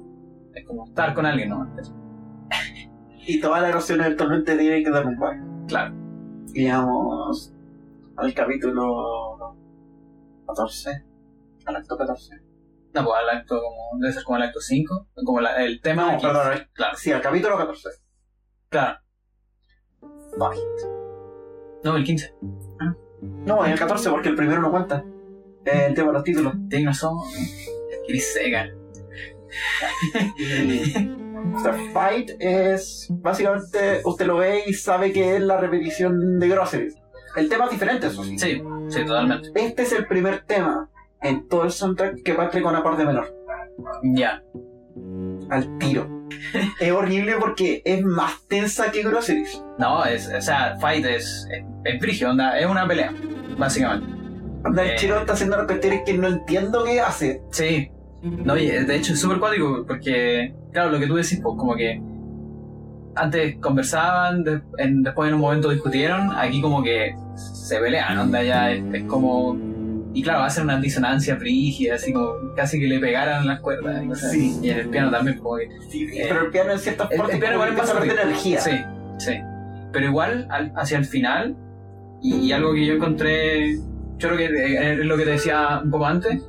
es 0.61 0.67
como 0.67 0.85
estar 0.87 1.15
con 1.15 1.27
alguien, 1.27 1.49
¿no? 1.51 1.69
¿Cachai? 1.75 1.95
Y 3.27 3.41
toda 3.41 3.61
la 3.61 3.69
erosión 3.71 4.01
eventualmente 4.01 4.57
tiene 4.57 4.83
que 4.83 4.91
dar 4.91 5.07
un 5.07 5.19
par. 5.19 5.37
Claro. 5.67 5.95
Digamos, 6.53 7.53
al 8.17 8.35
capítulo 8.35 9.57
14, 10.47 11.05
al 11.67 11.77
acto 11.77 11.97
14. 11.97 12.41
No, 12.95 13.05
pues 13.05 13.17
al 13.21 13.39
acto 13.39 13.57
como, 13.61 14.01
debe 14.01 14.13
ser 14.13 14.23
como 14.25 14.37
el 14.37 14.43
acto 14.45 14.61
5, 14.61 15.09
como 15.25 15.41
la- 15.41 15.65
el 15.65 15.81
tema 15.81 16.13
No, 16.13 16.21
perdón, 16.21 16.53
eh. 16.59 16.69
Claro, 16.75 16.97
Sí, 16.97 17.11
al 17.11 17.21
capítulo 17.23 17.57
14. 17.57 17.89
claro. 18.69 18.99
No, 21.83 21.97
el 21.97 22.05
15. 22.05 22.35
No, 23.47 23.65
el 23.65 23.79
14 23.79 24.11
porque 24.11 24.29
el 24.29 24.37
primero 24.37 24.61
no 24.61 24.71
cuenta. 24.71 25.05
Eh, 25.65 25.87
el 25.89 25.95
tema 25.95 26.09
de 26.09 26.13
los 26.15 26.25
títulos. 26.25 26.55
Gris 28.09 28.33
seca. 28.33 28.69
O 31.53 31.61
sea, 31.61 31.75
Fight 31.93 32.31
es 32.41 33.07
básicamente 33.11 34.01
usted 34.05 34.27
lo 34.27 34.39
ve 34.39 34.65
y 34.67 34.73
sabe 34.73 35.13
que 35.13 35.37
es 35.37 35.43
la 35.43 35.59
repetición 35.59 36.41
de 36.41 36.49
Groceries. 36.49 36.97
El 37.37 37.49
tema 37.49 37.67
es 37.67 37.73
diferente, 37.73 38.07
eso 38.07 38.25
sí. 38.25 38.39
Sí, 38.39 38.63
sí, 38.89 39.05
totalmente. 39.05 39.51
Este 39.55 39.83
es 39.83 39.93
el 39.93 40.07
primer 40.07 40.45
tema 40.45 40.89
en 41.23 41.49
todo 41.49 41.65
el 41.65 41.71
soundtrack 41.71 42.23
que 42.23 42.35
parte 42.35 42.63
con 42.63 42.75
acorde 42.75 43.05
menor. 43.05 43.35
Ya. 44.03 44.43
Al 45.51 45.79
tiro. 45.79 46.29
es 46.81 46.93
horrible 46.93 47.35
porque 47.39 47.83
es 47.85 48.03
más 48.03 48.47
tensa 48.49 48.91
que 48.91 49.03
Groceries. 49.03 49.63
No, 49.79 50.05
es, 50.05 50.29
o 50.29 50.41
sea, 50.41 50.77
Fight 50.81 51.05
es, 51.05 51.47
es, 51.51 51.65
es 51.85 52.23
es 52.23 52.67
una 52.67 52.87
pelea, 52.87 53.13
básicamente. 53.59 54.24
El 54.65 54.79
Eh. 54.79 54.95
chino 54.97 55.19
está 55.19 55.33
haciendo 55.35 55.67
cuestiones 55.67 56.03
que 56.07 56.15
no 56.15 56.29
entiendo 56.29 56.85
qué 56.85 57.01
hace. 57.01 57.43
Sí. 57.51 57.91
No, 58.23 58.57
y 58.57 58.67
de 58.69 58.97
hecho 58.97 59.13
es 59.13 59.21
súper 59.21 59.39
cuático 59.39 59.85
porque, 59.87 60.55
claro, 60.73 60.91
lo 60.91 60.99
que 60.99 61.07
tú 61.07 61.15
decís, 61.17 61.39
pues 61.43 61.57
como 61.59 61.75
que 61.77 62.01
antes 63.17 63.57
conversaban, 63.61 64.43
de- 64.43 64.61
en- 64.79 65.03
después 65.03 65.29
en 65.29 65.35
un 65.35 65.41
momento 65.41 65.71
discutieron, 65.71 66.31
aquí 66.37 66.61
como 66.61 66.83
que 66.83 67.15
se 67.37 67.79
pelean, 67.79 68.19
onda 68.19 68.43
ya 68.43 68.73
es, 68.73 68.83
es 68.93 69.05
como... 69.05 69.57
Y 70.15 70.23
claro, 70.23 70.45
hacen 70.45 70.65
una 70.65 70.81
disonancia 70.81 71.37
frígida, 71.37 71.97
así 71.97 72.13
como 72.13 72.55
casi 72.57 72.79
que 72.81 72.87
le 72.87 73.01
pegaran 73.01 73.47
las 73.47 73.61
cuerdas. 73.61 74.03
y 74.03 74.09
cosas. 74.09 74.31
Sí. 74.31 74.59
Y 74.63 74.71
en 74.71 74.79
el 74.79 74.89
piano 74.89 75.11
también, 75.11 75.39
como 75.39 75.57
que 75.57 75.69
Sí, 75.91 76.05
Eh, 76.15 76.27
pero 76.29 76.43
el 76.47 76.51
piano 76.51 76.73
en 76.73 76.79
ciertas 76.79 77.11
el- 77.11 77.19
partes 77.19 77.35
el 77.35 77.41
piano 77.41 77.55
igual 77.57 77.69
es 77.73 77.77
más 77.79 77.95
rápido. 77.95 78.15
energía. 78.21 78.61
Sí, 78.61 78.71
sí. 79.19 79.33
Pero 79.93 80.07
igual, 80.07 80.47
al- 80.51 80.73
hacia 80.77 80.99
el 80.99 81.05
final, 81.05 81.57
y, 82.23 82.37
y 82.37 82.53
algo 82.53 82.73
que 82.75 82.87
yo 82.87 82.95
encontré, 82.95 83.77
yo 84.25 84.35
creo 84.35 84.49
que 84.49 84.55
eh, 84.55 84.93
es 84.93 85.07
lo 85.07 85.17
que 85.17 85.25
te 85.25 85.31
decía 85.33 85.81
un 85.83 85.91
poco 85.91 86.07
antes, 86.07 86.43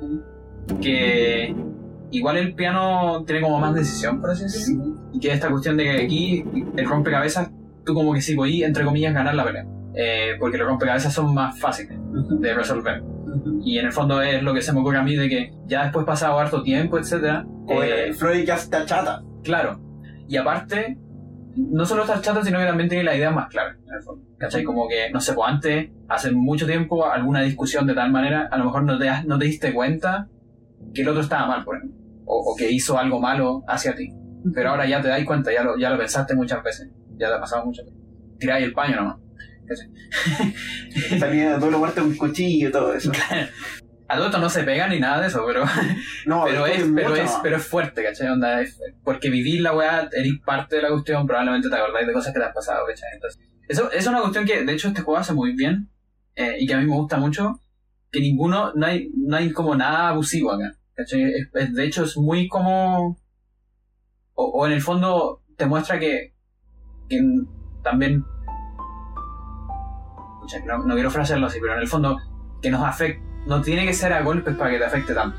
que 0.82 1.53
igual 2.11 2.38
el 2.38 2.55
piano 2.55 3.23
tiene 3.26 3.41
como 3.41 3.59
más 3.59 3.76
decisión, 3.76 4.21
por 4.21 4.32
así 4.32 4.43
decirlo. 4.43 4.95
Y 5.13 5.19
que 5.19 5.32
esta 5.32 5.49
cuestión 5.49 5.78
de 5.78 5.84
que 5.84 6.03
aquí, 6.03 6.45
el 6.76 6.86
rompecabezas, 6.86 7.51
tú 7.86 7.93
como 7.93 8.13
que 8.13 8.21
sí 8.21 8.36
podías, 8.36 8.67
entre 8.67 8.86
comillas, 8.86 9.13
ganar 9.13 9.36
la 9.36 9.45
pelea. 9.45 9.65
Eh, 9.93 10.36
porque 10.39 10.57
los 10.57 10.67
rompecabezas 10.67 11.13
son 11.13 11.34
más 11.34 11.57
fáciles 11.59 11.97
de 12.39 12.53
resolver. 12.53 13.03
Y 13.63 13.78
en 13.78 13.88
el 13.88 13.91
fondo 13.91 14.21
es 14.21 14.41
lo 14.41 14.53
que 14.53 14.61
se 14.61 14.73
me 14.73 14.80
ocurre 14.80 14.97
a 14.97 15.03
mí 15.03 15.15
de 15.15 15.30
que 15.30 15.51
ya 15.67 15.84
después 15.84 16.05
pasado 16.05 16.39
harto 16.39 16.63
tiempo, 16.63 16.97
etcétera, 16.97 17.45
eh, 17.69 18.13
Freud 18.13 18.45
ya 18.45 18.55
está 18.55 18.86
chata. 18.86 19.21
Claro. 19.43 19.80
Y 20.28 20.38
aparte, 20.38 20.97
no 21.55 21.85
solo 21.85 22.03
estar 22.03 22.21
chato, 22.21 22.43
sino 22.43 22.59
que 22.59 22.65
también 22.65 22.89
tiene 22.89 23.03
la 23.03 23.15
idea 23.15 23.31
más 23.31 23.47
clara, 23.49 23.71
en 23.71 23.93
el 23.93 24.03
fondo. 24.03 24.25
¿Cachai? 24.37 24.63
Como 24.63 24.87
que, 24.87 25.09
no 25.11 25.19
sé, 25.19 25.33
pues 25.33 25.49
antes, 25.49 25.89
hace 26.07 26.31
mucho 26.31 26.65
tiempo, 26.65 27.05
alguna 27.05 27.41
discusión 27.41 27.87
de 27.87 27.93
tal 27.93 28.11
manera, 28.11 28.47
a 28.51 28.57
lo 28.57 28.65
mejor 28.65 28.83
no 28.83 28.97
te, 28.97 29.09
no 29.25 29.39
te 29.39 29.45
diste 29.45 29.73
cuenta 29.73 30.27
que 30.93 31.01
el 31.01 31.09
otro 31.09 31.21
estaba 31.21 31.47
mal, 31.47 31.63
por 31.63 31.77
ejemplo. 31.77 31.97
O, 32.25 32.51
o 32.51 32.55
que 32.55 32.71
hizo 32.71 32.97
algo 32.97 33.19
malo 33.19 33.63
hacia 33.67 33.95
ti. 33.95 34.09
Pero 34.53 34.71
ahora 34.71 34.87
ya 34.87 35.01
te 35.01 35.07
das 35.07 35.23
cuenta, 35.23 35.53
ya 35.53 35.63
lo, 35.63 35.77
ya 35.77 35.89
lo 35.89 35.97
pensaste 35.97 36.35
muchas 36.35 36.61
veces. 36.63 36.89
Ya 37.17 37.27
te 37.29 37.33
ha 37.35 37.39
pasado 37.39 37.65
muchas 37.65 37.85
veces. 37.85 37.99
Tiráis 38.39 38.65
el 38.65 38.73
paño 38.73 38.95
nomás. 38.97 39.17
Salía 41.19 41.53
de 41.53 41.59
doble 41.59 41.77
muerte 41.77 42.01
un 42.01 42.15
cuchillo 42.15 42.69
y 42.69 42.71
todo 42.71 42.93
eso. 42.93 43.11
A 43.11 43.47
esto 44.09 44.37
no 44.37 44.49
se 44.49 44.63
pega 44.63 44.87
ni 44.87 44.99
nada 44.99 45.21
de 45.21 45.27
eso, 45.27 45.43
pero, 45.47 45.63
No, 46.25 46.43
pero, 46.45 46.65
es, 46.67 46.83
pero, 46.95 47.09
mucho 47.09 47.21
es, 47.21 47.31
pero 47.41 47.57
es 47.57 47.65
fuerte, 47.67 48.03
¿cachai? 48.03 48.27
Onda, 48.27 48.61
es- 48.61 48.79
porque 49.03 49.29
vivir 49.29 49.61
la 49.61 49.73
weá, 49.75 50.07
eres 50.11 50.33
parte 50.45 50.75
de 50.77 50.83
la 50.83 50.89
cuestión, 50.89 51.25
probablemente 51.25 51.69
te 51.69 51.75
acordáis 51.75 52.05
de 52.07 52.13
cosas 52.13 52.33
que 52.33 52.39
te 52.39 52.45
han 52.45 52.53
pasado, 52.53 52.85
¿cachai? 52.87 53.09
Entonces, 53.15 53.41
eso 53.67 53.91
es 53.91 54.05
una 54.07 54.21
cuestión 54.21 54.45
que, 54.45 54.63
de 54.63 54.73
hecho, 54.73 54.89
este 54.89 55.01
juego 55.01 55.19
hace 55.19 55.33
muy 55.33 55.55
bien 55.55 55.89
eh, 56.35 56.55
y 56.59 56.67
que 56.67 56.73
a 56.75 56.77
mí 56.77 56.85
me 56.85 56.95
gusta 56.95 57.17
mucho, 57.17 57.59
que 58.11 58.19
ninguno, 58.19 58.73
no 58.75 58.85
hay, 58.85 59.09
no 59.15 59.37
hay 59.37 59.51
como 59.51 59.75
nada 59.75 60.09
abusivo 60.09 60.51
acá, 60.51 60.75
¿cachai? 60.93 61.33
Es- 61.53 61.73
de 61.73 61.83
hecho, 61.83 62.03
es 62.03 62.15
muy 62.17 62.47
como... 62.47 63.17
O, 64.37 64.43
o 64.45 64.65
en 64.67 64.73
el 64.73 64.81
fondo 64.81 65.41
te 65.57 65.65
muestra 65.65 65.97
que, 65.99 66.35
que 67.09 67.21
también... 67.83 68.23
No, 70.67 70.77
no 70.85 70.93
quiero 70.93 71.09
frasearlo 71.09 71.47
así, 71.47 71.57
pero 71.59 71.73
en 71.73 71.79
el 71.79 71.87
fondo 71.87 72.19
que 72.61 72.69
nos 72.69 72.83
afecta, 72.83 73.23
no 73.45 73.61
tiene 73.61 73.85
que 73.85 73.93
ser 73.93 74.13
a 74.13 74.21
golpes 74.21 74.55
para 74.55 74.71
que 74.71 74.77
te 74.77 74.85
afecte 74.85 75.13
tanto, 75.13 75.37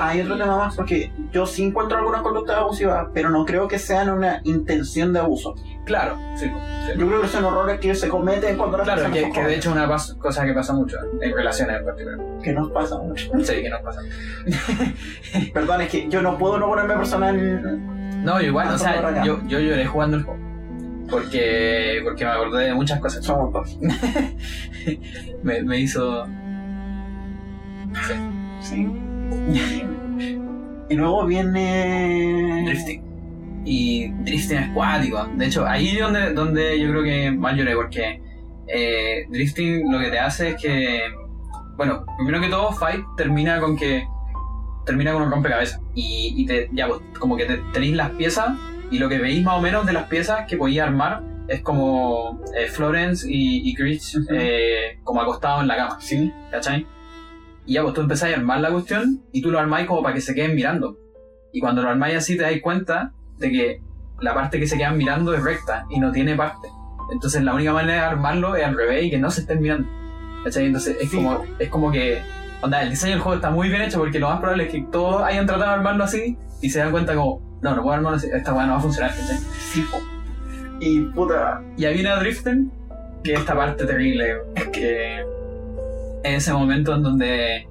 Hay 0.00 0.20
otro 0.22 0.36
tema 0.36 0.56
más 0.56 0.74
porque 0.76 1.12
yo 1.32 1.46
sí 1.46 1.62
encuentro 1.64 1.98
algunas 1.98 2.22
conductas 2.22 2.56
abusivas, 2.58 3.08
pero 3.14 3.30
no 3.30 3.44
creo 3.44 3.68
que 3.68 3.78
sean 3.78 4.10
una 4.10 4.40
intención 4.44 5.12
de 5.12 5.20
abuso. 5.20 5.54
Claro, 5.84 6.16
sí. 6.36 6.46
sí. 6.46 6.92
Yo 6.98 7.06
creo 7.08 7.20
que 7.22 7.28
son 7.28 7.44
errores 7.44 7.80
que 7.80 7.94
se 7.94 8.08
cometen 8.08 8.56
cuando 8.56 8.78
las 8.78 8.86
Claro, 8.86 9.10
que, 9.12 9.30
que 9.32 9.42
de 9.42 9.56
hecho 9.56 9.70
es 9.70 9.76
una 9.76 9.86
cosa 10.18 10.44
que 10.44 10.52
pasa 10.52 10.72
mucho 10.72 10.96
en 11.20 11.34
relaciones 11.34 11.76
en 11.80 11.84
particular. 11.84 12.18
que 12.42 12.52
nos 12.52 12.70
pasa 12.70 12.98
mucho. 12.98 13.30
Sí, 13.42 13.62
que 13.62 13.68
nos 13.68 13.80
pasa. 13.82 14.00
Perdón, 15.52 15.80
es 15.82 15.88
que 15.88 16.08
yo 16.08 16.22
no 16.22 16.38
puedo 16.38 16.58
no 16.58 16.68
ponerme 16.68 16.94
personal. 16.94 18.22
No, 18.24 18.40
yo 18.40 18.46
igual, 18.46 18.68
Ah, 18.70 18.74
o 18.74 18.78
sea, 18.78 18.94
por 18.96 19.06
acá. 19.06 19.24
yo, 19.24 19.40
yo 19.48 19.58
lloré 19.58 19.84
jugando 19.86 20.16
el 20.18 20.22
juego. 20.22 20.40
Porque, 21.10 22.00
porque 22.04 22.24
me 22.24 22.30
acordé 22.30 22.64
de 22.66 22.74
muchas 22.74 23.00
cosas. 23.00 23.24
Somos 23.24 23.52
dos. 23.52 23.78
Me, 25.42 25.62
me 25.64 25.78
hizo... 25.80 26.26
Sí. 28.60 28.88
Y 30.88 30.94
luego 30.94 31.26
viene. 31.26 32.64
drifting. 32.66 33.02
Y 33.64 34.08
drifting 34.08 34.58
es 34.58 34.68
cuático. 34.70 35.28
De 35.36 35.46
hecho, 35.46 35.66
ahí 35.66 35.96
es 35.96 36.00
donde, 36.00 36.32
donde 36.32 36.80
yo 36.80 36.90
creo 36.90 37.02
que 37.02 37.30
más 37.30 37.56
lloré, 37.56 37.74
porque 37.74 38.20
eh, 38.68 39.26
drifting 39.30 39.90
lo 39.90 39.98
que 39.98 40.10
te 40.10 40.18
hace 40.18 40.50
es 40.50 40.56
que, 40.60 41.02
bueno, 41.76 42.04
primero 42.16 42.40
que 42.40 42.48
todo, 42.48 42.72
Fight 42.72 43.04
termina 43.16 43.60
con 43.60 43.76
que 43.76 44.06
termina 44.84 45.12
con 45.12 45.22
un 45.22 45.30
rompecabezas. 45.30 45.80
Y, 45.94 46.34
y 46.36 46.46
te, 46.46 46.68
ya, 46.72 46.88
pues, 46.88 47.00
como 47.18 47.36
que 47.36 47.44
te, 47.44 47.58
tenéis 47.72 47.94
las 47.94 48.10
piezas 48.10 48.50
y 48.90 48.98
lo 48.98 49.08
que 49.08 49.18
veis 49.18 49.42
más 49.42 49.58
o 49.58 49.60
menos 49.60 49.86
de 49.86 49.92
las 49.92 50.08
piezas 50.08 50.46
que 50.46 50.56
podía 50.56 50.84
armar 50.84 51.22
es 51.48 51.62
como 51.62 52.40
eh, 52.56 52.66
Florence 52.66 53.26
y, 53.28 53.68
y 53.68 53.74
Chris 53.74 54.18
eh, 54.30 54.98
como 55.04 55.20
acostados 55.20 55.62
en 55.62 55.68
la 55.68 55.76
cama. 55.76 55.98
Sí. 56.00 56.32
¿cachai? 56.50 56.86
Y 57.66 57.74
ya, 57.74 57.82
pues 57.82 57.94
tú 57.94 58.00
empezáis 58.00 58.34
a 58.36 58.38
armar 58.40 58.60
la 58.60 58.70
cuestión 58.70 59.22
y 59.32 59.40
tú 59.42 59.50
lo 59.50 59.58
armáis 59.58 59.86
como 59.86 60.02
para 60.02 60.14
que 60.14 60.20
se 60.20 60.34
queden 60.34 60.54
mirando. 60.54 60.96
Y 61.52 61.60
cuando 61.60 61.82
lo 61.82 61.90
armáis 61.90 62.16
así 62.16 62.36
te 62.36 62.42
dais 62.42 62.60
cuenta 62.62 63.12
de 63.38 63.50
que 63.50 63.80
la 64.20 64.34
parte 64.34 64.58
que 64.58 64.66
se 64.66 64.76
quedan 64.76 64.96
mirando 64.96 65.34
es 65.34 65.42
recta 65.42 65.84
y 65.90 65.98
no 66.00 66.10
tiene 66.12 66.34
parte. 66.36 66.68
Entonces 67.12 67.42
la 67.42 67.54
única 67.54 67.72
manera 67.72 67.94
de 67.94 68.06
armarlo 68.06 68.56
es 68.56 68.64
al 68.64 68.76
revés 68.76 69.04
y 69.04 69.10
que 69.10 69.18
no 69.18 69.30
se 69.30 69.42
estén 69.42 69.60
mirando. 69.60 69.88
¿Cachai? 70.44 70.66
Entonces 70.66 70.96
es 71.00 71.10
Sí. 71.10 71.16
como, 71.16 71.44
es 71.58 71.68
como 71.68 71.92
que, 71.92 72.20
onda, 72.62 72.82
el 72.82 72.90
diseño 72.90 73.12
del 73.12 73.20
juego 73.20 73.36
está 73.36 73.50
muy 73.50 73.68
bien 73.68 73.82
hecho 73.82 73.98
porque 73.98 74.18
lo 74.18 74.28
más 74.28 74.40
probable 74.40 74.64
es 74.64 74.72
que 74.72 74.82
todos 74.90 75.22
hayan 75.22 75.46
tratado 75.46 75.70
de 75.70 75.76
armarlo 75.76 76.04
así 76.04 76.36
y 76.60 76.70
se 76.70 76.78
dan 76.80 76.90
cuenta 76.90 77.14
como, 77.14 77.58
no, 77.62 77.76
no 77.76 77.82
puedo 77.82 77.94
armarlo 77.94 78.16
así, 78.16 78.28
esta 78.32 78.52
weá 78.54 78.66
no 78.66 78.72
va 78.72 78.78
a 78.78 78.82
funcionar, 78.82 79.10
¿cachai? 79.10 79.36
Sí. 79.72 79.84
Y 80.80 81.00
puta. 81.02 81.62
Y 81.76 81.84
ahí 81.84 81.94
viene 81.94 82.08
a 82.10 82.16
Driften, 82.18 82.72
que 83.22 83.34
es 83.34 83.40
esta 83.40 83.54
parte 83.54 83.84
terrible, 83.86 84.36
que 84.72 85.20
es 85.20 85.26
ese 86.24 86.52
momento 86.52 86.94
en 86.94 87.02
donde, 87.02 87.68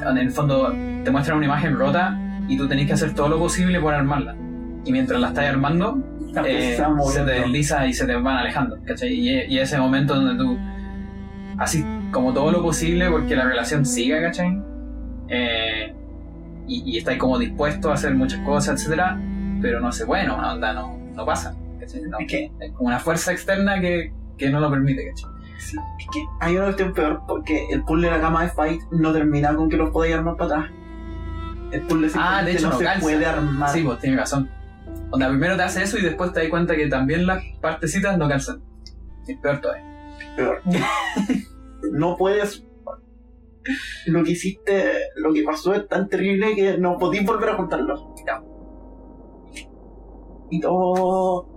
en 0.00 0.18
el 0.18 0.30
fondo 0.30 0.74
te 1.04 1.10
muestran 1.10 1.38
una 1.38 1.46
imagen 1.46 1.76
rota 1.78 2.18
y 2.48 2.56
tú 2.56 2.68
tenés 2.68 2.86
que 2.86 2.92
hacer 2.94 3.14
todo 3.14 3.28
lo 3.28 3.38
posible 3.38 3.80
por 3.80 3.94
armarla. 3.94 4.36
Y 4.84 4.92
mientras 4.92 5.20
la 5.20 5.28
estás 5.28 5.46
armando, 5.46 5.98
eh, 6.44 6.76
se 7.10 7.20
te 7.20 7.30
desliza 7.30 7.86
y 7.86 7.92
se 7.92 8.06
te 8.06 8.14
van 8.14 8.36
alejando, 8.38 8.78
¿cachai? 8.84 9.12
Y, 9.12 9.30
y 9.48 9.58
ese 9.58 9.78
momento 9.78 10.14
donde 10.14 10.42
tú, 10.42 10.58
así 11.58 11.84
como 12.10 12.32
todo 12.32 12.50
lo 12.52 12.62
posible 12.62 13.10
porque 13.10 13.34
la 13.34 13.44
relación 13.44 13.86
siga, 13.86 14.20
¿cachai? 14.20 14.60
Eh, 15.28 15.94
y, 16.66 16.92
y 16.92 16.98
estás 16.98 17.16
como 17.16 17.38
dispuesto 17.38 17.90
a 17.90 17.94
hacer 17.94 18.14
muchas 18.14 18.40
cosas, 18.40 18.80
etcétera, 18.80 19.18
pero 19.60 19.80
no 19.80 19.92
sé, 19.92 20.04
bueno, 20.04 20.36
una 20.36 20.54
onda 20.54 20.72
no, 20.72 20.98
no 21.14 21.24
pasa, 21.24 21.54
¿cachai? 21.80 22.02
No, 22.02 22.18
Es 22.18 22.26
que, 22.26 22.50
es 22.60 22.72
como 22.72 22.88
una 22.88 22.98
fuerza 22.98 23.32
externa 23.32 23.80
que, 23.80 24.12
que 24.36 24.50
no 24.50 24.60
lo 24.60 24.70
permite, 24.70 25.08
¿cachai? 25.08 25.33
Sí, 25.58 25.76
es 25.98 26.06
que 26.12 26.24
hay 26.40 26.56
una 26.56 26.66
cuestión 26.66 26.92
peor 26.92 27.22
porque 27.26 27.66
el 27.70 27.84
puzzle 27.84 28.08
de 28.08 28.14
la 28.14 28.20
cama 28.20 28.42
de 28.44 28.50
Fight 28.50 28.82
no 28.90 29.12
termina 29.12 29.54
con 29.54 29.68
que 29.68 29.76
los 29.76 29.90
podáis 29.90 30.14
armar 30.14 30.36
para 30.36 30.56
atrás. 30.60 30.72
El 31.72 31.82
puzzle 31.82 32.10
Ah, 32.14 32.42
de 32.44 32.52
hecho, 32.52 32.66
no 32.66 32.72
no 32.72 32.78
se 32.78 32.84
calza. 32.84 33.00
puede 33.00 33.26
armar. 33.26 33.70
Sí, 33.70 33.82
pues 33.82 33.98
tienes 34.00 34.20
razón. 34.20 34.50
Onda, 35.10 35.28
primero 35.28 35.56
te 35.56 35.62
hace 35.62 35.82
eso 35.82 35.98
y 35.98 36.02
después 36.02 36.32
te 36.32 36.40
das 36.40 36.48
cuenta 36.50 36.76
que 36.76 36.86
también 36.88 37.26
las 37.26 37.42
partecitas 37.60 38.16
no 38.18 38.28
calzan. 38.28 38.62
Es 39.26 39.38
peor 39.38 39.60
todavía. 39.60 39.84
Peor. 40.36 40.60
no 41.92 42.16
puedes. 42.16 42.64
lo 44.06 44.22
que 44.24 44.32
hiciste, 44.32 44.92
lo 45.16 45.32
que 45.32 45.42
pasó 45.42 45.74
es 45.74 45.88
tan 45.88 46.08
terrible 46.08 46.54
que 46.54 46.76
no 46.78 46.98
podéis 46.98 47.24
volver 47.26 47.50
a 47.50 47.56
juntarlo. 47.56 48.14
Y 50.50 50.60
todo. 50.60 51.48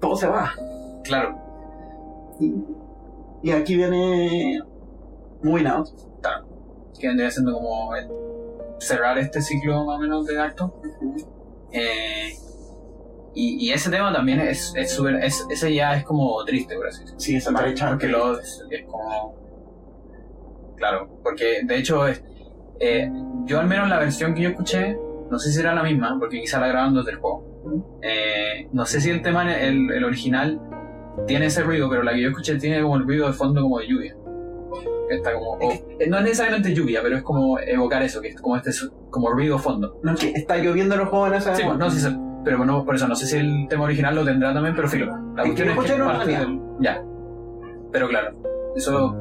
Todo 0.00 0.16
se 0.16 0.26
va. 0.26 0.52
Claro. 1.04 1.38
Y, 2.40 2.54
y 3.42 3.50
aquí 3.52 3.76
viene. 3.76 4.60
Moving 5.42 5.66
Out. 5.66 5.88
Que 6.98 7.08
vendría 7.08 7.30
siendo 7.30 7.52
como 7.54 7.94
el 7.96 8.08
cerrar 8.78 9.18
este 9.18 9.40
ciclo 9.42 9.84
más 9.84 9.96
o 9.98 10.00
menos 10.00 10.26
de 10.26 10.40
acto. 10.40 10.80
Eh, 11.72 12.32
y, 13.34 13.66
y 13.68 13.72
ese 13.72 13.90
tema 13.90 14.12
también 14.12 14.40
es 14.40 14.72
es 14.76 14.92
súper. 14.92 15.16
Es, 15.16 15.44
ese 15.50 15.74
ya 15.74 15.96
es 15.96 16.04
como 16.04 16.42
triste, 16.44 16.76
por 16.76 16.86
así 16.86 17.00
decirlo. 17.00 17.20
Sí, 17.20 17.36
esa 17.36 17.50
derecha. 17.52 17.88
Porque 17.90 18.08
lo, 18.08 18.38
es, 18.38 18.64
es 18.70 18.84
como. 18.86 19.34
Claro, 20.76 21.08
porque 21.22 21.60
de 21.64 21.76
hecho, 21.78 22.06
es- 22.06 22.22
eh, 22.80 23.10
yo 23.44 23.60
al 23.60 23.66
menos 23.66 23.88
la 23.88 23.98
versión 23.98 24.34
que 24.34 24.42
yo 24.42 24.48
escuché, 24.50 24.98
no 25.30 25.38
sé 25.38 25.52
si 25.52 25.60
era 25.60 25.74
la 25.74 25.82
misma, 25.82 26.16
porque 26.18 26.40
quizá 26.40 26.58
la 26.60 26.68
grabaron 26.68 26.94
desde 26.94 27.12
el 27.12 27.16
juego. 27.18 27.44
Eh, 28.02 28.68
no 28.72 28.84
sé 28.86 29.00
si 29.00 29.10
el 29.10 29.22
tema, 29.22 29.42
el, 29.56 29.90
el 29.90 30.04
original, 30.04 30.60
tiene 31.26 31.46
ese 31.46 31.62
ruido, 31.62 31.88
pero 31.88 32.02
la 32.02 32.12
que 32.12 32.22
yo 32.22 32.28
escuché 32.30 32.56
tiene 32.56 32.82
como 32.82 32.96
el 32.96 33.04
ruido 33.04 33.26
de 33.26 33.32
fondo 33.32 33.62
como 33.62 33.78
de 33.78 33.86
lluvia. 33.88 34.16
Que 35.08 35.16
está 35.16 35.32
como. 35.34 35.52
o- 35.52 35.58
no 36.08 36.16
es 36.18 36.22
necesariamente 36.24 36.74
lluvia, 36.74 37.00
pero 37.02 37.16
es 37.16 37.22
como 37.22 37.58
evocar 37.58 38.02
eso, 38.02 38.20
que 38.20 38.28
es 38.28 38.40
como 38.40 38.56
este 38.56 38.70
como 39.10 39.30
ruido 39.30 39.58
fondo. 39.58 39.98
No, 40.02 40.14
que 40.14 40.30
está 40.32 40.56
lloviendo 40.56 40.94
en 40.94 41.00
los 41.00 41.08
juegos 41.10 41.28
en 41.28 41.34
esa 41.34 41.54
Sí, 41.54 41.62
pues, 41.64 41.78
no, 41.78 41.90
sí, 41.90 42.00
sí, 42.00 42.08
pero 42.44 42.64
no, 42.64 42.84
por 42.84 42.94
eso 42.96 43.06
no 43.06 43.14
sé 43.14 43.26
si 43.26 43.36
el 43.36 43.66
tema 43.68 43.84
original 43.84 44.14
lo 44.14 44.24
tendrá 44.24 44.52
también, 44.54 44.74
pero 44.74 44.88
filo. 44.88 45.06
La 45.36 45.42
Es 45.44 45.54
que 45.54 45.64
cuestión 45.64 45.68
es 45.68 45.74
que 45.86 45.92
es 45.94 46.02
parte 46.18 46.30
del. 46.38 46.60
Ya. 46.80 47.02
Pero 47.92 48.08
claro, 48.08 48.32
eso 48.76 49.14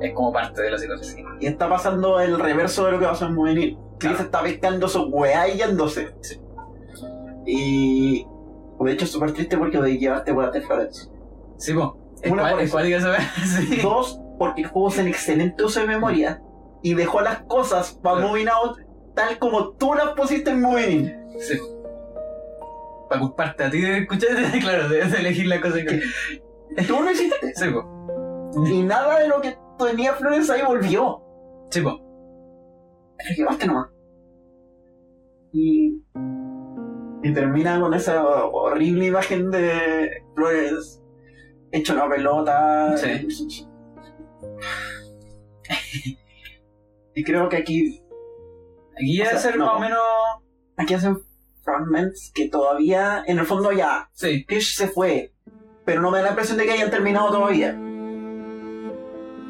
es 0.00 0.12
como 0.12 0.32
parte 0.32 0.62
de 0.62 0.70
la 0.70 0.78
situación. 0.78 1.26
Y 1.40 1.46
está 1.46 1.68
pasando 1.68 2.20
el 2.20 2.38
reverso 2.38 2.84
de 2.86 2.92
lo 2.92 2.98
que 3.00 3.06
pasó 3.06 3.26
en 3.26 3.34
Juvenil. 3.34 3.78
Chris 3.98 4.10
Claro. 4.12 4.24
está 4.24 4.42
pescando 4.42 4.88
su 4.88 5.02
weá 5.04 5.48
y 5.48 5.56
yéndose. 5.58 6.14
Y. 7.46 8.26
De 8.80 8.92
hecho, 8.92 9.04
es 9.04 9.10
súper 9.10 9.32
triste 9.32 9.56
porque 9.56 9.78
de 9.80 9.98
llevaste 9.98 10.30
a 10.30 10.34
Florence. 10.34 11.08
Sí, 11.56 11.72
pues. 11.72 11.88
Es 12.22 12.30
Una 12.30 12.50
por 12.50 12.60
es 12.60 12.74
eso. 12.74 13.08
Sí. 13.68 13.80
Dos, 13.82 14.20
porque 14.38 14.62
el 14.62 14.68
juego 14.68 14.88
es 14.88 14.98
en 14.98 15.08
excelente 15.08 15.64
uso 15.64 15.80
de 15.80 15.86
memoria 15.86 16.42
y 16.82 16.94
dejó 16.94 17.20
las 17.20 17.42
cosas 17.42 17.98
para 18.02 18.16
Claro. 18.16 18.28
Moving 18.28 18.48
Out 18.48 18.78
tal 19.16 19.38
como 19.38 19.70
tú 19.70 19.94
las 19.94 20.10
pusiste 20.10 20.50
en 20.50 20.60
Moving 20.60 20.90
In. 20.90 21.14
Sí. 21.40 21.58
Para 23.08 23.20
culparte 23.20 23.64
a 23.64 23.70
ti 23.70 23.80
de 23.80 23.98
escuchar, 23.98 24.30
claro, 24.60 24.88
debes 24.88 25.12
elegir 25.14 25.46
la 25.46 25.60
cosa 25.60 25.78
que. 25.82 26.00
Tú 26.86 27.02
lo 27.02 27.10
hiciste. 27.10 27.52
Sí, 27.54 27.64
pues. 27.72 28.70
y 28.70 28.82
nada 28.82 29.18
de 29.18 29.28
lo 29.28 29.40
que 29.40 29.56
tenía 29.78 30.12
Florence 30.14 30.52
ahí 30.52 30.62
volvió. 30.62 31.22
Sí, 31.70 31.80
pues. 31.80 31.94
Te 33.18 33.30
lo 33.30 33.36
llevaste 33.36 33.66
nomás. 33.66 33.88
Y. 35.52 36.02
Y 37.26 37.32
termina 37.34 37.80
con 37.80 37.92
esa 37.92 38.24
horrible 38.24 39.06
imagen 39.06 39.50
de 39.50 40.22
Flores 40.36 41.02
hecho 41.72 41.94
una 41.94 42.08
pelota. 42.08 42.96
Sí. 42.96 43.66
Y 47.14 47.24
creo 47.24 47.48
que 47.48 47.56
aquí, 47.56 48.02
Aquí 48.94 49.22
no. 49.56 49.66
más 49.66 49.74
o 49.76 49.80
menos. 49.80 49.98
aquí 50.76 50.94
hacen 50.94 51.18
fragments 51.64 52.30
que 52.32 52.48
todavía, 52.48 53.24
en 53.26 53.38
el 53.38 53.46
fondo 53.46 53.72
ya, 53.72 54.08
Sí. 54.12 54.46
Se 54.60 54.86
fue. 54.86 55.32
Pero 55.84 56.02
no 56.02 56.10
me 56.12 56.18
da 56.18 56.24
la 56.24 56.30
impresión 56.30 56.58
de 56.58 56.64
que 56.66 56.72
hayan 56.72 56.90
terminado 56.90 57.30
todavía. 57.30 57.76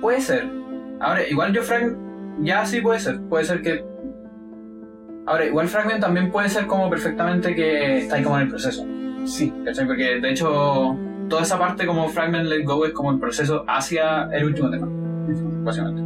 Puede 0.01 0.21
ser. 0.23 0.49
Ahora, 1.01 1.29
igual 1.29 1.53
yo 1.53 1.63
Frank. 1.63 1.95
Ya 2.41 2.65
sí 2.65 2.81
puede 2.81 3.01
ser. 3.01 3.21
Puede 3.29 3.45
ser 3.45 3.61
que. 3.61 3.85
Ahora, 5.27 5.45
igual 5.45 5.69
Fragment 5.69 6.01
también 6.01 6.31
puede 6.31 6.49
ser 6.49 6.67
como 6.67 6.89
perfectamente 6.89 7.55
que 7.55 7.99
está 7.99 8.17
ahí 8.17 8.23
como 8.23 8.37
en 8.37 8.43
el 8.43 8.49
proceso. 8.49 8.87
Sí. 9.25 9.53
¿Cachai? 9.65 9.87
Porque 9.87 10.21
de 10.21 10.31
hecho, 10.31 10.97
toda 11.29 11.43
esa 11.43 11.59
parte 11.59 11.85
como 11.85 12.09
Fragment 12.09 12.47
Let 12.47 12.65
Go 12.65 12.87
es 12.87 12.93
como 12.93 13.11
el 13.11 13.19
proceso 13.19 13.65
hacia 13.67 14.29
el 14.33 14.45
último 14.45 14.71
tema, 14.71 14.87
básicamente. 15.65 16.03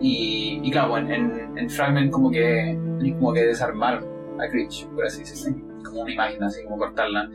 Y, 0.00 0.60
y 0.62 0.70
claro, 0.70 0.96
en, 0.96 1.10
en, 1.10 1.58
en 1.58 1.68
Fragment 1.68 2.10
como 2.10 2.30
que 2.30 2.78
como 3.18 3.32
que 3.32 3.46
desarmar 3.46 4.00
a 4.38 4.48
Critch, 4.48 4.86
por 4.88 5.06
así 5.06 5.20
decirlo. 5.20 5.58
Como 5.84 6.02
una 6.02 6.12
imagen, 6.12 6.42
así 6.44 6.62
como 6.64 6.78
cortarla. 6.78 7.28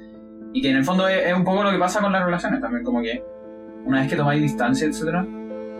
Y 0.53 0.61
que 0.61 0.69
en 0.69 0.77
el 0.77 0.85
fondo 0.85 1.07
es, 1.07 1.25
es 1.27 1.33
un 1.33 1.43
poco 1.43 1.63
lo 1.63 1.71
que 1.71 1.77
pasa 1.77 1.99
con 1.99 2.13
las 2.13 2.23
relaciones 2.23 2.61
también, 2.61 2.83
como 2.85 3.01
que 3.01 3.21
una 3.83 3.99
vez 3.99 4.09
que 4.09 4.15
tomáis 4.15 4.41
distancia, 4.41 4.87
etcétera, 4.87 5.27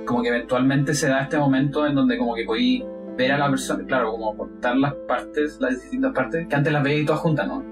como 0.05 0.21
que 0.21 0.27
eventualmente 0.27 0.93
se 0.93 1.07
da 1.07 1.21
este 1.21 1.37
momento 1.37 1.87
en 1.87 1.95
donde 1.95 2.17
como 2.17 2.35
que 2.35 2.43
podéis 2.43 2.83
ver 3.17 3.31
a 3.31 3.37
la 3.37 3.49
persona, 3.49 3.83
claro, 3.85 4.11
como 4.11 4.35
cortar 4.35 4.75
las 4.77 4.93
partes, 5.07 5.57
las 5.59 5.81
distintas 5.81 6.13
partes, 6.13 6.47
que 6.47 6.55
antes 6.55 6.71
las 6.73 6.83
veíais 6.83 7.05
todas 7.05 7.21
juntas, 7.21 7.47
¿no? 7.47 7.63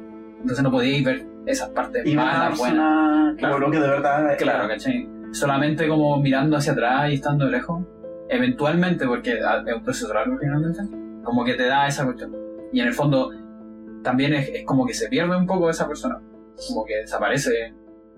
Entonces 0.42 0.64
no 0.64 0.72
podíais 0.72 1.04
ver 1.04 1.26
esas 1.46 1.70
partes 1.70 2.06
Y 2.06 2.16
malas, 2.16 2.58
buenas. 2.58 3.36
Claro. 3.38 3.70
que 3.72 3.80
de 3.80 3.88
verdad. 3.88 4.38
Claro, 4.38 4.68
¿cachai? 4.68 5.10
Solamente 5.32 5.88
como 5.88 6.18
mirando 6.22 6.58
hacia 6.58 6.74
atrás 6.74 7.10
y 7.12 7.16
estando 7.16 7.46
de 7.46 7.52
lejos, 7.52 7.84
eventualmente, 8.30 9.06
porque 9.06 9.34
es 9.40 9.76
un 9.76 9.84
proceso 9.84 10.14
largo 10.14 10.38
finalmente, 10.40 10.82
como 11.24 11.44
que 11.44 11.54
te 11.56 11.66
da 11.68 11.88
esa 11.88 12.06
cuestión. 12.06 12.36
Y 12.72 12.80
en 12.82 12.88
el 12.88 12.94
fondo 12.94 13.32
también 14.04 14.34
es, 14.34 14.50
es 14.50 14.66
como 14.66 14.86
que 14.86 14.94
se 14.94 15.08
pierde 15.10 15.36
un 15.36 15.46
poco 15.46 15.70
esa 15.70 15.88
persona, 15.88 16.20
como 16.68 16.86
que 16.86 16.98
desaparece, 16.98 17.74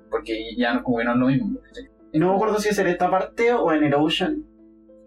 porque 0.09 0.55
ya 0.55 0.73
no- 0.73 0.84
como 0.84 0.97
que 0.97 1.05
no 1.05 1.13
es 1.13 1.17
lo 1.17 1.28
mismo. 1.28 1.59
¿cachai? 1.61 1.89
No 2.13 2.30
me 2.30 2.36
acuerdo 2.36 2.59
si 2.59 2.69
es 2.69 2.80
en 2.80 2.88
esta 2.88 3.09
parte 3.09 3.51
o 3.53 3.71
en 3.73 3.84
Erosion. 3.84 4.45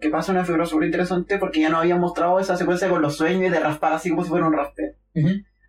Que 0.01 0.09
pasa 0.09 0.31
una 0.31 0.45
figura 0.45 0.65
súper 0.65 0.85
interesante 0.85 1.37
porque 1.37 1.61
ya 1.61 1.69
nos 1.69 1.81
habían 1.81 1.99
mostrado 1.99 2.39
esa 2.39 2.55
secuencia 2.55 2.89
con 2.89 3.01
los 3.01 3.17
sueños 3.17 3.47
y 3.47 3.49
de 3.49 3.59
raspar 3.59 3.93
así 3.93 4.09
como 4.09 4.23
si 4.23 4.29
fuera 4.29 4.47
un 4.47 4.53
raspe. 4.53 4.95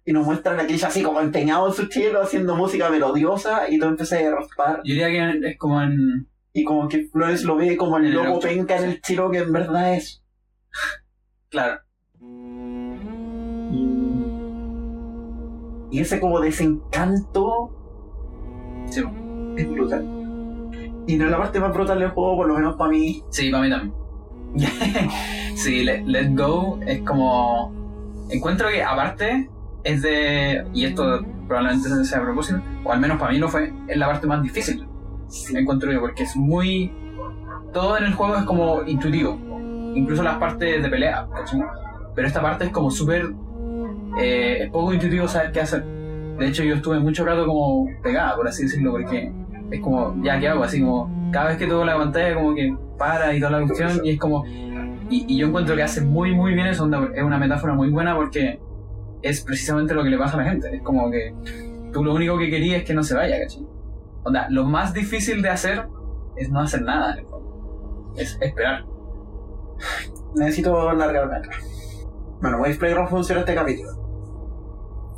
Y 0.04 0.12
nos 0.12 0.24
muestran 0.24 0.58
a 0.60 0.66
Chris 0.66 0.84
así 0.84 1.02
como 1.02 1.20
empeñado 1.20 1.68
en 1.68 1.74
su 1.74 1.86
chelo 1.88 2.22
haciendo 2.22 2.56
música 2.56 2.88
melodiosa 2.90 3.68
y 3.68 3.78
tú 3.78 3.86
empiezas 3.86 4.22
a 4.22 4.30
raspar. 4.30 4.80
Yo 4.84 4.94
diría 4.94 5.08
que 5.08 5.48
es 5.50 5.58
como 5.58 5.82
en... 5.82 6.28
Y 6.52 6.64
como 6.64 6.88
que 6.88 7.04
Flores 7.04 7.44
lo 7.44 7.56
ve 7.56 7.76
como 7.76 7.98
el 7.98 8.06
el 8.06 8.14
loco 8.14 8.40
penca 8.40 8.76
en 8.76 8.84
el 8.84 9.00
chelo 9.00 9.30
que 9.30 9.38
en 9.38 9.52
verdad 9.52 9.94
es. 9.94 10.22
Claro, 11.48 11.80
Y 15.90 15.98
ese 15.98 16.20
como 16.20 16.40
desencanto 16.40 17.70
sí, 18.88 19.02
es 19.56 19.70
brutal. 19.70 20.04
Y 21.06 21.16
no 21.16 21.24
es 21.24 21.30
la 21.30 21.38
parte 21.38 21.58
más 21.58 21.72
brutal 21.72 21.98
del 21.98 22.10
juego, 22.10 22.36
por 22.36 22.46
lo 22.46 22.54
menos 22.54 22.76
para 22.76 22.90
mí. 22.90 23.22
sí, 23.30 23.50
para 23.50 23.64
mí 23.64 23.70
también. 23.70 23.99
sí, 25.55 25.84
Let, 25.84 26.05
Let 26.07 26.34
Go 26.34 26.80
es 26.86 27.03
como... 27.03 27.72
Encuentro 28.30 28.68
que 28.68 28.82
aparte 28.82 29.48
es 29.84 30.03
de... 30.03 30.64
Y 30.72 30.84
esto 30.84 31.24
probablemente 31.48 32.05
sea 32.05 32.18
a 32.18 32.22
propósito, 32.22 32.61
o 32.84 32.92
al 32.92 33.01
menos 33.01 33.18
para 33.18 33.32
mí 33.32 33.38
lo 33.38 33.48
fue, 33.48 33.72
es 33.88 33.96
la 33.96 34.07
parte 34.07 34.26
más 34.26 34.42
difícil. 34.42 34.86
encuentro 35.55 35.92
yo, 35.92 36.01
porque 36.01 36.22
es 36.22 36.36
muy... 36.36 36.92
Todo 37.72 37.98
en 37.98 38.05
el 38.05 38.14
juego 38.14 38.36
es 38.36 38.44
como 38.44 38.82
intuitivo, 38.84 39.38
incluso 39.94 40.22
las 40.22 40.38
partes 40.38 40.82
de 40.82 40.88
pelea, 40.88 41.26
¿cachai? 41.32 41.61
Pero 42.14 42.26
esta 42.26 42.40
parte 42.40 42.66
es 42.66 42.70
como 42.70 42.90
súper... 42.90 43.32
eh, 44.20 44.68
poco 44.72 44.92
intuitivo 44.92 45.26
saber 45.28 45.53
qué 45.53 45.61
hacer. 45.61 45.84
De 46.38 46.46
hecho 46.48 46.62
yo 46.64 46.76
estuve 46.76 46.98
mucho 47.01 47.24
rato 47.24 47.46
como 47.46 47.86
pegada, 48.03 48.36
por 48.36 48.48
así 48.48 48.64
decirlo, 48.64 48.92
porque 48.92 49.32
es 49.70 49.80
como, 49.80 50.16
ya, 50.22 50.38
¿qué 50.38 50.48
hago? 50.48 50.62
Así 50.64 50.80
como, 50.80 51.09
cada 51.30 51.48
vez 51.48 51.58
que 51.58 51.66
toco 51.66 51.84
la 51.84 51.96
pantalla 51.96 52.34
como 52.34 52.54
que 52.54 52.76
para 52.98 53.34
y 53.34 53.40
toda 53.40 53.52
la 53.52 53.66
cuestión, 53.66 54.04
y 54.04 54.10
es 54.10 54.18
como... 54.18 54.44
Y, 55.12 55.36
yo 55.36 55.48
encuentro 55.48 55.74
que 55.74 55.82
hace 55.82 56.02
muy, 56.02 56.32
muy 56.34 56.54
bien 56.54 56.68
eso, 56.68 56.88
es 57.14 57.22
una 57.22 57.38
metáfora 57.38 57.74
muy 57.74 57.90
buena 57.90 58.14
porque 58.14 58.60
es 59.22 59.42
precisamente 59.42 59.94
lo 59.94 60.02
que 60.04 60.10
le 60.10 60.18
pasa 60.18 60.36
a 60.36 60.42
la 60.42 60.50
gente. 60.50 60.74
Es 60.74 60.82
como 60.82 61.10
que 61.10 61.34
tú 61.92 62.04
lo 62.04 62.14
único 62.14 62.38
que 62.38 62.48
querías 62.48 62.80
es 62.80 62.86
que 62.86 62.94
no 62.94 63.02
se 63.02 63.14
vaya, 63.14 63.40
¿cachai? 63.40 63.66
Onda, 64.22 64.46
lo 64.50 64.64
más 64.64 64.94
difícil 64.94 65.42
de 65.42 65.48
hacer 65.48 65.88
es 66.36 66.50
no 66.50 66.60
hacer 66.60 66.82
nada. 66.82 67.18
Es 68.16 68.38
esperar. 68.40 68.84
Necesito 70.36 70.92
largarme 70.92 71.36
acá. 71.36 71.50
Bueno, 72.40 72.58
voy 72.58 72.70
a 72.70 73.06
funciona 73.06 73.40
este 73.40 73.54
capítulo. 73.54 73.90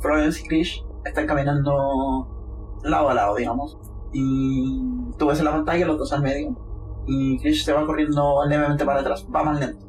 Florence 0.01 0.41
y 0.41 0.47
Krish 0.47 0.85
están 1.05 1.27
caminando 1.27 2.79
lado 2.83 3.09
a 3.09 3.13
lado, 3.13 3.35
digamos. 3.35 3.77
Y 4.13 5.11
tú 5.17 5.27
ves 5.27 5.39
en 5.39 5.45
la 5.45 5.51
pantalla 5.51 5.87
los 5.87 5.97
dos 5.97 6.13
al 6.13 6.21
medio. 6.21 6.55
Y 7.07 7.39
Krish 7.39 7.65
se 7.65 7.73
va 7.73 7.85
corriendo 7.85 8.45
levemente 8.47 8.85
para 8.85 9.01
atrás, 9.01 9.27
va 9.33 9.43
más 9.43 9.59
lento. 9.59 9.85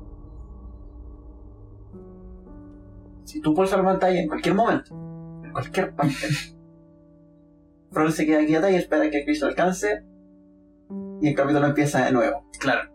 Si 3.25 3.41
tú 3.41 3.55
pulsas 3.55 3.79
la 3.79 3.85
pantalla 3.85 4.21
en 4.21 4.29
cualquier 4.29 4.55
momento, 4.55 4.95
en 5.45 5.53
cualquier 5.53 5.95
parte, 5.95 6.15
Florence 7.93 8.17
se 8.17 8.27
queda 8.27 8.45
quieta 8.45 8.71
y 8.71 8.75
espera 8.75 9.09
que 9.11 9.25
Krish 9.25 9.41
lo 9.41 9.49
alcance. 9.49 10.05
Y 11.21 11.29
el 11.29 11.35
capítulo 11.35 11.67
empieza 11.67 12.05
de 12.05 12.13
nuevo. 12.13 12.45
Claro. 12.59 12.91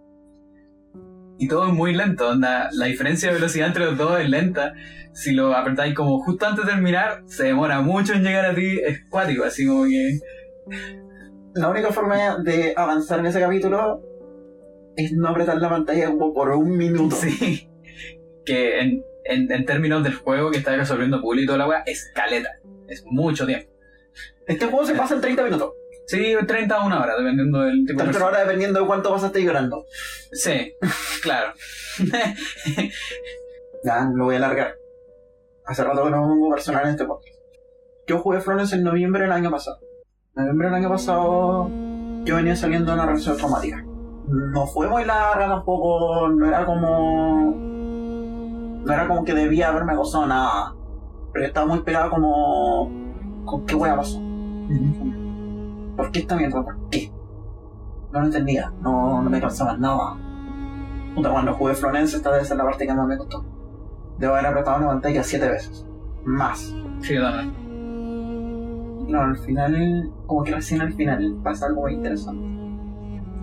Y 1.40 1.48
todo 1.48 1.68
es 1.68 1.74
muy 1.74 1.96
lento, 1.96 2.30
onda. 2.30 2.70
La 2.74 2.88
diferencia 2.88 3.30
de 3.30 3.36
velocidad 3.36 3.68
entre 3.68 3.86
los 3.86 3.98
dos 3.98 4.20
es 4.20 4.30
lenta. 4.30 4.74
Si 5.14 5.32
lo 5.32 5.56
apretáis 5.56 5.96
como 5.96 6.20
justo 6.20 6.46
antes 6.46 6.66
de 6.66 6.72
terminar, 6.74 7.24
se 7.28 7.46
demora 7.46 7.82
mucho 7.82 8.14
en 8.14 8.24
llegar 8.24 8.46
a 8.46 8.54
ti. 8.54 8.78
Es 8.86 9.06
cuático, 9.10 9.46
así 9.46 9.66
como 9.66 9.86
que. 9.86 10.20
La 11.56 11.70
única 11.70 11.92
forma 11.92 12.38
de 12.38 12.74
avanzar 12.76 13.20
en 13.20 13.28
ese 13.28 13.40
capítulo 13.40 14.02
es 14.96 15.12
no 15.14 15.30
apretar 15.30 15.58
la 15.58 15.70
pantalla 15.70 16.08
como 16.08 16.34
por 16.34 16.50
un 16.52 16.78
minuto. 16.78 17.16
Sí. 17.16 17.70
Que 18.46 18.80
en, 18.80 19.04
en, 19.26 19.52
en 19.52 19.66
términos 19.66 20.04
del 20.04 20.16
juego 20.16 20.52
que 20.52 20.58
está 20.58 20.76
resolviendo 20.76 21.22
Puli 21.22 21.44
y 21.44 21.46
toda 21.46 21.58
la 21.58 21.68
weá, 21.68 21.84
es 21.86 22.12
caleta. 22.14 22.50
Es 22.88 23.04
mucho 23.06 23.46
tiempo. 23.46 23.70
Este 24.48 24.66
juego 24.66 24.86
se 24.86 24.96
pasa 24.96 25.16
en 25.16 25.22
30 25.22 25.44
minutos. 25.44 25.74
Sí, 26.08 26.36
30 26.48 26.76
a 26.76 26.86
una 26.88 27.04
hora, 27.04 27.16
dependiendo 27.16 27.62
del 27.62 27.86
tipo 27.86 28.00
de 28.00 28.10
30 28.10 28.26
horas 28.26 28.42
dependiendo 28.42 28.80
de 28.80 28.88
cuánto 28.88 29.12
pasaste 29.12 29.44
llorando. 29.44 29.86
Sí, 30.32 30.74
claro. 31.22 31.54
Ya, 33.82 34.10
lo 34.14 34.26
voy 34.26 34.36
a 34.36 34.40
alargar. 34.40 34.76
Hace 35.66 35.86
rato 35.86 36.04
que 36.04 36.10
no 36.10 36.22
me 36.24 36.28
pongo 36.28 36.50
personal 36.50 36.84
en 36.84 36.90
este 36.92 37.06
podcast. 37.06 37.38
Yo 38.08 38.20
jugué 38.20 38.42
Florence 38.42 38.76
en 38.76 38.84
noviembre 38.84 39.22
del 39.22 39.32
año 39.32 39.50
pasado. 39.50 39.80
Noviembre 40.36 40.68
del 40.68 40.76
año 40.76 40.90
pasado 40.90 41.70
yo 42.24 42.36
venía 42.36 42.56
saliendo 42.56 42.92
de 42.92 42.98
una 42.98 43.08
relación 43.08 43.38
traumática. 43.38 43.84
No 44.28 44.68
fue 44.68 44.88
muy 44.88 45.04
larga 45.04 45.48
tampoco, 45.48 46.30
no 46.30 46.46
era 46.46 46.66
como... 46.66 47.54
No 48.86 48.94
era 48.94 49.08
como 49.08 49.26
que 49.26 49.34
debía 49.34 49.70
haberme 49.70 49.96
gozado 49.96 50.28
nada. 50.28 50.76
Pero 51.34 51.46
estaba 51.46 51.66
muy 51.66 51.82
pegado 51.82 52.12
como... 52.12 52.92
¿Con 53.46 53.66
qué 53.66 53.76
wea 53.76 53.96
pasó? 53.96 54.22
¿Por 55.98 56.12
qué 56.12 56.20
esta 56.20 56.36
mierda? 56.36 56.64
¿Por 56.64 56.90
qué? 56.90 57.12
No 58.12 58.20
lo 58.20 58.26
entendía, 58.28 58.72
no, 58.82 59.22
no 59.22 59.30
me 59.30 59.42
cansaba 59.42 59.76
nada. 59.78 60.16
Puta, 61.16 61.32
cuando 61.32 61.54
jugué 61.54 61.74
Florence 61.74 62.18
esta 62.18 62.32
debe 62.32 62.46
ser 62.46 62.58
la 62.58 62.66
parte 62.66 62.86
que 62.86 62.94
más 62.94 63.08
me 63.08 63.18
costó. 63.18 63.44
Debo 64.20 64.34
haber 64.34 64.48
apretado 64.48 64.80
la 64.80 64.88
pantalla 64.88 65.24
siete 65.24 65.50
veces. 65.50 65.86
Más. 66.24 66.74
Sí, 67.02 67.16
también. 67.20 67.59
No, 69.10 69.22
al 69.22 69.38
final, 69.38 70.12
como 70.28 70.44
que 70.44 70.52
recién 70.52 70.82
al 70.82 70.94
final 70.94 71.40
pasa 71.44 71.66
algo 71.66 71.82
muy 71.82 71.94
interesante. 71.94 72.48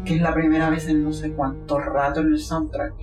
Que 0.05 0.15
es 0.15 0.23
la 0.23 0.33
primera 0.33 0.71
vez 0.71 0.89
en 0.89 1.03
no 1.03 1.13
sé 1.13 1.33
cuánto 1.33 1.81
rato 1.81 2.21
en 2.21 2.29
el 2.29 2.39
soundtrack 2.39 2.95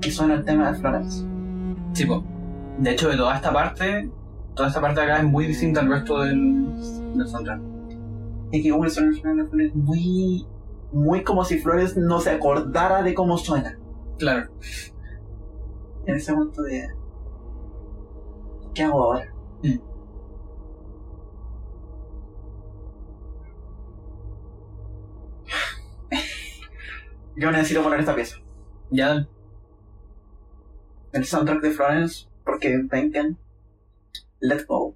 que 0.00 0.10
suena 0.12 0.34
el 0.34 0.44
tema 0.44 0.70
de 0.70 0.78
Florence. 0.78 1.26
Sí, 1.92 2.06
po. 2.06 2.22
De 2.78 2.92
hecho, 2.92 3.08
de 3.08 3.16
toda 3.16 3.34
esta 3.34 3.52
parte, 3.52 4.08
toda 4.54 4.68
esta 4.68 4.80
parte 4.80 5.00
de 5.00 5.06
acá 5.06 5.18
es 5.18 5.24
muy 5.24 5.46
distinta 5.46 5.80
al 5.80 5.88
resto 5.88 6.20
del, 6.20 6.66
del 7.16 7.26
soundtrack. 7.26 7.60
Y 8.52 8.62
que 8.62 8.70
como 8.70 8.88
suena 8.88 9.08
el 9.08 9.16
final 9.16 9.36
de 9.38 9.46
Florence 9.46 9.76
muy, 9.76 10.46
muy 10.92 11.24
como 11.24 11.44
si 11.44 11.58
Flores 11.58 11.96
no 11.96 12.20
se 12.20 12.30
acordara 12.30 13.02
de 13.02 13.12
cómo 13.12 13.38
suena. 13.38 13.76
Claro. 14.18 14.48
En 16.06 16.14
ese 16.14 16.32
momento 16.32 16.62
de. 16.62 16.88
¿Qué 18.72 18.84
hago 18.84 19.02
ahora? 19.02 19.34
Mm. 19.64 19.95
Yo 27.36 27.50
necesito 27.50 27.82
poner 27.82 28.00
esta 28.00 28.14
pieza. 28.14 28.38
Ya, 28.90 29.26
El 31.12 31.24
soundtrack 31.24 31.62
de 31.62 31.70
Florence, 31.70 32.26
porque 32.44 32.78
vengan. 32.90 33.38
Let's 34.40 34.66
go. 34.66 34.94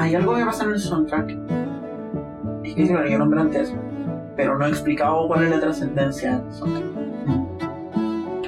Hay 0.00 0.14
algo 0.14 0.34
que 0.34 0.46
pasa 0.46 0.64
en 0.64 0.70
el 0.70 0.78
soundtrack. 0.78 1.36
Es 2.64 2.74
que 2.74 2.88
claro, 2.88 3.06
yo 3.06 3.18
nombré 3.18 3.42
antes, 3.42 3.76
pero 4.34 4.56
no 4.56 4.64
he 4.64 4.70
explicado 4.70 5.28
cuál 5.28 5.44
es 5.44 5.50
la 5.50 5.60
trascendencia 5.60 6.38
del 6.38 6.50
soundtrack. 6.54 6.86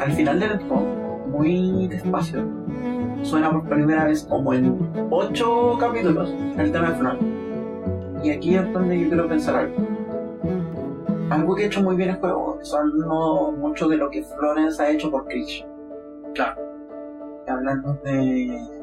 Al 0.01 0.13
final 0.13 0.41
del 0.41 0.59
juego, 0.61 1.27
muy 1.29 1.89
despacio, 1.89 2.43
suena 3.21 3.51
por 3.51 3.69
primera 3.69 4.07
vez 4.07 4.25
como 4.25 4.55
en 4.55 4.79
8 5.11 5.77
capítulos 5.79 6.35
el 6.57 6.73
tema 6.73 6.89
de 6.89 6.97
Flor. 6.97 7.19
Y 8.25 8.31
aquí 8.31 8.55
es 8.55 8.73
donde 8.73 8.99
yo 8.99 9.09
quiero 9.09 9.29
pensar 9.29 9.57
algo. 9.57 9.77
Algo 11.29 11.55
que 11.55 11.65
ha 11.65 11.67
hecho 11.67 11.83
muy 11.83 11.97
bien 11.97 12.09
el 12.09 12.17
juego 12.17 12.61
son 12.63 12.99
no, 12.99 13.53
mucho 13.53 13.89
de 13.89 13.99
lo 13.99 14.09
que 14.09 14.23
Florence 14.23 14.83
ha 14.83 14.91
hecho 14.91 15.11
por 15.11 15.27
Krish. 15.27 15.67
Claro. 16.33 16.63
Hablando 17.47 17.93
de 18.05 18.82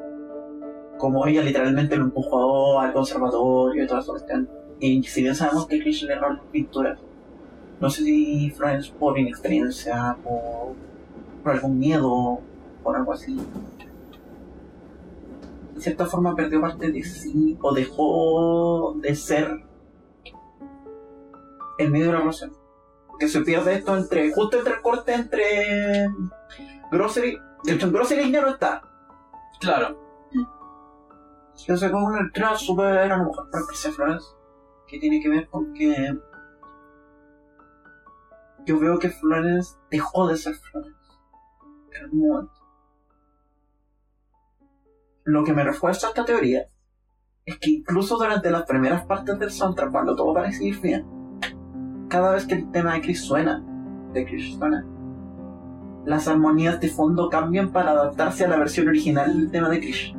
cómo 1.00 1.26
ella 1.26 1.42
literalmente 1.42 1.96
lo 1.96 2.04
empujó 2.04 2.80
al 2.80 2.94
conservatorio 2.94 3.84
y 3.84 3.88
toda 3.88 4.02
esa 4.02 4.12
cuestión. 4.12 4.50
Y 4.80 5.02
si 5.04 5.24
bien 5.24 5.34
sabemos 5.34 5.66
que 5.66 5.80
Krish 5.80 6.04
le 6.04 6.14
erró 6.14 6.34
las 6.34 6.44
pinturas, 6.52 7.00
no 7.80 7.90
sé 7.90 8.04
si 8.04 8.52
Florence 8.52 8.92
por 8.92 9.18
inexperiencia, 9.18 10.18
por, 10.24 10.76
por 11.42 11.54
algún 11.54 11.80
miedo, 11.80 12.40
por 12.84 12.96
algo 12.96 13.14
así. 13.14 13.36
De 15.74 15.82
cierta 15.82 16.06
forma 16.06 16.36
perdió 16.36 16.60
parte 16.62 16.92
de 16.92 17.04
sí 17.04 17.58
o 17.62 17.74
dejó 17.74 18.96
de 19.02 19.16
ser 19.16 19.64
el 21.80 21.90
medio 21.90 22.08
de 22.08 22.14
la 22.14 22.20
relación. 22.20 22.52
que 23.18 23.30
se 23.30 23.42
pierde 23.42 23.76
esto 23.76 23.98
entre, 23.98 24.32
justo 24.34 24.58
entre 24.58 24.74
el 24.74 24.82
corte 24.82 25.14
entre 25.14 26.10
Grocery, 26.92 27.38
de 27.64 27.74
hecho 27.74 27.88
en 27.88 27.94
Grocery 27.94 28.32
ya 28.32 28.42
no 28.42 28.50
está. 28.50 28.82
Claro. 29.62 30.09
Yo 31.68 31.78
sé 31.78 31.92
como 31.92 32.08
una 32.08 32.22
entrada 32.22 32.56
súper 32.56 32.98
a 32.98 33.18
lo 33.18 33.26
mejor 33.26 33.50
para 33.50 33.66
Cristian 33.66 33.94
Flores, 33.94 34.36
que 34.88 35.00
tiene 35.00 35.22
que 35.22 35.30
ver 35.30 35.48
con 35.50 35.74
que 35.74 36.18
yo 38.66 38.80
veo 38.80 39.00
que 39.00 39.10
Flores 39.10 39.78
dejó 39.90 40.28
de 40.28 40.38
ser 40.38 40.56
Flores 40.56 40.94
en 41.92 42.04
algún 42.04 42.28
momento. 42.28 42.54
Lo 45.26 45.44
que 45.44 45.54
me 45.54 45.64
refuerza 45.64 46.08
esta 46.08 46.26
teoría 46.26 46.70
es 47.46 47.58
que 47.60 47.72
incluso 47.72 48.18
durante 48.18 48.52
las 48.52 48.64
primeras 48.64 49.06
partes 49.06 49.38
del 49.38 49.52
soundtrack, 49.52 49.92
cuando 49.92 50.16
todo 50.16 50.34
parece 50.34 50.66
ir 50.66 50.80
bien, 50.82 51.06
cada 52.08 52.32
vez 52.32 52.46
que 52.46 52.56
el 52.56 52.72
tema 52.72 52.94
de 52.94 53.02
Chris 53.02 53.22
suena, 53.22 53.64
de 54.14 54.26
Chris 54.26 54.56
suena, 54.56 54.86
las 56.06 56.28
armonías 56.28 56.80
de 56.80 56.90
fondo 56.90 57.30
cambian 57.30 57.72
para 57.72 57.92
adaptarse 57.92 58.46
a 58.46 58.48
la 58.48 58.58
versión 58.58 58.88
original 58.88 59.36
del 59.36 59.52
tema 59.52 59.70
de 59.70 59.80
Chris. 59.80 60.14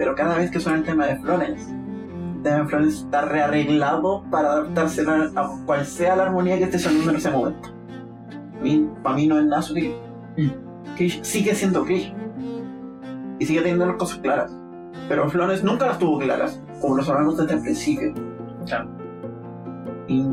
Pero 0.00 0.14
cada 0.14 0.38
vez 0.38 0.50
que 0.50 0.58
suena 0.58 0.78
el 0.78 0.84
tema 0.84 1.04
de 1.08 1.16
Florence, 1.16 1.70
el 1.70 2.42
tema 2.42 2.56
de 2.56 2.64
Florence 2.68 3.04
está 3.04 3.20
rearreglado 3.20 4.24
para 4.30 4.52
adaptarse 4.52 5.02
a, 5.02 5.50
cual 5.66 5.84
sea 5.84 6.16
la 6.16 6.22
armonía 6.22 6.56
que 6.56 6.64
esté 6.64 6.78
sonando 6.78 7.10
en 7.10 7.16
ese 7.16 7.30
momento. 7.30 7.68
Para 9.02 9.14
mí 9.14 9.26
no 9.26 9.38
es 9.38 9.44
nada 9.44 9.60
sutil. 9.60 9.94
Krish 10.96 11.22
sigue 11.22 11.54
siendo 11.54 11.84
Krish. 11.84 12.14
Y 13.40 13.44
sigue 13.44 13.60
teniendo 13.60 13.84
las 13.84 13.96
cosas 13.96 14.20
claras. 14.20 14.56
Pero 15.06 15.28
Florence 15.28 15.62
nunca 15.62 15.88
las 15.88 15.98
tuvo 15.98 16.18
claras, 16.18 16.58
como 16.80 16.96
lo 16.96 17.02
sabemos 17.02 17.36
desde 17.36 17.56
el 17.56 17.60
principio. 17.60 18.14
Claro. 18.64 18.88
Y 20.08 20.24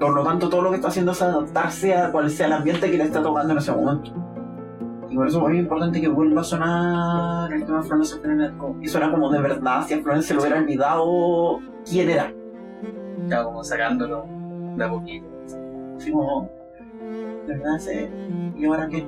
por 0.00 0.14
lo 0.14 0.24
tanto 0.24 0.48
todo 0.48 0.62
lo 0.62 0.70
que 0.70 0.76
está 0.76 0.88
haciendo 0.88 1.12
es 1.12 1.20
adaptarse 1.20 1.94
a 1.94 2.10
cual 2.10 2.30
sea 2.30 2.46
el 2.46 2.54
ambiente 2.54 2.90
que 2.90 2.96
le 2.96 3.04
está 3.04 3.22
tocando 3.22 3.52
en 3.52 3.58
ese 3.58 3.70
momento. 3.70 4.31
Y 5.12 5.14
por 5.14 5.28
eso 5.28 5.38
es 5.40 5.44
muy 5.44 5.58
importante 5.58 6.00
que 6.00 6.08
vuelva 6.08 6.40
a 6.40 6.44
sonar 6.44 7.52
el 7.52 7.66
tema 7.66 7.82
de 7.82 7.84
Florence 7.84 8.18
Fernandez. 8.18 8.52
Y 8.80 8.88
suena 8.88 9.10
como 9.10 9.30
de 9.30 9.42
verdad, 9.42 9.84
si 9.86 9.92
a 9.92 10.00
Florence 10.00 10.28
se 10.28 10.34
lo 10.34 10.40
hubiera 10.40 10.58
olvidado 10.58 11.60
quién 11.84 12.08
era. 12.08 12.32
Claro, 13.28 13.48
como 13.48 13.62
sacándolo 13.62 14.24
de 14.74 14.82
a 14.82 14.88
poquito. 14.88 15.26
Así 15.98 16.10
como, 16.10 16.48
de 17.46 17.58
verdad, 17.58 17.78
sí. 17.78 18.08
¿Y 18.56 18.64
ahora 18.64 18.88
qué? 18.88 19.06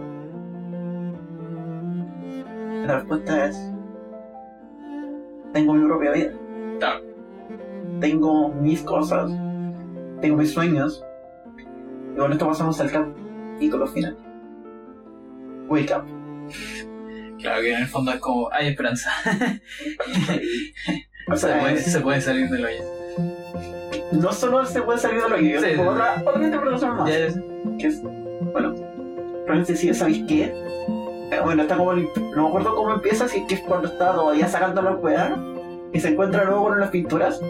La 2.86 2.96
respuesta 2.98 3.46
es, 3.46 3.72
tengo 5.54 5.72
mi 5.72 5.86
propia 5.86 6.12
vida. 6.12 6.32
Claro. 6.80 7.00
Tengo 8.00 8.50
mis 8.50 8.82
cosas, 8.82 9.32
tengo 10.20 10.36
mis 10.36 10.52
sueños. 10.52 11.02
Y 12.12 12.18
con 12.18 12.30
esto 12.30 12.46
pasamos 12.46 12.78
al 12.78 12.90
capítulo 12.90 13.86
final. 13.86 14.18
Wake 15.68 15.92
up. 15.94 16.04
Claro 17.40 17.60
que 17.60 17.74
en 17.74 17.80
el 17.82 17.86
fondo 17.86 18.12
es 18.12 18.20
como, 18.20 18.48
hay 18.52 18.68
esperanza. 18.68 19.10
O 21.28 21.36
se, 21.36 21.46
sea, 21.46 21.60
puede, 21.60 21.74
es- 21.74 21.84
se 21.92 22.00
puede 22.00 22.20
salir 22.20 22.48
del 22.48 22.64
hoyo. 22.64 22.82
no 24.12 24.32
solo 24.32 24.64
se 24.66 24.80
puede 24.82 24.98
salir 24.98 25.22
de 25.22 25.28
lo 25.28 25.36
que 25.36 25.50
yo 25.50 25.60
Sí, 25.60 25.66
sí. 25.74 25.80
otra, 25.80 26.22
otra 26.24 26.44
interpretación 26.44 26.96
más. 26.96 27.08
Ya 27.10 27.18
es- 27.18 27.38
que 27.78 27.86
es, 27.88 28.02
bueno, 28.02 28.74
realmente 29.46 29.76
sí, 29.76 29.92
¿sabéis 29.94 30.24
qué? 30.28 30.44
Eh, 31.32 31.40
bueno, 31.42 31.62
está 31.62 31.76
como, 31.76 31.92
el- 31.92 32.08
no 32.36 32.42
me 32.42 32.48
acuerdo 32.48 32.74
cómo 32.74 32.92
empieza, 32.94 33.26
si 33.28 33.38
es 33.40 33.46
que 33.46 33.54
es 33.56 33.60
cuando 33.62 33.88
está 33.88 34.12
todavía 34.14 34.46
sacando 34.48 34.80
la 34.82 34.92
weá 34.92 35.36
y 35.92 36.00
se 36.00 36.08
encuentra 36.10 36.44
luego 36.44 36.64
con 36.68 36.80
las 36.80 36.90
pinturas 36.90 37.40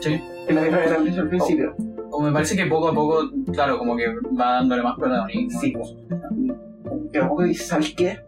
Sí. 0.00 0.20
en 0.48 0.54
la 0.54 0.62
guerra 0.62 0.78
de 0.80 0.90
la 1.14 1.20
al 1.22 1.28
principio. 1.28 1.74
O 2.10 2.22
me 2.22 2.32
parece 2.32 2.56
que 2.56 2.66
poco 2.66 2.88
a 2.88 2.94
poco, 2.94 3.30
claro, 3.52 3.78
como 3.78 3.96
que 3.96 4.06
va 4.38 4.52
dándole 4.54 4.82
más 4.82 4.96
protagonismo. 4.98 5.60
Sí, 5.60 5.74
pues. 6.84 6.94
Que 7.12 7.44
dice, 7.44 7.64
¿sabéis 7.64 7.94
qué? 7.94 8.20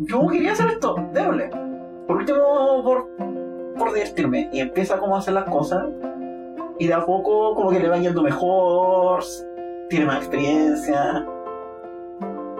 Yo 0.00 0.26
quería 0.28 0.52
hacer 0.52 0.68
esto, 0.68 0.96
déjole. 1.12 1.50
Por 2.06 2.16
último, 2.16 2.82
por, 2.84 3.08
por 3.78 3.92
divertirme. 3.92 4.48
Y 4.52 4.60
empieza 4.60 4.98
como 4.98 5.16
a 5.16 5.18
hacer 5.20 5.34
las 5.34 5.44
cosas. 5.44 5.84
Y 6.78 6.86
de 6.86 6.94
a 6.94 7.04
poco 7.04 7.54
como 7.54 7.70
que 7.70 7.78
le 7.78 7.88
va 7.88 7.98
yendo 7.98 8.22
mejor. 8.22 9.22
Tiene 9.88 10.06
más 10.06 10.18
experiencia. 10.18 11.26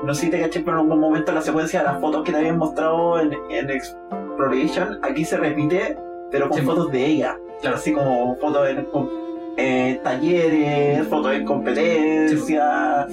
No 0.04 0.14
sé 0.14 0.26
si 0.26 0.30
te 0.30 0.40
caché, 0.40 0.60
pero 0.60 0.78
en 0.78 0.82
algún 0.84 1.00
momento 1.00 1.32
la 1.32 1.42
secuencia 1.42 1.80
de 1.80 1.86
las 1.86 2.00
fotos 2.00 2.24
que 2.24 2.32
te 2.32 2.38
habían 2.38 2.58
mostrado 2.58 3.20
en, 3.20 3.32
en 3.50 3.70
Exploration, 3.70 4.98
aquí 5.02 5.24
se 5.24 5.36
repite, 5.36 5.96
pero 6.30 6.48
con 6.48 6.58
Sí. 6.58 6.64
fotos 6.64 6.90
de 6.90 7.06
ella. 7.06 7.36
Claro. 7.60 7.76
Así 7.76 7.92
como 7.92 8.34
fotos 8.36 8.68
en 8.68 8.86
eh, 9.56 10.00
talleres, 10.02 11.06
fotos 11.06 11.32
en 11.34 11.44
competencias. 11.44 13.06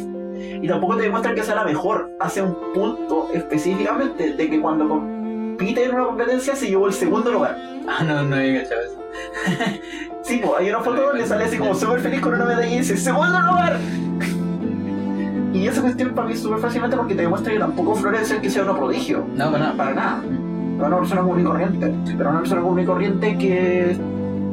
Y 0.62 0.68
tampoco 0.68 0.97
te 0.97 1.03
demuestran 1.03 1.36
que 1.36 1.43
sea 1.43 1.55
la 1.55 1.64
mejor. 1.64 2.12
Hace 2.20 2.41
un 2.41 2.55
punto 2.74 3.30
específicamente 3.34 4.34
de 4.34 4.49
que 4.49 4.60
cuando 4.60 4.88
compite 4.89 5.86
en 5.86 5.95
una 5.95 6.05
competencia 6.05 6.55
se 6.55 6.68
llevó 6.68 6.88
el 6.88 6.93
segundo 6.93 7.32
lugar. 7.32 7.57
Ah, 7.88 8.03
no, 8.03 8.24
no 8.24 8.36
había 8.36 8.64
cachado 8.64 8.82
eso. 8.82 8.99
Sí, 10.22 10.39
pues 10.43 10.53
hay 10.60 10.70
una 10.70 10.82
foto 10.82 11.01
donde 11.01 11.26
sale 11.26 11.45
así 11.45 11.57
como 11.57 11.74
súper 11.74 12.01
feliz 12.01 12.22
con 12.22 12.36
una 12.36 12.45
medalla 12.45 12.68
y 12.68 12.80
dice 12.80 12.95
¡Segundo 12.97 13.39
lugar! 13.39 13.80
Y 15.53 15.66
esa 15.68 15.82
cuestión 15.82 16.14
para 16.14 16.28
mí 16.28 16.34
es 16.36 16.41
súper 16.41 16.60
fascinante 16.60 16.95
porque 16.95 17.16
te 17.16 17.24
demuestra 17.24 17.51
que 17.51 17.57
tampoco 17.57 17.95
Flores 17.95 18.30
es 18.30 18.39
que 18.39 18.49
sea 18.49 18.70
un 18.70 18.78
prodigio. 18.78 19.26
No, 19.36 19.51
para 19.51 19.60
nada. 19.60 19.74
Para 19.76 19.93
nada. 19.95 20.24
Una 20.24 20.97
persona 20.97 21.22
común 21.22 21.39
y 21.39 21.43
corriente. 21.43 21.93
Pero 22.16 22.30
una 22.30 22.39
persona 22.39 22.62
común 22.62 22.80
y 22.80 22.86
corriente 22.86 23.38
que 23.38 23.91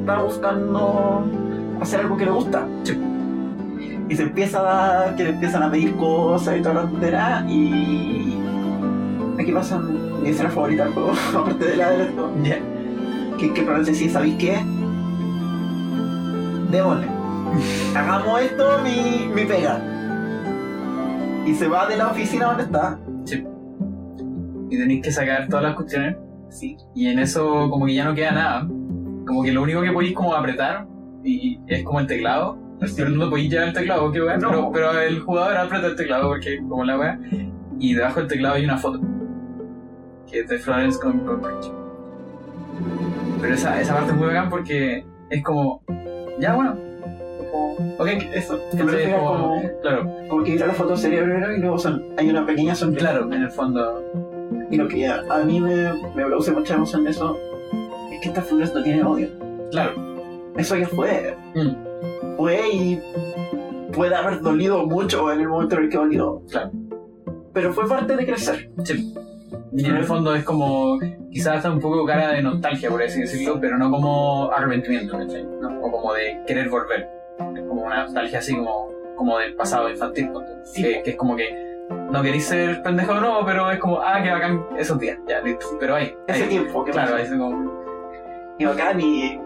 está 0.00 0.22
buscando 0.22 1.24
hacer 1.80 2.00
algo 2.00 2.16
que 2.16 2.24
le 2.24 2.30
gusta. 2.30 2.66
Sí. 2.84 2.98
Y 4.08 4.16
se 4.16 4.22
empieza 4.22 4.60
a 4.60 4.62
dar, 4.62 5.16
que 5.16 5.24
le 5.24 5.30
empiezan 5.30 5.62
a 5.62 5.70
pedir 5.70 5.96
cosas 5.96 6.58
y 6.58 6.62
toda 6.62 6.74
la 6.74 6.82
tontera 6.82 7.44
y... 7.48 8.38
Aquí 9.38 9.52
pasa 9.52 9.78
mi 9.78 10.28
escena 10.28 10.50
favorita 10.50 10.84
del 10.84 10.92
juego, 10.92 11.12
aparte 11.36 11.64
de 11.64 11.76
la 11.76 11.90
de 11.90 12.04
esto. 12.04 12.32
Ya. 12.42 12.58
Que, 13.38 13.52
que 13.52 13.62
Florence 13.62 13.90
decía, 13.90 14.10
¿sabéis 14.10 14.36
qué? 14.36 14.58
Démosle. 16.70 17.06
Hagamos 17.94 18.40
esto 18.40 18.64
mi, 18.82 19.28
mi 19.34 19.44
pega. 19.44 19.80
Y 21.44 21.54
se 21.54 21.68
va 21.68 21.86
de 21.86 21.96
la 21.96 22.08
oficina 22.08 22.46
donde 22.46 22.64
está. 22.64 22.98
Y 24.68 24.78
tenéis 24.78 25.02
que 25.02 25.12
sacar 25.12 25.48
todas 25.48 25.62
las 25.64 25.74
cuestiones. 25.74 26.16
Sí. 26.48 26.76
Y 26.94 27.08
en 27.08 27.18
eso 27.20 27.70
como 27.70 27.86
que 27.86 27.94
ya 27.94 28.04
no 28.04 28.14
queda 28.14 28.32
nada. 28.32 28.60
Como 29.26 29.42
que 29.42 29.52
lo 29.52 29.62
único 29.62 29.82
que 29.82 29.92
podéis 29.92 30.14
como 30.14 30.34
apretar 30.34 30.86
y 31.22 31.60
es 31.66 31.84
como 31.84 32.00
el 32.00 32.06
teclado. 32.06 32.58
Pero 32.96 33.10
no 33.10 33.30
podéis 33.30 33.50
llevar 33.50 33.68
el 33.68 33.74
teclado, 33.74 34.12
qué 34.12 34.22
weá. 34.22 34.36
No. 34.36 34.48
Pero, 34.50 34.72
pero 34.72 35.00
el 35.00 35.20
jugador 35.20 35.56
aprieta 35.56 35.86
el 35.86 35.96
teclado 35.96 36.28
porque 36.28 36.58
como 36.58 36.84
la 36.84 36.98
weá. 36.98 37.18
Y 37.78 37.94
debajo 37.94 38.20
del 38.20 38.28
teclado 38.28 38.54
hay 38.56 38.64
una 38.64 38.76
foto. 38.78 39.00
Que 40.30 40.40
es 40.40 40.48
de 40.48 40.58
Florence 40.58 40.98
con 41.00 41.20
Cambridge. 41.20 41.70
Pero 43.40 43.54
esa, 43.54 43.80
esa 43.80 43.94
parte 43.94 44.10
es 44.12 44.16
muy 44.16 44.26
bacán 44.26 44.50
porque 44.50 45.04
es 45.30 45.42
como. 45.42 45.82
Ya 46.38 46.54
bueno. 46.54 46.76
Ok, 47.98 48.08
Eso. 48.34 48.58
me 48.74 48.82
refiero 48.84 49.18
como, 49.18 49.38
como, 49.38 49.62
Claro, 49.82 50.10
como 50.28 50.44
que 50.44 50.52
mira 50.52 50.66
la 50.66 50.72
foto 50.74 50.96
cerebro 50.96 51.54
y 51.54 51.60
luego 51.60 51.78
son, 51.78 52.02
hay 52.16 52.28
una 52.28 52.44
pequeña 52.44 52.74
sonrisa. 52.74 53.10
claro, 53.10 53.32
en 53.32 53.42
el 53.42 53.50
fondo. 53.50 54.02
Y 54.70 54.76
lo 54.76 54.88
que 54.88 55.06
a, 55.06 55.22
a 55.30 55.44
mí 55.44 55.60
me, 55.60 55.92
me 56.14 56.24
produce 56.24 56.52
mucha 56.52 56.74
emoción 56.74 57.04
de 57.04 57.10
eso 57.10 57.38
es 58.12 58.20
que 58.20 58.28
esta 58.28 58.42
Flores 58.42 58.74
no 58.74 58.82
tiene 58.82 59.02
odio. 59.02 59.28
Claro. 59.70 59.92
Eso 60.56 60.76
ya 60.76 60.88
fue. 60.88 61.36
Mm, 61.54 61.85
Fue 62.36 62.68
y 62.72 63.00
puede 63.92 64.14
haber 64.14 64.40
dolido 64.40 64.86
mucho 64.86 65.32
en 65.32 65.40
el 65.40 65.48
momento 65.48 65.76
en 65.76 65.84
el 65.84 65.88
que 65.90 65.96
dolió. 65.96 66.42
Claro. 66.50 66.70
Pero 67.52 67.72
fue 67.72 67.88
parte 67.88 68.16
de 68.16 68.26
crecer. 68.26 68.70
sí. 68.84 69.14
Y 69.72 69.84
en 69.84 69.96
el 69.96 70.04
fondo 70.04 70.34
es 70.34 70.42
como, 70.44 70.98
quizás 71.30 71.56
está 71.56 71.70
un 71.70 71.80
poco 71.80 72.04
cara 72.06 72.30
de 72.32 72.40
nostalgia, 72.42 72.88
por 72.88 73.02
así 73.02 73.20
decirlo, 73.20 73.58
pero 73.60 73.76
no 73.76 73.90
como 73.90 74.50
arrepentimiento, 74.50 75.18
¿cachai? 75.18 75.44
¿No? 75.44 75.80
O 75.82 75.90
como 75.90 76.14
de 76.14 76.40
querer 76.46 76.68
volver. 76.70 77.08
Es 77.54 77.62
como 77.62 77.82
una 77.82 78.04
nostalgia 78.04 78.38
así 78.38 78.54
como, 78.56 78.90
como 79.16 79.38
del 79.38 79.54
pasado 79.54 79.90
infantil. 79.90 80.30
Sí. 80.64 80.82
que, 80.82 81.02
que 81.02 81.10
es 81.10 81.16
como 81.16 81.36
que 81.36 81.54
no 82.10 82.22
queréis 82.22 82.44
ser 82.46 82.82
pendejo 82.82 83.12
o 83.12 83.20
no, 83.20 83.44
pero 83.44 83.70
es 83.70 83.78
como, 83.78 84.00
ah, 84.00 84.22
que 84.22 84.30
bacán 84.30 84.64
esos 84.78 84.98
días, 84.98 85.18
ya, 85.28 85.40
listo. 85.42 85.66
Pero 85.78 85.96
ahí, 85.96 86.14
Ese 86.26 86.44
ahí. 86.44 86.48
tiempo 86.48 86.84
que 86.84 86.92
Claro, 86.92 87.16
ahí 87.16 87.24
es 87.24 87.30
como, 87.30 87.84
y 88.58 88.64
bacán 88.64 89.00
y, 89.00 89.38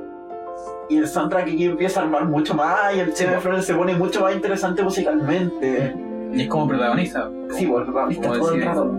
y 0.88 0.96
el 0.98 1.06
soundtrack 1.06 1.44
aquí 1.44 1.64
empieza 1.64 2.00
a 2.00 2.04
armar 2.04 2.24
mucho 2.26 2.54
más 2.54 2.94
y 2.96 3.00
el 3.00 3.12
tema 3.14 3.32
de 3.32 3.38
Flores 3.40 3.64
se 3.64 3.74
pone 3.74 3.94
mucho 3.94 4.20
más 4.22 4.34
interesante 4.34 4.82
musicalmente. 4.82 5.94
y 6.32 6.42
es 6.42 6.48
como 6.48 6.68
protagonista. 6.68 7.30
Sí, 7.56 7.66
pues 7.66 7.84
protagonista 7.84 8.28
Como 8.28 8.38
todo 8.40 8.54
el 8.54 8.62
rato. 8.62 8.94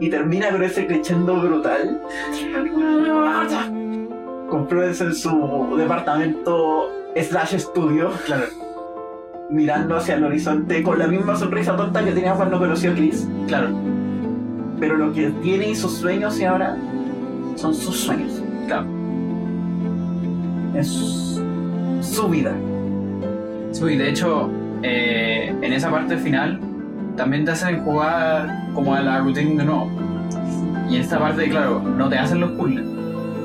Y 0.00 0.08
termina 0.08 0.50
con 0.50 0.62
ese 0.62 0.86
crescendo 0.86 1.36
brutal. 1.40 2.00
Con 4.48 4.66
Flores 4.68 5.00
en 5.00 5.14
su 5.14 5.74
departamento 5.76 6.90
slash 7.16 7.54
estudio, 7.54 8.10
Claro, 8.26 8.44
mirando 9.50 9.96
hacia 9.96 10.14
el 10.14 10.24
horizonte 10.24 10.82
con 10.82 10.98
la 10.98 11.06
misma 11.06 11.36
sonrisa 11.36 11.76
tonta 11.76 12.04
que 12.04 12.12
tenía 12.12 12.34
cuando 12.34 12.58
conoció 12.58 12.92
a 12.92 12.94
Chris. 12.94 13.28
claro, 13.46 13.68
Pero 14.78 14.96
lo 14.96 15.12
que 15.12 15.30
tiene 15.42 15.70
y 15.70 15.74
sus 15.76 15.92
sueños 15.98 16.38
y 16.40 16.44
ahora 16.44 16.76
son 17.56 17.74
sus 17.74 17.96
sueños. 18.00 18.42
claro. 18.66 18.86
Es 20.80 21.40
su 22.00 22.28
vida. 22.28 22.52
Sí, 23.72 23.84
y 23.84 23.96
de 23.96 24.08
hecho, 24.08 24.50
eh, 24.82 25.54
en 25.60 25.72
esa 25.72 25.90
parte 25.90 26.16
final 26.16 26.58
también 27.16 27.44
te 27.44 27.50
hacen 27.52 27.80
jugar 27.84 28.48
como 28.74 28.94
a 28.94 29.00
la 29.00 29.18
routine 29.20 29.56
de 29.56 29.64
nuevo. 29.64 29.90
Y 30.88 30.96
en 30.96 31.02
esta 31.02 31.18
parte, 31.18 31.48
claro, 31.48 31.80
no 31.80 32.08
te 32.08 32.18
hacen 32.18 32.40
los 32.40 32.50
puzzles, 32.52 32.84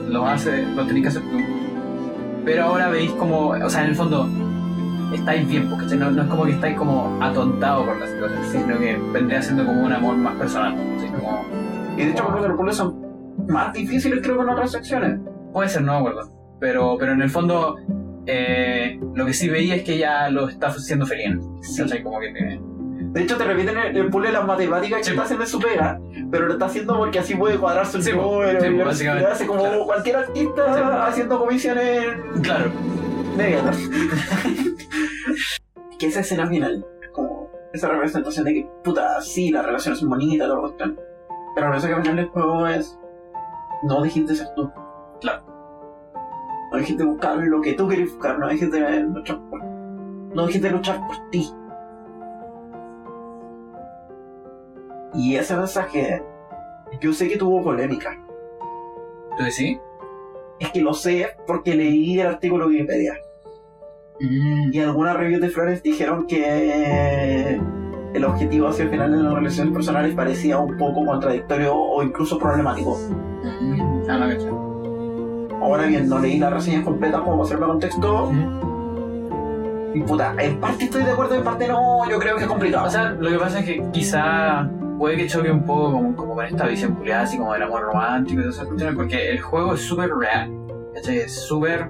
los, 0.09 0.27
hace, 0.27 0.65
los 0.75 0.88
tenés 0.88 1.03
que 1.03 1.09
hacer 1.09 1.21
tú. 1.23 1.38
Pero 2.43 2.63
ahora 2.65 2.89
veis 2.89 3.11
como, 3.11 3.49
o 3.49 3.69
sea, 3.69 3.83
en 3.83 3.89
el 3.89 3.95
fondo, 3.95 4.27
estáis 5.13 5.47
bien, 5.47 5.69
porque 5.69 5.95
no, 5.95 6.09
no 6.11 6.21
es 6.23 6.27
como 6.27 6.45
que 6.45 6.51
estáis 6.53 6.75
como 6.77 7.17
atontados 7.21 7.86
por 7.86 7.97
la 7.99 8.07
situación, 8.07 8.41
sino 8.51 8.79
que 8.79 8.97
vendría 9.13 9.41
siendo 9.41 9.65
como 9.65 9.83
un 9.83 9.91
amor 9.93 10.15
más 10.15 10.36
personal. 10.36 10.75
como- 11.19 11.45
Y 11.97 12.05
de 12.05 12.11
hecho, 12.11 12.33
que 12.33 12.47
los 12.47 12.57
puzzles 12.57 12.75
son 12.77 12.95
más 13.47 13.73
difíciles, 13.73 14.19
creo 14.23 14.38
que 14.38 14.43
en 14.43 14.49
otras 14.49 14.71
secciones. 14.71 15.19
Puede 15.53 15.69
ser, 15.69 15.83
no 15.83 15.93
me 15.93 15.97
acuerdo. 15.99 16.34
Pero, 16.60 16.97
pero 16.99 17.14
en 17.14 17.22
el 17.22 17.30
fondo, 17.30 17.76
eh, 18.26 18.99
lo 19.14 19.26
que 19.26 19.34
sí 19.34 19.49
veía 19.49 19.76
es 19.76 19.84
que 19.84 19.95
ella 19.95 20.30
lo 20.30 20.49
está 20.49 20.68
haciendo 20.68 21.06
feliz. 21.06 21.38
Sí. 21.62 21.82
¿cachai? 21.84 22.03
Como 22.03 22.20
que 22.20 22.32
tiene- 22.32 22.62
De 23.12 23.22
hecho, 23.22 23.38
te 23.38 23.45
repiten 23.45 23.78
el, 23.78 23.95
el 23.97 24.10
puzzle 24.10 24.28
de 24.28 24.34
las 24.34 24.45
matemáticas 24.45 24.99
que 24.99 25.03
Sí. 25.06 25.12
está 25.12 25.24
haciendo 25.24 25.45
en 25.45 25.49
su 25.49 25.60
pega, 25.60 25.99
pero 26.32 26.47
lo 26.47 26.53
está 26.53 26.66
haciendo 26.66 26.97
porque 26.97 27.20
así 27.20 27.36
puede 27.36 27.58
cuadrarse 27.58 27.97
el 27.97 28.03
Sí, 28.03 28.12
número. 28.12 28.60
Sí, 28.60 28.68
y 28.68 28.72
po, 28.72 28.78
lo- 28.80 28.86
básicamente. 28.86 29.30
hace 29.32 29.47
como 29.47 29.60
Claro. 29.62 29.86
cualquier 29.86 30.16
artista 30.18 31.08
haciendo 31.08 31.39
comisiones 31.39 32.08
Claro. 32.41 32.72
medianas. 33.38 33.78
que 35.99 36.08
esa 36.08 36.20
escena 36.22 36.47
final, 36.47 36.86
como 37.14 37.49
esa 37.74 37.88
representación 37.89 38.45
de 38.45 38.53
que, 38.53 38.68
puta, 38.84 39.22
sí, 39.22 39.51
las 39.51 39.66
relaciones 39.66 39.99
son 39.99 40.10
bonitas, 40.10 40.47
todo 40.47 40.62
cuestión. 40.62 40.99
Pero 41.56 41.74
lo 41.74 41.80
que 41.82 41.88
al 41.93 42.01
final 42.01 42.16
del 42.18 42.26
juego 42.28 42.68
es. 42.68 42.97
No 43.84 44.01
dejes 44.01 44.28
de 44.28 44.36
ser 44.36 44.47
tú. 44.56 44.70
Claro. 45.22 45.43
No 46.72 46.78
dejes 46.78 46.97
de 46.97 47.05
buscar 47.05 47.38
lo 47.38 47.61
que 47.61 47.74
tú 47.74 47.88
quieres 47.88 48.11
buscar, 48.11 48.39
no 48.39 48.47
dejes 48.47 48.72
de 48.72 48.99
luchar 49.01 49.39
por. 49.49 49.63
No 49.63 50.45
dejes 50.47 50.61
de 50.61 50.72
luchar 50.72 50.99
por 51.07 51.30
ti. 51.30 51.49
Y 55.13 55.36
ese 55.36 55.55
mensaje, 55.55 56.22
yo 56.99 57.13
sé 57.13 57.30
que 57.30 57.38
tuvo 57.38 57.63
polémica. 57.63 58.18
¿Tú 59.38 59.43
decís? 59.43 59.80
Es 60.59 60.72
que 60.72 60.82
lo 60.82 60.93
sé 60.93 61.30
porque 61.47 61.76
leí 61.76 62.20
el 62.20 62.28
artículo 62.28 62.68
de 62.68 62.76
Wikipedia. 62.76 63.13
Y 64.20 64.80
algunas 64.80 65.18
reviews 65.18 65.41
de 65.41 65.49
Flores 65.49 65.84
dijeron 65.84 66.26
que 66.26 67.59
el 68.13 68.24
objetivo 68.24 68.68
hacia 68.68 68.84
el 68.84 68.89
final 68.89 69.11
de 69.11 69.24
las 69.24 69.34
relaciones 69.34 69.74
personales 69.74 70.16
parecía 70.16 70.57
un 70.57 70.78
poco 70.78 71.05
contradictorio 71.05 71.76
o 71.76 72.01
incluso 72.01 72.39
problemático. 72.39 72.97
Ah, 74.07 74.18
no. 74.18 74.64
Ahora 75.66 75.88
bien, 75.88 76.07
no 76.07 76.20
leí 76.20 76.38
las 76.38 76.53
reseñas 76.53 76.84
completas 76.84 77.22
como 77.22 77.38
para 77.38 77.43
hacerme 77.43 77.66
contexto. 77.66 78.32
Y 79.95 80.01
puta, 80.01 80.36
en 80.38 80.59
parte 80.59 80.84
estoy 80.84 81.03
de 81.03 81.11
acuerdo, 81.11 81.34
en 81.34 81.43
parte 81.43 81.68
no, 81.68 82.07
yo 82.07 82.20
creo 82.20 82.36
que 82.36 82.43
es 82.43 82.47
complicado. 82.47 82.86
O 82.86 82.89
sea, 82.89 83.09
lo 83.09 83.32
que 83.32 83.39
pasa 83.39 83.59
es 83.61 83.66
que 83.66 83.84
quizá 83.91 84.70
puede 84.99 85.18
que 85.18 85.28
choque 85.28 85.49
un 85.49 85.66
poco 85.66 85.93
como, 85.93 86.16
como 86.16 86.36
con 86.36 86.45
esta 86.45 86.68
visión 86.68 86.93
culiada, 86.93 87.24
así 87.24 87.39
como 87.39 87.51
del 87.53 87.63
amor 87.63 87.82
romántico 87.82 88.41
y 88.41 88.43
todas 88.43 88.57
esas 88.57 88.68
cuestiones, 88.68 88.95
porque 88.95 89.32
el 89.32 89.41
juego 89.41 89.74
es 89.74 89.82
súper 89.82 90.11
real, 90.13 90.51
¿cachai? 90.93 91.18
Es 91.18 91.34
súper 91.34 91.89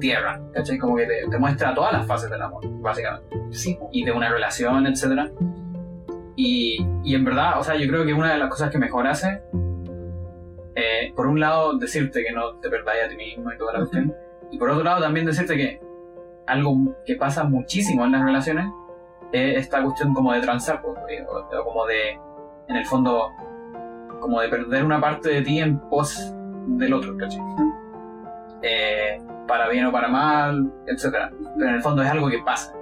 tierra, 0.00 0.40
¿cachai? 0.54 0.78
Como 0.78 0.96
que 0.96 1.04
te, 1.04 1.28
te 1.30 1.38
muestra 1.38 1.74
todas 1.74 1.92
las 1.92 2.06
fases 2.06 2.30
del 2.30 2.40
amor, 2.40 2.62
básicamente. 2.80 3.36
sí, 3.50 3.78
y 3.92 4.04
de 4.04 4.12
una 4.12 4.30
relación, 4.30 4.86
etcétera. 4.86 5.30
Y, 6.34 6.86
y 7.04 7.14
en 7.14 7.24
verdad, 7.26 7.58
o 7.60 7.62
sea, 7.62 7.76
yo 7.76 7.86
creo 7.88 8.06
que 8.06 8.14
una 8.14 8.32
de 8.32 8.38
las 8.38 8.48
cosas 8.48 8.70
que 8.70 8.78
mejor 8.78 9.06
hace, 9.06 9.42
eh, 10.74 11.12
por 11.14 11.26
un 11.26 11.40
lado, 11.40 11.78
decirte 11.78 12.22
que 12.24 12.32
no 12.32 12.56
te 12.56 12.70
perdáis 12.70 13.04
a 13.04 13.08
ti 13.08 13.16
mismo 13.16 13.52
y 13.52 13.58
toda 13.58 13.74
la 13.74 13.78
cuestión, 13.80 14.14
y 14.50 14.58
por 14.58 14.70
otro 14.70 14.84
lado, 14.84 15.00
también 15.00 15.26
decirte 15.26 15.56
que 15.56 15.80
algo 16.46 16.76
que 17.04 17.16
pasa 17.16 17.44
muchísimo 17.44 18.04
en 18.04 18.12
las 18.12 18.24
relaciones 18.24 18.66
es 19.32 19.58
esta 19.58 19.82
cuestión 19.82 20.12
como 20.12 20.32
de 20.32 20.40
transar, 20.40 20.82
pues, 20.82 20.98
eh, 21.08 21.24
o, 21.26 21.38
o 21.38 21.64
como 21.64 21.86
de, 21.86 22.18
en 22.68 22.76
el 22.76 22.84
fondo, 22.84 23.30
como 24.20 24.40
de 24.40 24.48
perder 24.48 24.84
una 24.84 25.00
parte 25.00 25.30
de 25.30 25.42
ti 25.42 25.58
en 25.58 25.78
pos 25.88 26.34
del 26.66 26.92
otro, 26.92 27.16
¿cachai? 27.16 27.40
Eh, 28.62 29.18
para 29.48 29.68
bien 29.68 29.86
o 29.86 29.92
para 29.92 30.08
mal, 30.08 30.70
etcétera. 30.86 31.30
Pero 31.56 31.68
en 31.68 31.74
el 31.76 31.82
fondo 31.82 32.02
es 32.02 32.10
algo 32.10 32.28
que 32.28 32.38
pasa. 32.38 32.74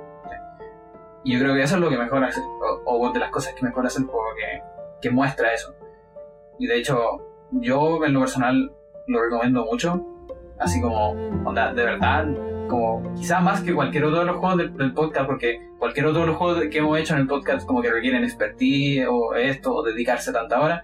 Y 1.22 1.34
yo 1.34 1.40
creo 1.40 1.54
que 1.54 1.62
eso 1.62 1.76
es 1.76 1.80
lo 1.80 1.88
que 1.88 1.96
mejor 1.96 2.24
hace, 2.24 2.40
o, 2.40 3.06
o 3.06 3.12
de 3.12 3.18
las 3.18 3.30
cosas 3.30 3.54
que 3.54 3.64
mejor 3.64 3.86
hace 3.86 4.00
el 4.00 4.06
juego, 4.06 4.26
que, 4.36 4.62
que 5.00 5.10
muestra 5.10 5.52
eso. 5.52 5.74
Y 6.58 6.66
de 6.66 6.78
hecho, 6.78 7.29
yo 7.52 8.04
en 8.04 8.12
lo 8.12 8.20
personal 8.20 8.72
lo 9.06 9.22
recomiendo 9.22 9.64
mucho, 9.64 10.04
así 10.58 10.80
como, 10.80 11.10
onda, 11.44 11.72
de 11.72 11.84
verdad, 11.84 12.26
como 12.68 13.14
quizá 13.14 13.40
más 13.40 13.62
que 13.62 13.74
cualquier 13.74 14.04
otro 14.04 14.20
de 14.20 14.26
los 14.26 14.36
juegos 14.36 14.58
del, 14.58 14.76
del 14.76 14.92
podcast, 14.92 15.26
porque 15.26 15.60
cualquier 15.78 16.06
otro 16.06 16.20
de 16.22 16.26
los 16.28 16.36
juegos 16.36 16.62
que 16.70 16.78
hemos 16.78 16.98
hecho 16.98 17.14
en 17.14 17.20
el 17.20 17.26
podcast 17.26 17.66
como 17.66 17.82
que 17.82 17.90
requieren 17.90 18.22
expertise 18.22 19.06
o 19.10 19.34
esto, 19.34 19.74
o 19.74 19.82
dedicarse 19.82 20.32
tanta 20.32 20.60
hora, 20.60 20.82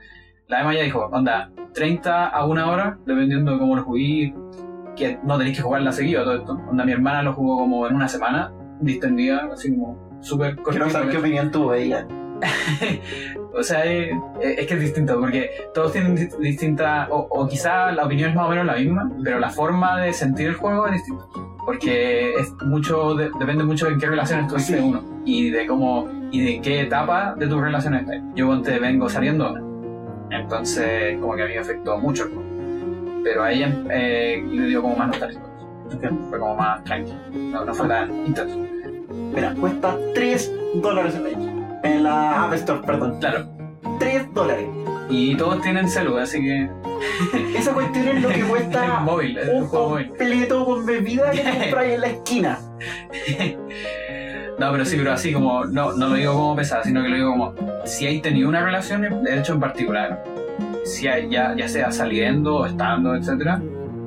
la 0.48 0.60
Emma 0.60 0.74
ya 0.74 0.82
dijo, 0.82 1.08
onda, 1.12 1.50
30 1.74 2.28
a 2.28 2.46
una 2.46 2.70
hora, 2.70 2.98
dependiendo 3.04 3.52
de 3.52 3.58
cómo 3.58 3.76
lo 3.76 3.82
jugué, 3.82 4.34
que 4.96 5.18
no 5.24 5.36
tenéis 5.38 5.56
que 5.56 5.62
jugarla 5.62 5.92
seguido 5.92 6.24
todo 6.24 6.36
esto. 6.36 6.52
Onda, 6.70 6.84
mi 6.84 6.92
hermana 6.92 7.22
lo 7.22 7.32
jugó 7.32 7.58
como 7.58 7.86
en 7.86 7.94
una 7.94 8.08
semana, 8.08 8.52
distendida, 8.80 9.48
así 9.52 9.70
como 9.70 10.18
súper 10.20 10.56
quiero 10.56 10.88
saber 10.88 11.10
qué 11.10 11.18
opinión 11.18 11.50
tuvo 11.50 11.74
ella. 11.74 12.06
O 13.59 13.62
sea, 13.62 13.84
es, 13.84 14.11
es 14.40 14.66
que 14.66 14.74
es 14.74 14.80
distinto, 14.80 15.18
porque 15.18 15.50
todos 15.74 15.92
tienen 15.92 16.14
di- 16.14 16.28
distinta, 16.40 17.09
o, 17.11 17.26
o 17.30 17.48
quizá 17.48 17.90
la 17.92 18.04
opinión 18.04 18.30
es 18.30 18.36
más 18.36 18.46
o 18.46 18.50
menos 18.50 18.66
la 18.66 18.74
misma, 18.76 19.11
pero 19.24 19.38
la 19.38 19.48
forma 19.50 20.00
de 20.00 20.12
sentir 20.12 20.48
el 20.48 20.54
juego 20.54 20.86
es 20.88 20.92
distinta. 20.94 21.24
Porque 21.64 22.34
es 22.34 22.52
mucho, 22.64 23.14
de- 23.14 23.30
depende 23.38 23.64
mucho 23.64 23.86
de 23.86 23.92
en 23.94 23.98
qué 24.00 24.07
relación 24.07 24.40
estuviste 24.40 24.76
Sí. 24.78 24.82
uno, 24.84 25.02
y 25.24 25.50
de 25.50 25.66
cómo, 25.66 26.09
y 26.30 26.44
de 26.44 26.61
qué 26.61 26.82
etapa 26.82 27.34
de 27.36 27.48
tus 27.48 27.61
relaciones 27.61 28.02
estás. 28.02 28.20
Yo 28.34 28.46
ponte 28.46 28.78
vengo 28.78 29.09
saliendo 29.09 29.54
entonces 30.30 31.18
como 31.20 31.34
que 31.34 31.42
a 31.42 31.46
mí 31.46 31.52
me 31.54 31.61
afectó 31.61 31.98
mucho 31.98 32.24
el 32.24 32.28
juego. 32.34 32.46
Pero 33.24 33.42
a 33.42 33.52
ella 33.52 33.74
eh, 33.90 34.44
le 34.48 34.66
dio 34.66 34.82
como 34.82 34.96
más 34.96 35.09
nostálgico. 35.09 35.48
Fue 36.30 36.38
como 36.38 36.57
más 36.57 36.82
tranquilo, 36.84 37.16
no, 37.32 37.64
no 37.64 37.74
fue 37.74 37.88
tan 37.88 38.26
intenso. 38.26 38.59
Mira, 39.34 39.54
cuesta 39.54 39.96
3 40.14 40.52
dólares 40.74 41.14
en 41.14 41.22
la, 41.24 41.30
en 41.87 42.03
la 42.05 42.45
App 42.45 42.53
Store, 42.55 42.80
perdón. 42.84 43.18
Claro, 43.20 43.47
3 43.99 44.32
dólares. 44.34 44.66
y 45.09 45.34
todos 45.37 45.61
tienen 45.62 45.89
celu, 45.89 46.16
así 46.18 46.41
que 46.41 46.68
Esa 47.59 47.72
cuestión 47.72 48.09
es 48.09 48.22
lo 48.22 48.28
que 48.28 48.41
es 48.41 48.45
cuesta 48.45 49.01
móvil, 49.05 49.39
un 49.55 49.66
juego 49.66 49.91
móvil. 49.91 50.09
completo 50.09 50.64
con 50.64 50.87
bebida 50.87 51.30
que 51.30 51.43
compráis 51.61 51.95
en 51.95 52.01
la 52.01 52.07
esquina. 52.09 52.59
No, 54.59 54.72
pero 54.72 54.84
sí, 54.87 54.97
pero 54.97 55.12
así 55.12 55.32
como, 55.32 55.64
no, 55.66 55.93
no 55.93 56.09
lo 56.09 56.14
digo 56.14 56.32
como 56.32 56.57
pesada, 56.57 56.82
sino 56.82 57.03
que 57.03 57.09
lo 57.11 57.16
digo 57.16 57.30
como, 57.32 57.55
si 57.84 58.07
hay 58.07 58.20
tenido 58.22 58.49
una 58.49 58.64
relación, 58.64 59.03
de 59.22 59.39
hecho 59.39 59.53
en 59.53 59.61
particular, 59.61 60.24
si 60.84 61.07
hay, 61.09 61.28
ya, 61.28 61.55
ya 61.55 61.68
sea 61.68 61.93
saliendo, 61.93 62.57
o 62.57 62.66
estando, 62.66 63.14
etcétera, 63.14 63.61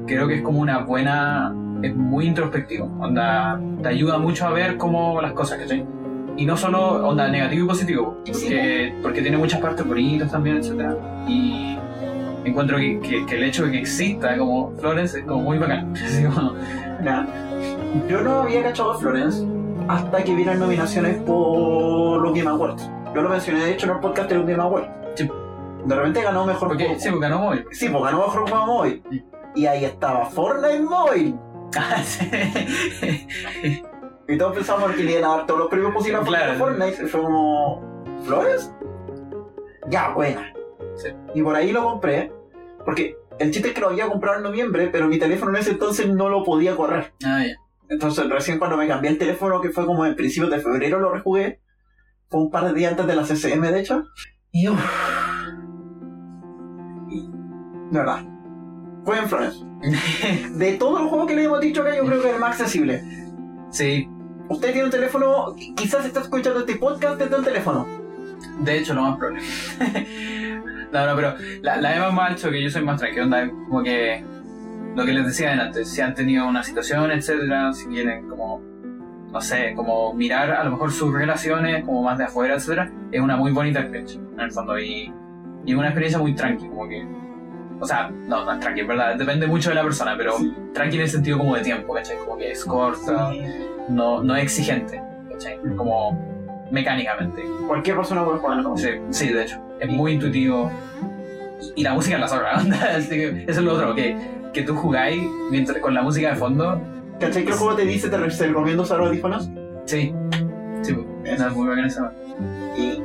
creo 0.07 0.27
que 0.27 0.35
es 0.37 0.41
como 0.41 0.59
una 0.59 0.79
buena, 0.79 1.53
es 1.83 1.95
muy 1.95 2.25
introspectivo, 2.25 2.85
onda, 2.99 3.61
te 3.83 3.89
ayuda 3.89 4.17
mucho 4.17 4.47
a 4.47 4.49
ver 4.51 4.77
cómo 4.77 5.21
las 5.21 5.33
cosas, 5.33 5.59
¿cachai? 5.59 5.85
Y 6.39 6.45
no 6.45 6.55
solo 6.55 7.05
onda 7.07 7.27
negativo 7.27 7.65
y 7.65 7.67
positivo, 7.67 8.17
porque, 8.25 8.93
porque 9.01 9.21
tiene 9.21 9.37
muchas 9.37 9.59
partes 9.59 9.85
bonitas 9.85 10.31
también, 10.31 10.57
etcétera, 10.57 10.95
y 11.27 11.77
encuentro 12.45 12.77
que, 12.77 12.99
que- 13.01 13.25
que 13.25 13.35
el 13.35 13.43
hecho 13.43 13.65
de 13.65 13.71
que 13.73 13.79
exista 13.79 14.37
como 14.37 14.71
Florence 14.77 15.19
es 15.19 15.25
como 15.25 15.41
muy 15.43 15.57
bacán, 15.57 15.93
así 15.95 16.23
como, 16.23 16.53
Mira, 17.01 17.27
yo 18.07 18.21
no 18.21 18.43
había 18.43 18.63
cachado 18.63 18.93
a 18.93 18.97
Florence 18.97 19.45
hasta 19.89 20.23
que 20.23 20.33
vi 20.33 20.45
las 20.45 20.57
nominaciones 20.57 21.17
por 21.23 22.21
los 22.21 22.33
Game 22.33 22.49
Awards. 22.49 22.89
Yo 23.13 23.21
lo 23.21 23.29
mencioné 23.29 23.65
de 23.65 23.71
hecho 23.73 23.87
en 23.87 23.93
el 23.93 23.99
podcast 23.99 24.29
de 24.29 24.35
los 24.35 24.47
Game 24.47 24.61
Awards. 24.61 24.87
Sí. 25.15 25.29
De 25.85 25.95
repente 25.95 26.21
ganó 26.21 26.45
mejor 26.45 26.69
porque, 26.69 26.85
juego. 26.85 26.99
sí, 27.01 27.09
porque 27.09 27.21
ganó 27.27 27.39
móvil. 27.39 27.65
Sí, 27.71 27.89
pues 27.89 28.03
ganó 28.03 28.17
mejor 28.19 28.49
juego 28.49 28.65
móvil. 28.65 29.01
Y 29.55 29.65
ahí 29.65 29.83
estaba 29.85 30.25
Fortnite 30.27 30.81
Móvil. 30.81 31.35
Y 34.29 34.37
todos 34.37 34.53
pensamos 34.55 34.91
que 34.91 35.03
le 35.03 35.13
iban 35.13 35.23
a 35.25 35.35
dar 35.37 35.45
todos 35.47 35.59
los 35.59 35.69
premios 35.69 35.91
posibles 35.91 36.21
a 36.21 36.23
Claro. 36.25 36.53
Fortnite. 36.59 37.03
Y 37.03 37.07
fue 37.07 37.21
como. 37.21 38.03
¿Flores? 38.23 38.71
Ya, 39.89 40.09
buena. 40.13 40.53
Sí. 40.95 41.09
Y 41.33 41.41
por 41.41 41.55
ahí 41.55 41.71
lo 41.71 41.83
compré. 41.83 42.31
Porque 42.85 43.17
el 43.39 43.49
chiste 43.51 43.69
es 43.69 43.73
que 43.73 43.81
lo 43.81 43.89
había 43.89 44.07
comprado 44.07 44.37
en 44.37 44.43
noviembre, 44.43 44.87
pero 44.91 45.07
mi 45.07 45.17
teléfono 45.17 45.51
en 45.51 45.57
ese 45.61 45.71
entonces 45.71 46.07
no 46.07 46.29
lo 46.29 46.43
podía 46.43 46.75
correr. 46.75 47.11
Ah, 47.25 47.43
ya. 47.43 47.55
Entonces, 47.89 48.29
recién 48.29 48.59
cuando 48.59 48.77
me 48.77 48.87
cambié 48.87 49.09
el 49.09 49.17
teléfono, 49.17 49.61
que 49.61 49.71
fue 49.71 49.87
como 49.87 50.05
en 50.05 50.15
principios 50.15 50.51
de 50.51 50.59
febrero, 50.59 50.99
lo 50.99 51.11
rejugué. 51.11 51.59
Fue 52.29 52.39
un 52.39 52.51
par 52.51 52.65
de 52.65 52.73
días 52.73 52.91
antes 52.91 53.07
de 53.07 53.15
la 53.15 53.23
CCM, 53.23 53.61
de 53.71 53.79
hecho. 53.79 54.03
Y 54.51 54.69
uff. 54.69 54.79
De 57.89 57.97
verdad. 57.97 58.23
Fue 59.03 59.17
en 59.17 59.27
Florence. 59.27 59.65
De 60.55 60.73
todos 60.73 60.99
los 61.01 61.09
juegos 61.09 61.27
que 61.27 61.35
le 61.35 61.45
hemos 61.45 61.59
dicho 61.61 61.81
acá, 61.81 61.95
yo 61.95 62.05
creo 62.05 62.21
que 62.21 62.27
es 62.27 62.33
el 62.35 62.39
más 62.39 62.59
accesible. 62.59 63.01
Sí, 63.71 64.07
Usted 64.49 64.71
tiene 64.71 64.85
un 64.85 64.91
teléfono, 64.91 65.55
quizás 65.75 66.05
está 66.05 66.21
escuchando 66.21 66.59
este 66.59 66.75
podcast 66.75 67.19
desde 67.19 67.35
un 67.35 67.43
teléfono. 67.43 67.87
de 68.61 68.77
hecho, 68.77 68.93
lo 68.93 69.03
más 69.03 69.17
probable. 69.17 69.41
no, 70.91 71.05
no, 71.05 71.15
pero 71.15 71.35
la, 71.61 71.77
la 71.77 72.07
ha 72.07 72.29
dicho 72.29 72.49
que 72.49 72.61
yo 72.61 72.69
soy 72.69 72.83
más 72.83 72.99
tranquilo, 72.99 73.25
onda, 73.25 73.47
como 73.47 73.83
que 73.83 74.23
lo 74.95 75.05
que 75.05 75.13
les 75.13 75.25
decía 75.25 75.53
antes, 75.53 75.89
si 75.89 76.01
han 76.01 76.15
tenido 76.15 76.47
una 76.47 76.63
situación, 76.63 77.11
etcétera, 77.11 77.71
si 77.73 77.85
quieren 77.85 78.27
como 78.27 78.61
no 79.31 79.41
sé, 79.41 79.73
como 79.75 80.13
mirar 80.13 80.51
a 80.51 80.63
lo 80.63 80.71
mejor 80.71 80.91
sus 80.91 81.13
relaciones 81.13 81.85
como 81.85 82.01
más 82.03 82.17
de 82.17 82.25
afuera, 82.25 82.55
etcétera, 82.55 82.91
es 83.11 83.21
una 83.21 83.37
muy 83.37 83.51
bonita 83.51 83.79
experiencia, 83.79 84.19
en 84.33 84.39
el 84.39 84.51
fondo. 84.51 84.79
Y, 84.79 85.13
y 85.65 85.73
una 85.73 85.87
experiencia 85.87 86.19
muy 86.19 86.33
tranqui, 86.33 86.67
como 86.67 86.87
que. 86.87 87.05
O 87.81 87.85
sea, 87.85 88.09
no, 88.09 88.43
no 88.45 88.51
es 88.51 88.59
tranqui, 88.59 88.81
en 88.81 88.87
verdad, 88.87 89.15
depende 89.15 89.47
mucho 89.47 89.69
de 89.69 89.75
la 89.75 89.83
persona, 89.83 90.15
pero 90.17 90.37
Sí. 90.37 90.53
tranqui 90.73 90.97
en 90.97 91.01
el 91.03 91.09
sentido 91.09 91.37
como 91.37 91.55
de 91.55 91.61
tiempo, 91.61 91.93
¿cachai? 91.93 92.17
Como 92.17 92.37
que 92.37 92.51
es 92.51 92.65
corta, 92.65 93.31
no, 93.87 94.21
no 94.23 94.35
es 94.35 94.43
exigente, 94.43 95.01
¿cachai? 95.31 95.57
Como 95.77 96.17
mecánicamente. 96.71 97.41
Cualquier 97.67 97.95
persona 97.95 98.23
puede 98.25 98.39
jugarlo. 98.39 98.75
Sí, 98.77 98.89
sí, 99.11 99.29
de 99.33 99.43
hecho, 99.43 99.59
es 99.79 99.89
muy 99.89 100.13
intuitivo. 100.13 100.69
Y 101.75 101.83
la 101.83 101.93
música 101.93 102.15
es 102.15 102.21
la 102.21 102.27
zorra, 102.27 102.51
así 102.97 103.09
que 103.09 103.43
eso 103.47 103.59
es 103.59 103.65
lo 103.65 103.73
otro, 103.75 103.95
que, 103.95 104.17
que 104.53 104.61
tú 104.63 104.75
jugáis 104.75 105.21
mientras, 105.51 105.77
con 105.79 105.93
la 105.93 106.01
música 106.01 106.29
de 106.29 106.35
fondo, 106.35 106.81
¿Cachai 107.19 107.43
que 107.43 107.51
el 107.51 107.57
juego 107.57 107.75
te 107.75 107.83
dice 107.85 108.07
te 108.09 108.17
re- 108.17 108.29
te 108.29 108.47
recomiendo 108.47 108.83
usar 108.83 108.99
audífonos? 109.01 109.49
sí, 109.85 110.13
sí, 110.81 110.95
es 111.25 111.53
muy 111.53 111.67
bacán 111.67 111.85
esa 111.85 112.13
Y 112.77 113.01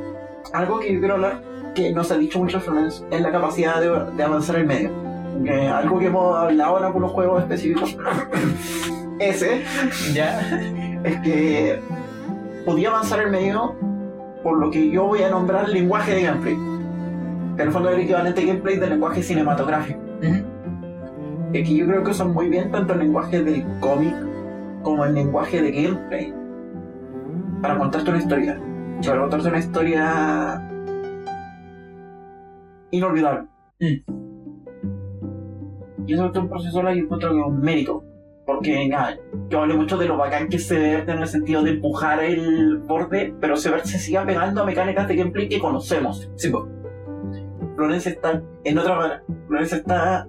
algo 0.53 0.79
que 0.79 0.93
yo 0.93 0.99
quiero 0.99 1.15
hablar, 1.15 1.41
que 1.75 1.91
no 1.91 2.03
se 2.03 2.13
ha 2.15 2.17
dicho 2.17 2.39
mucho 2.39 2.59
Florence, 2.59 3.03
es 3.11 3.21
la 3.21 3.31
capacidad 3.31 3.79
de, 3.79 4.15
de 4.15 4.23
avanzar 4.23 4.55
el 4.55 4.65
medio. 4.65 4.91
Algo 5.73 5.99
que 5.99 6.07
hemos 6.07 6.35
hablado 6.35 6.77
en 6.79 6.85
algunos 6.85 7.11
juegos 7.11 7.41
específicos, 7.41 7.97
ese, 9.19 9.63
Ya, 10.13 10.39
es 11.03 11.19
que 11.19 11.79
podía 12.65 12.89
avanzar 12.89 13.19
el 13.21 13.29
medio 13.29 13.75
por 14.43 14.57
lo 14.57 14.71
que 14.71 14.89
yo 14.89 15.05
voy 15.07 15.21
a 15.23 15.29
nombrar 15.29 15.69
lenguaje 15.69 16.15
de 16.15 16.23
gameplay. 16.23 16.55
Que 17.55 17.61
en 17.61 17.67
el 17.67 17.71
fondo 17.71 17.89
es 17.89 17.95
el 17.95 18.01
equivalente 18.03 18.41
a 18.41 18.45
gameplay 18.45 18.77
del 18.77 18.89
lenguaje 18.91 19.23
cinematográfico. 19.23 19.99
Es 21.53 21.67
que 21.67 21.75
yo 21.75 21.85
creo 21.85 22.03
que 22.03 22.11
usan 22.11 22.31
muy 22.33 22.49
bien 22.49 22.71
tanto 22.71 22.93
el 22.93 22.99
lenguaje 22.99 23.41
del 23.41 23.65
cómic 23.79 24.13
como 24.83 25.05
el 25.05 25.13
lenguaje 25.13 25.61
de 25.61 25.71
gameplay 25.71 26.33
para 27.61 27.77
contarte 27.77 28.09
una 28.09 28.19
historia. 28.19 28.59
Para 29.05 29.21
contarte 29.21 29.47
una 29.47 29.59
historia 29.59 30.74
inolvidable. 32.91 33.47
Y 36.07 36.13
eso 36.13 36.25
es 36.31 36.37
un 36.37 36.49
proceso 36.49 36.81
yo 36.81 36.89
encuentro 36.89 37.31
que 37.33 37.39
es 37.39 37.45
un 37.45 37.59
mérito. 37.61 38.03
Porque 38.45 38.87
nada, 38.87 39.17
yo 39.49 39.61
hablé 39.61 39.73
mucho 39.73 39.97
de 39.97 40.07
lo 40.07 40.17
bacán 40.17 40.49
que 40.49 40.59
se 40.59 40.77
ve 40.77 40.93
en 40.99 41.17
el 41.17 41.27
sentido 41.27 41.63
de 41.63 41.71
empujar 41.71 42.23
el 42.23 42.77
borde, 42.77 43.33
pero 43.41 43.57
se, 43.57 43.71
se 43.85 43.97
sigue 43.97 44.19
pegando 44.19 44.61
a 44.61 44.65
mecánicas 44.65 45.07
de 45.07 45.15
gameplay 45.15 45.49
que 45.49 45.59
conocemos. 45.59 46.29
sí, 46.35 46.49
po. 46.51 46.67
Florence 47.75 48.07
está 48.09 48.41
en 48.63 48.77
otra 48.77 48.95
manera. 48.95 49.23
Florence 49.47 49.75
está 49.77 50.27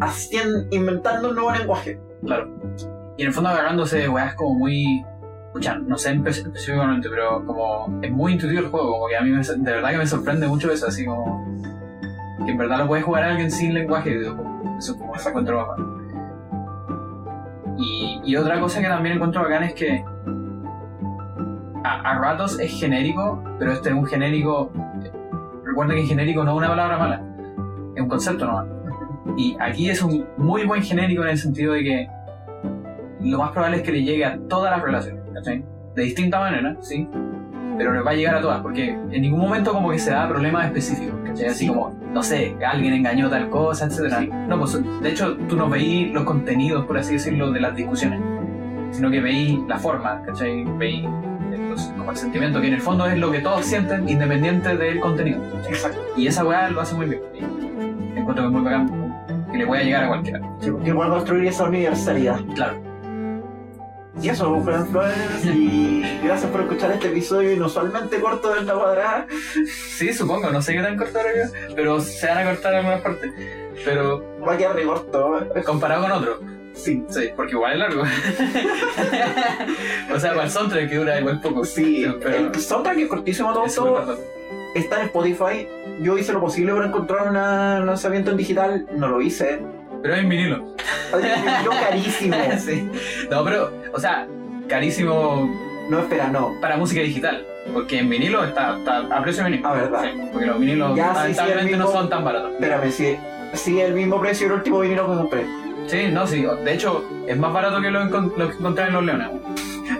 haciendo, 0.00 0.66
inventando 0.72 1.28
un 1.30 1.36
nuevo 1.36 1.52
lenguaje. 1.52 2.00
claro. 2.24 2.50
Y 3.16 3.22
en 3.22 3.28
el 3.28 3.32
fondo 3.32 3.48
agarrándose 3.48 3.98
de 3.98 4.08
weas 4.10 4.34
como 4.34 4.58
muy. 4.58 5.02
Escucha, 5.46 5.78
no 5.78 5.96
sé 5.96 6.14
espe- 6.16 6.28
específicamente, 6.30 7.08
pero 7.08 7.46
como 7.46 7.98
es 8.02 8.10
muy 8.10 8.32
intuitivo 8.34 8.60
el 8.60 8.66
juego, 8.68 8.90
como 8.92 9.06
que 9.08 9.16
a 9.16 9.22
mí 9.22 9.30
me- 9.30 9.40
de 9.42 9.72
verdad 9.72 9.90
que 9.92 9.96
me 9.98 10.06
sorprende 10.06 10.46
mucho 10.48 10.70
eso, 10.70 10.88
así 10.88 11.06
como. 11.06 11.46
Que 12.44 12.52
en 12.52 12.58
verdad 12.58 12.78
lo 12.78 12.86
puede 12.86 13.02
jugar 13.02 13.24
alguien 13.24 13.50
sin 13.50 13.74
lenguaje. 13.74 14.20
Eso 14.78 14.98
como 14.98 15.18
se 15.18 15.28
encuentro 15.28 15.56
bacán. 15.56 15.86
Y, 17.78 18.36
otra 18.36 18.60
cosa 18.60 18.80
que 18.80 18.88
también 18.88 19.16
encuentro 19.16 19.42
bacán 19.42 19.64
es 19.64 19.74
que 19.74 20.04
a, 21.84 22.00
a 22.00 22.18
ratos 22.18 22.58
es 22.58 22.78
genérico, 22.78 23.42
pero 23.58 23.72
este 23.72 23.90
es 23.90 23.94
un 23.94 24.06
genérico. 24.06 24.72
Recuerda 25.64 25.94
que 25.94 26.02
genérico 26.02 26.44
no 26.44 26.52
es 26.52 26.56
una 26.58 26.68
palabra 26.68 26.98
mala, 26.98 27.22
es 27.94 28.02
un 28.02 28.08
concepto 28.08 28.46
nomás. 28.46 28.66
Y 29.36 29.56
aquí 29.60 29.90
es 29.90 30.02
un 30.02 30.26
muy 30.36 30.64
buen 30.64 30.82
genérico 30.82 31.22
en 31.22 31.30
el 31.30 31.38
sentido 31.38 31.74
de 31.74 31.82
que 31.82 32.08
lo 33.20 33.38
más 33.38 33.50
probable 33.50 33.78
es 33.78 33.82
que 33.82 33.92
le 33.92 34.02
llegue 34.02 34.24
a 34.24 34.38
todas 34.48 34.70
las 34.70 34.82
relaciones. 34.82 35.22
De 35.94 36.02
distinta 36.02 36.38
manera, 36.38 36.76
sí, 36.80 37.08
pero 37.76 37.92
le 37.92 38.00
va 38.00 38.10
a 38.10 38.14
llegar 38.14 38.34
a 38.36 38.40
todas, 38.40 38.60
porque 38.60 38.90
en 38.90 39.22
ningún 39.22 39.40
momento 39.40 39.72
como 39.72 39.90
que 39.90 39.98
se 39.98 40.10
da 40.10 40.28
problemas 40.28 40.66
específicos, 40.66 41.14
¿cachai? 41.24 41.46
Así 41.48 41.66
como, 41.68 41.94
no 42.12 42.22
sé, 42.22 42.56
alguien 42.66 42.94
engañó 42.94 43.28
tal 43.28 43.48
cosa, 43.50 43.86
etcétera. 43.86 44.20
Sí. 44.20 44.30
No, 44.48 44.58
pues 44.58 44.78
de 45.02 45.08
hecho 45.10 45.36
tú 45.48 45.56
no 45.56 45.68
veís 45.68 46.12
los 46.12 46.24
contenidos, 46.24 46.84
por 46.86 46.98
así 46.98 47.14
decirlo, 47.14 47.50
de 47.52 47.60
las 47.60 47.74
discusiones, 47.76 48.20
sino 48.90 49.10
que 49.10 49.20
veís 49.20 49.58
la 49.68 49.78
forma, 49.78 50.22
¿cachai? 50.24 50.64
Veís 50.78 51.04
los- 51.68 51.82
como 51.98 52.10
el 52.10 52.16
sentimiento, 52.16 52.60
que 52.60 52.68
en 52.68 52.74
el 52.74 52.80
fondo 52.80 53.06
es 53.06 53.18
lo 53.18 53.30
que 53.30 53.40
todos 53.40 53.64
sienten 53.64 54.08
independiente 54.08 54.76
del 54.76 55.00
contenido. 55.00 55.40
Exacto. 55.68 56.00
Y 56.16 56.26
esa 56.26 56.44
weá 56.44 56.70
lo 56.70 56.80
hace 56.80 56.94
muy 56.94 57.06
bien. 57.06 57.20
Y 57.34 58.18
encuentro 58.18 58.44
que 58.44 58.46
es 58.46 58.52
muy 58.52 58.62
bacán, 58.62 59.14
que 59.52 59.58
le 59.58 59.66
pueda 59.66 59.82
llegar 59.82 60.04
a 60.04 60.08
cualquiera. 60.08 60.40
Que 60.84 60.94
pueda 60.94 61.10
construir 61.10 61.46
esa 61.46 61.64
universalidad. 61.64 62.40
Claro. 62.54 62.85
Y 64.22 64.28
eso, 64.30 64.60
Fran 64.64 64.88
Florence, 64.88 65.46
y 65.54 66.20
gracias 66.24 66.50
por 66.50 66.62
escuchar 66.62 66.90
este 66.92 67.08
episodio 67.08 67.52
inusualmente 67.52 68.18
corto 68.20 68.54
del 68.54 68.66
La 68.66 68.74
Cuadrada. 68.74 69.26
Sí, 69.98 70.12
supongo, 70.14 70.50
no 70.50 70.62
sé 70.62 70.72
qué 70.74 70.82
tan 70.82 70.96
corto 70.96 71.18
era 71.20 71.44
yo, 71.44 71.50
pero 71.74 72.00
se 72.00 72.26
van 72.26 72.38
a 72.38 72.44
cortar 72.44 72.74
algunas 72.76 73.00
partes. 73.02 73.30
Pero 73.84 74.24
Va 74.46 74.54
a 74.54 74.56
quedar 74.56 74.74
re 74.74 74.84
corto. 74.84 75.46
comparado 75.66 76.02
con 76.02 76.12
otro, 76.12 76.40
Sí. 76.72 77.04
sí, 77.10 77.28
porque 77.36 77.52
igual 77.52 77.72
es 77.74 77.78
largo. 77.78 78.02
o 80.14 80.20
sea, 80.20 80.30
para 80.30 80.44
el 80.44 80.50
soundtrack 80.50 80.88
que 80.88 80.96
dura 80.96 81.20
igual 81.20 81.40
poco. 81.40 81.64
Sí, 81.64 82.06
pero 82.22 82.36
el 82.36 82.54
soundtrack 82.54 82.98
es 82.98 83.08
cortísimo 83.08 83.52
todo, 83.52 83.66
es 83.66 83.74
todo. 83.74 84.18
Está 84.74 85.00
en 85.00 85.06
Spotify. 85.06 85.68
Yo 86.00 86.18
hice 86.18 86.32
lo 86.32 86.40
posible 86.40 86.72
por 86.72 86.84
encontrar 86.84 87.28
un 87.28 87.34
lanzamiento 87.86 88.30
en 88.30 88.36
digital. 88.36 88.86
No 88.94 89.08
lo 89.08 89.20
hice. 89.22 89.60
Pero 90.02 90.14
es 90.14 90.20
en 90.20 90.28
vinilo. 90.28 90.64
Yo 91.64 91.70
carísimo. 91.88 92.36
sí. 92.58 92.88
No, 93.30 93.44
pero, 93.44 93.72
o 93.92 93.98
sea, 94.00 94.26
carísimo 94.68 95.50
No, 95.90 96.00
espera, 96.00 96.28
no. 96.28 96.52
para 96.60 96.76
música 96.76 97.00
digital. 97.00 97.44
Porque 97.72 97.98
en 97.98 98.08
vinilo 98.08 98.44
está, 98.44 98.78
está 98.78 98.98
a 98.98 99.22
precio 99.22 99.42
mínimo. 99.44 99.66
Ah, 99.68 99.74
¿verdad? 99.74 100.02
Sí, 100.04 100.20
porque 100.32 100.46
los 100.46 100.60
vinilos 100.60 100.96
Ya, 100.96 101.06
sí, 101.06 101.10
sí, 101.10 101.16
lamentablemente 101.18 101.76
no 101.76 101.90
son 101.90 102.08
tan 102.08 102.24
baratos. 102.24 102.52
Espérame, 102.52 102.90
sí. 102.92 103.16
Sí, 103.54 103.80
el 103.80 103.94
mismo 103.94 104.20
precio 104.20 104.46
del 104.48 104.58
último 104.58 104.80
vinilo 104.80 105.08
que 105.10 105.16
compré. 105.16 105.46
Sí, 105.88 106.08
no, 106.12 106.26
sí. 106.26 106.44
De 106.64 106.72
hecho, 106.74 107.04
es 107.26 107.36
más 107.36 107.52
barato 107.52 107.80
que 107.80 107.90
lo, 107.90 108.04
lo 108.04 108.48
que 108.48 108.56
encontré 108.56 108.84
en 108.86 108.92
Los 108.92 109.04
Leones. 109.04 109.28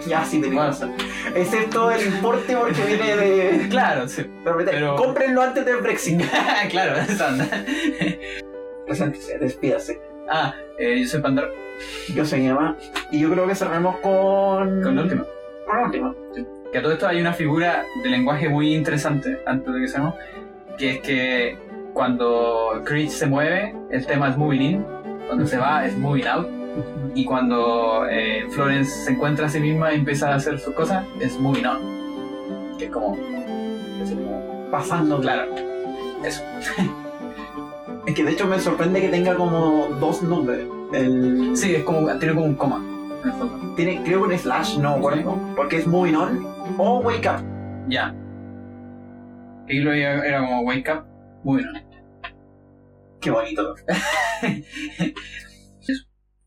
Ya, 0.06 0.24
sí, 0.24 0.40
tenés 0.40 0.54
Bueno. 0.80 0.94
Excepto 1.34 1.90
el 1.90 2.06
importe 2.06 2.56
porque 2.56 2.82
viene 2.84 3.16
de. 3.16 3.68
Claro, 3.70 4.08
sí. 4.08 4.24
Pero, 4.44 4.58
Pero- 4.64 4.96
Cómprenlo 4.96 5.42
antes 5.42 5.64
del 5.64 5.78
Brexit. 5.78 6.22
claro, 6.70 6.96
esa 6.98 7.28
onda. 7.28 7.48
Preséntese, 8.86 9.38
despídase. 9.38 10.00
Ah, 10.28 10.54
eh, 10.78 11.00
yo 11.00 11.06
soy 11.08 11.20
Pandora. 11.20 11.48
Yo 12.14 12.24
soy 12.24 12.46
Emma. 12.46 12.76
Y 13.10 13.20
yo 13.20 13.30
creo 13.30 13.46
que 13.46 13.54
cerremos 13.54 13.96
con. 13.98 14.82
Con 14.82 14.96
la 14.96 15.02
última. 15.02 15.24
Con 15.66 15.76
la 15.76 15.84
última. 15.84 16.14
Que 16.72 16.78
a 16.78 16.82
todo 16.82 16.92
esto 16.92 17.06
hay 17.06 17.20
una 17.20 17.32
figura 17.32 17.84
de 18.02 18.08
lenguaje 18.08 18.48
muy 18.48 18.74
interesante, 18.74 19.40
antes 19.46 19.72
de 19.72 19.80
que 19.80 19.88
seamos, 19.88 20.14
que 20.78 20.90
es 20.90 21.00
que 21.00 21.58
cuando 21.94 22.82
Creech 22.84 23.10
se 23.10 23.26
mueve, 23.26 23.74
el 23.90 24.04
tema 24.06 24.28
es 24.28 24.36
moving 24.36 24.62
in, 24.62 24.84
cuando 25.26 25.46
se 25.46 25.58
va 25.58 25.86
es 25.86 25.96
moving 25.96 26.26
out, 26.26 26.46
y 27.14 27.24
cuando 27.24 28.06
eh, 28.10 28.46
Florence 28.50 28.90
se 29.04 29.12
encuentra 29.12 29.46
a 29.46 29.48
sí 29.48 29.60
misma 29.60 29.92
y 29.92 29.96
empieza 29.96 30.32
a 30.32 30.34
hacer 30.34 30.58
sus 30.58 30.74
cosas, 30.74 31.04
es 31.20 31.38
moving 31.38 31.64
on. 31.66 32.76
Que 32.78 32.86
es 32.86 32.90
como... 32.90 33.16
es 34.02 34.10
como- 34.10 34.68
Pasando. 34.70 35.20
claro, 35.20 35.54
eso. 36.24 36.42
Es 38.06 38.14
que 38.14 38.24
de 38.24 38.32
hecho 38.32 38.46
me 38.46 38.60
sorprende 38.60 39.00
que 39.00 39.08
tenga 39.08 39.34
como 39.34 39.88
dos 40.00 40.22
nombres. 40.22 40.66
El... 40.92 41.56
Sí, 41.56 41.74
es 41.74 41.82
como, 41.82 42.06
tiene 42.18 42.34
como 42.34 42.46
un 42.46 42.54
coma. 42.54 42.76
en 43.22 43.30
el 43.30 43.32
fondo. 43.36 43.74
Tiene, 43.74 44.02
creo 44.04 44.20
que 44.22 44.34
un 44.34 44.38
slash, 44.38 44.78
no. 44.78 45.00
Porque 45.56 45.78
es 45.78 45.86
moving 45.86 46.14
on 46.14 46.46
o 46.78 47.00
wake 47.00 47.26
up. 47.28 47.42
Ya. 47.88 48.14
Y 49.68 49.80
lo 49.80 49.92
era 49.92 50.24
era 50.24 50.40
como 50.40 50.60
wake 50.62 50.88
up, 50.88 51.04
moving 51.42 51.66
on. 51.66 51.82
Qué 53.20 53.30
bonito. 53.30 53.74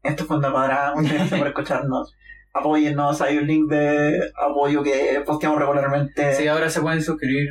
Esto 0.04 0.26
fue 0.26 0.38
una 0.38 0.52
cuadrada. 0.52 0.96
Muchas 0.96 1.14
gracias 1.14 1.40
por 1.40 1.48
escucharnos. 1.50 2.16
Apóyennos. 2.54 3.22
Hay 3.22 3.38
un 3.38 3.48
link 3.48 3.70
de 3.70 4.32
apoyo 4.42 4.82
que 4.82 5.22
posteamos 5.26 5.60
regularmente. 5.60 6.34
Sí, 6.36 6.48
ahora 6.48 6.70
se 6.70 6.80
pueden 6.80 7.02
suscribir. 7.04 7.50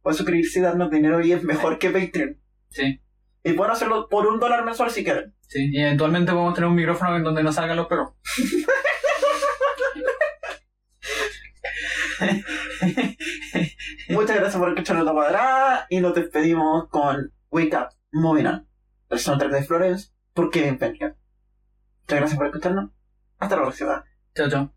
Pueden 0.00 0.16
suscribirse 0.16 0.60
y 0.60 0.62
darnos 0.62 0.90
dinero 0.90 1.20
y 1.20 1.32
es 1.32 1.42
mejor 1.42 1.78
que 1.78 1.90
Patreon. 1.90 2.38
Sí. 2.68 3.00
Y 3.44 3.54
pueden 3.54 3.72
hacerlo 3.72 4.08
por 4.08 4.24
un 4.26 4.38
dólar 4.38 4.64
mensual 4.64 4.90
si 4.90 5.02
quieren. 5.02 5.34
Sí, 5.48 5.70
y 5.72 5.80
eventualmente 5.80 6.30
podemos 6.32 6.54
tener 6.54 6.68
un 6.68 6.76
micrófono 6.76 7.16
en 7.16 7.24
donde 7.24 7.42
no 7.42 7.52
salgan 7.52 7.76
los 7.76 7.88
perros. 7.88 8.12
Muchas 14.08 14.36
gracias 14.36 14.56
por 14.56 14.68
escuchar 14.68 15.02
la 15.02 15.12
cuadrada 15.12 15.86
y 15.90 16.00
nos 16.00 16.14
despedimos 16.14 16.88
con 16.88 17.32
Wake 17.50 17.76
Up, 17.76 17.88
Moving 18.12 18.46
On, 18.46 18.68
el 19.10 19.18
soundtrack 19.18 19.52
de 19.52 19.64
Florence 19.64 20.12
por 20.32 20.50
Kevin 20.50 20.78
Penker. 20.78 21.16
Muchas 22.02 22.18
gracias 22.18 22.38
por 22.38 22.46
escucharnos. 22.46 22.90
Hasta 23.38 23.56
la 23.56 23.62
próxima. 23.62 24.04
Chao, 24.34 24.48
chao. 24.48 24.72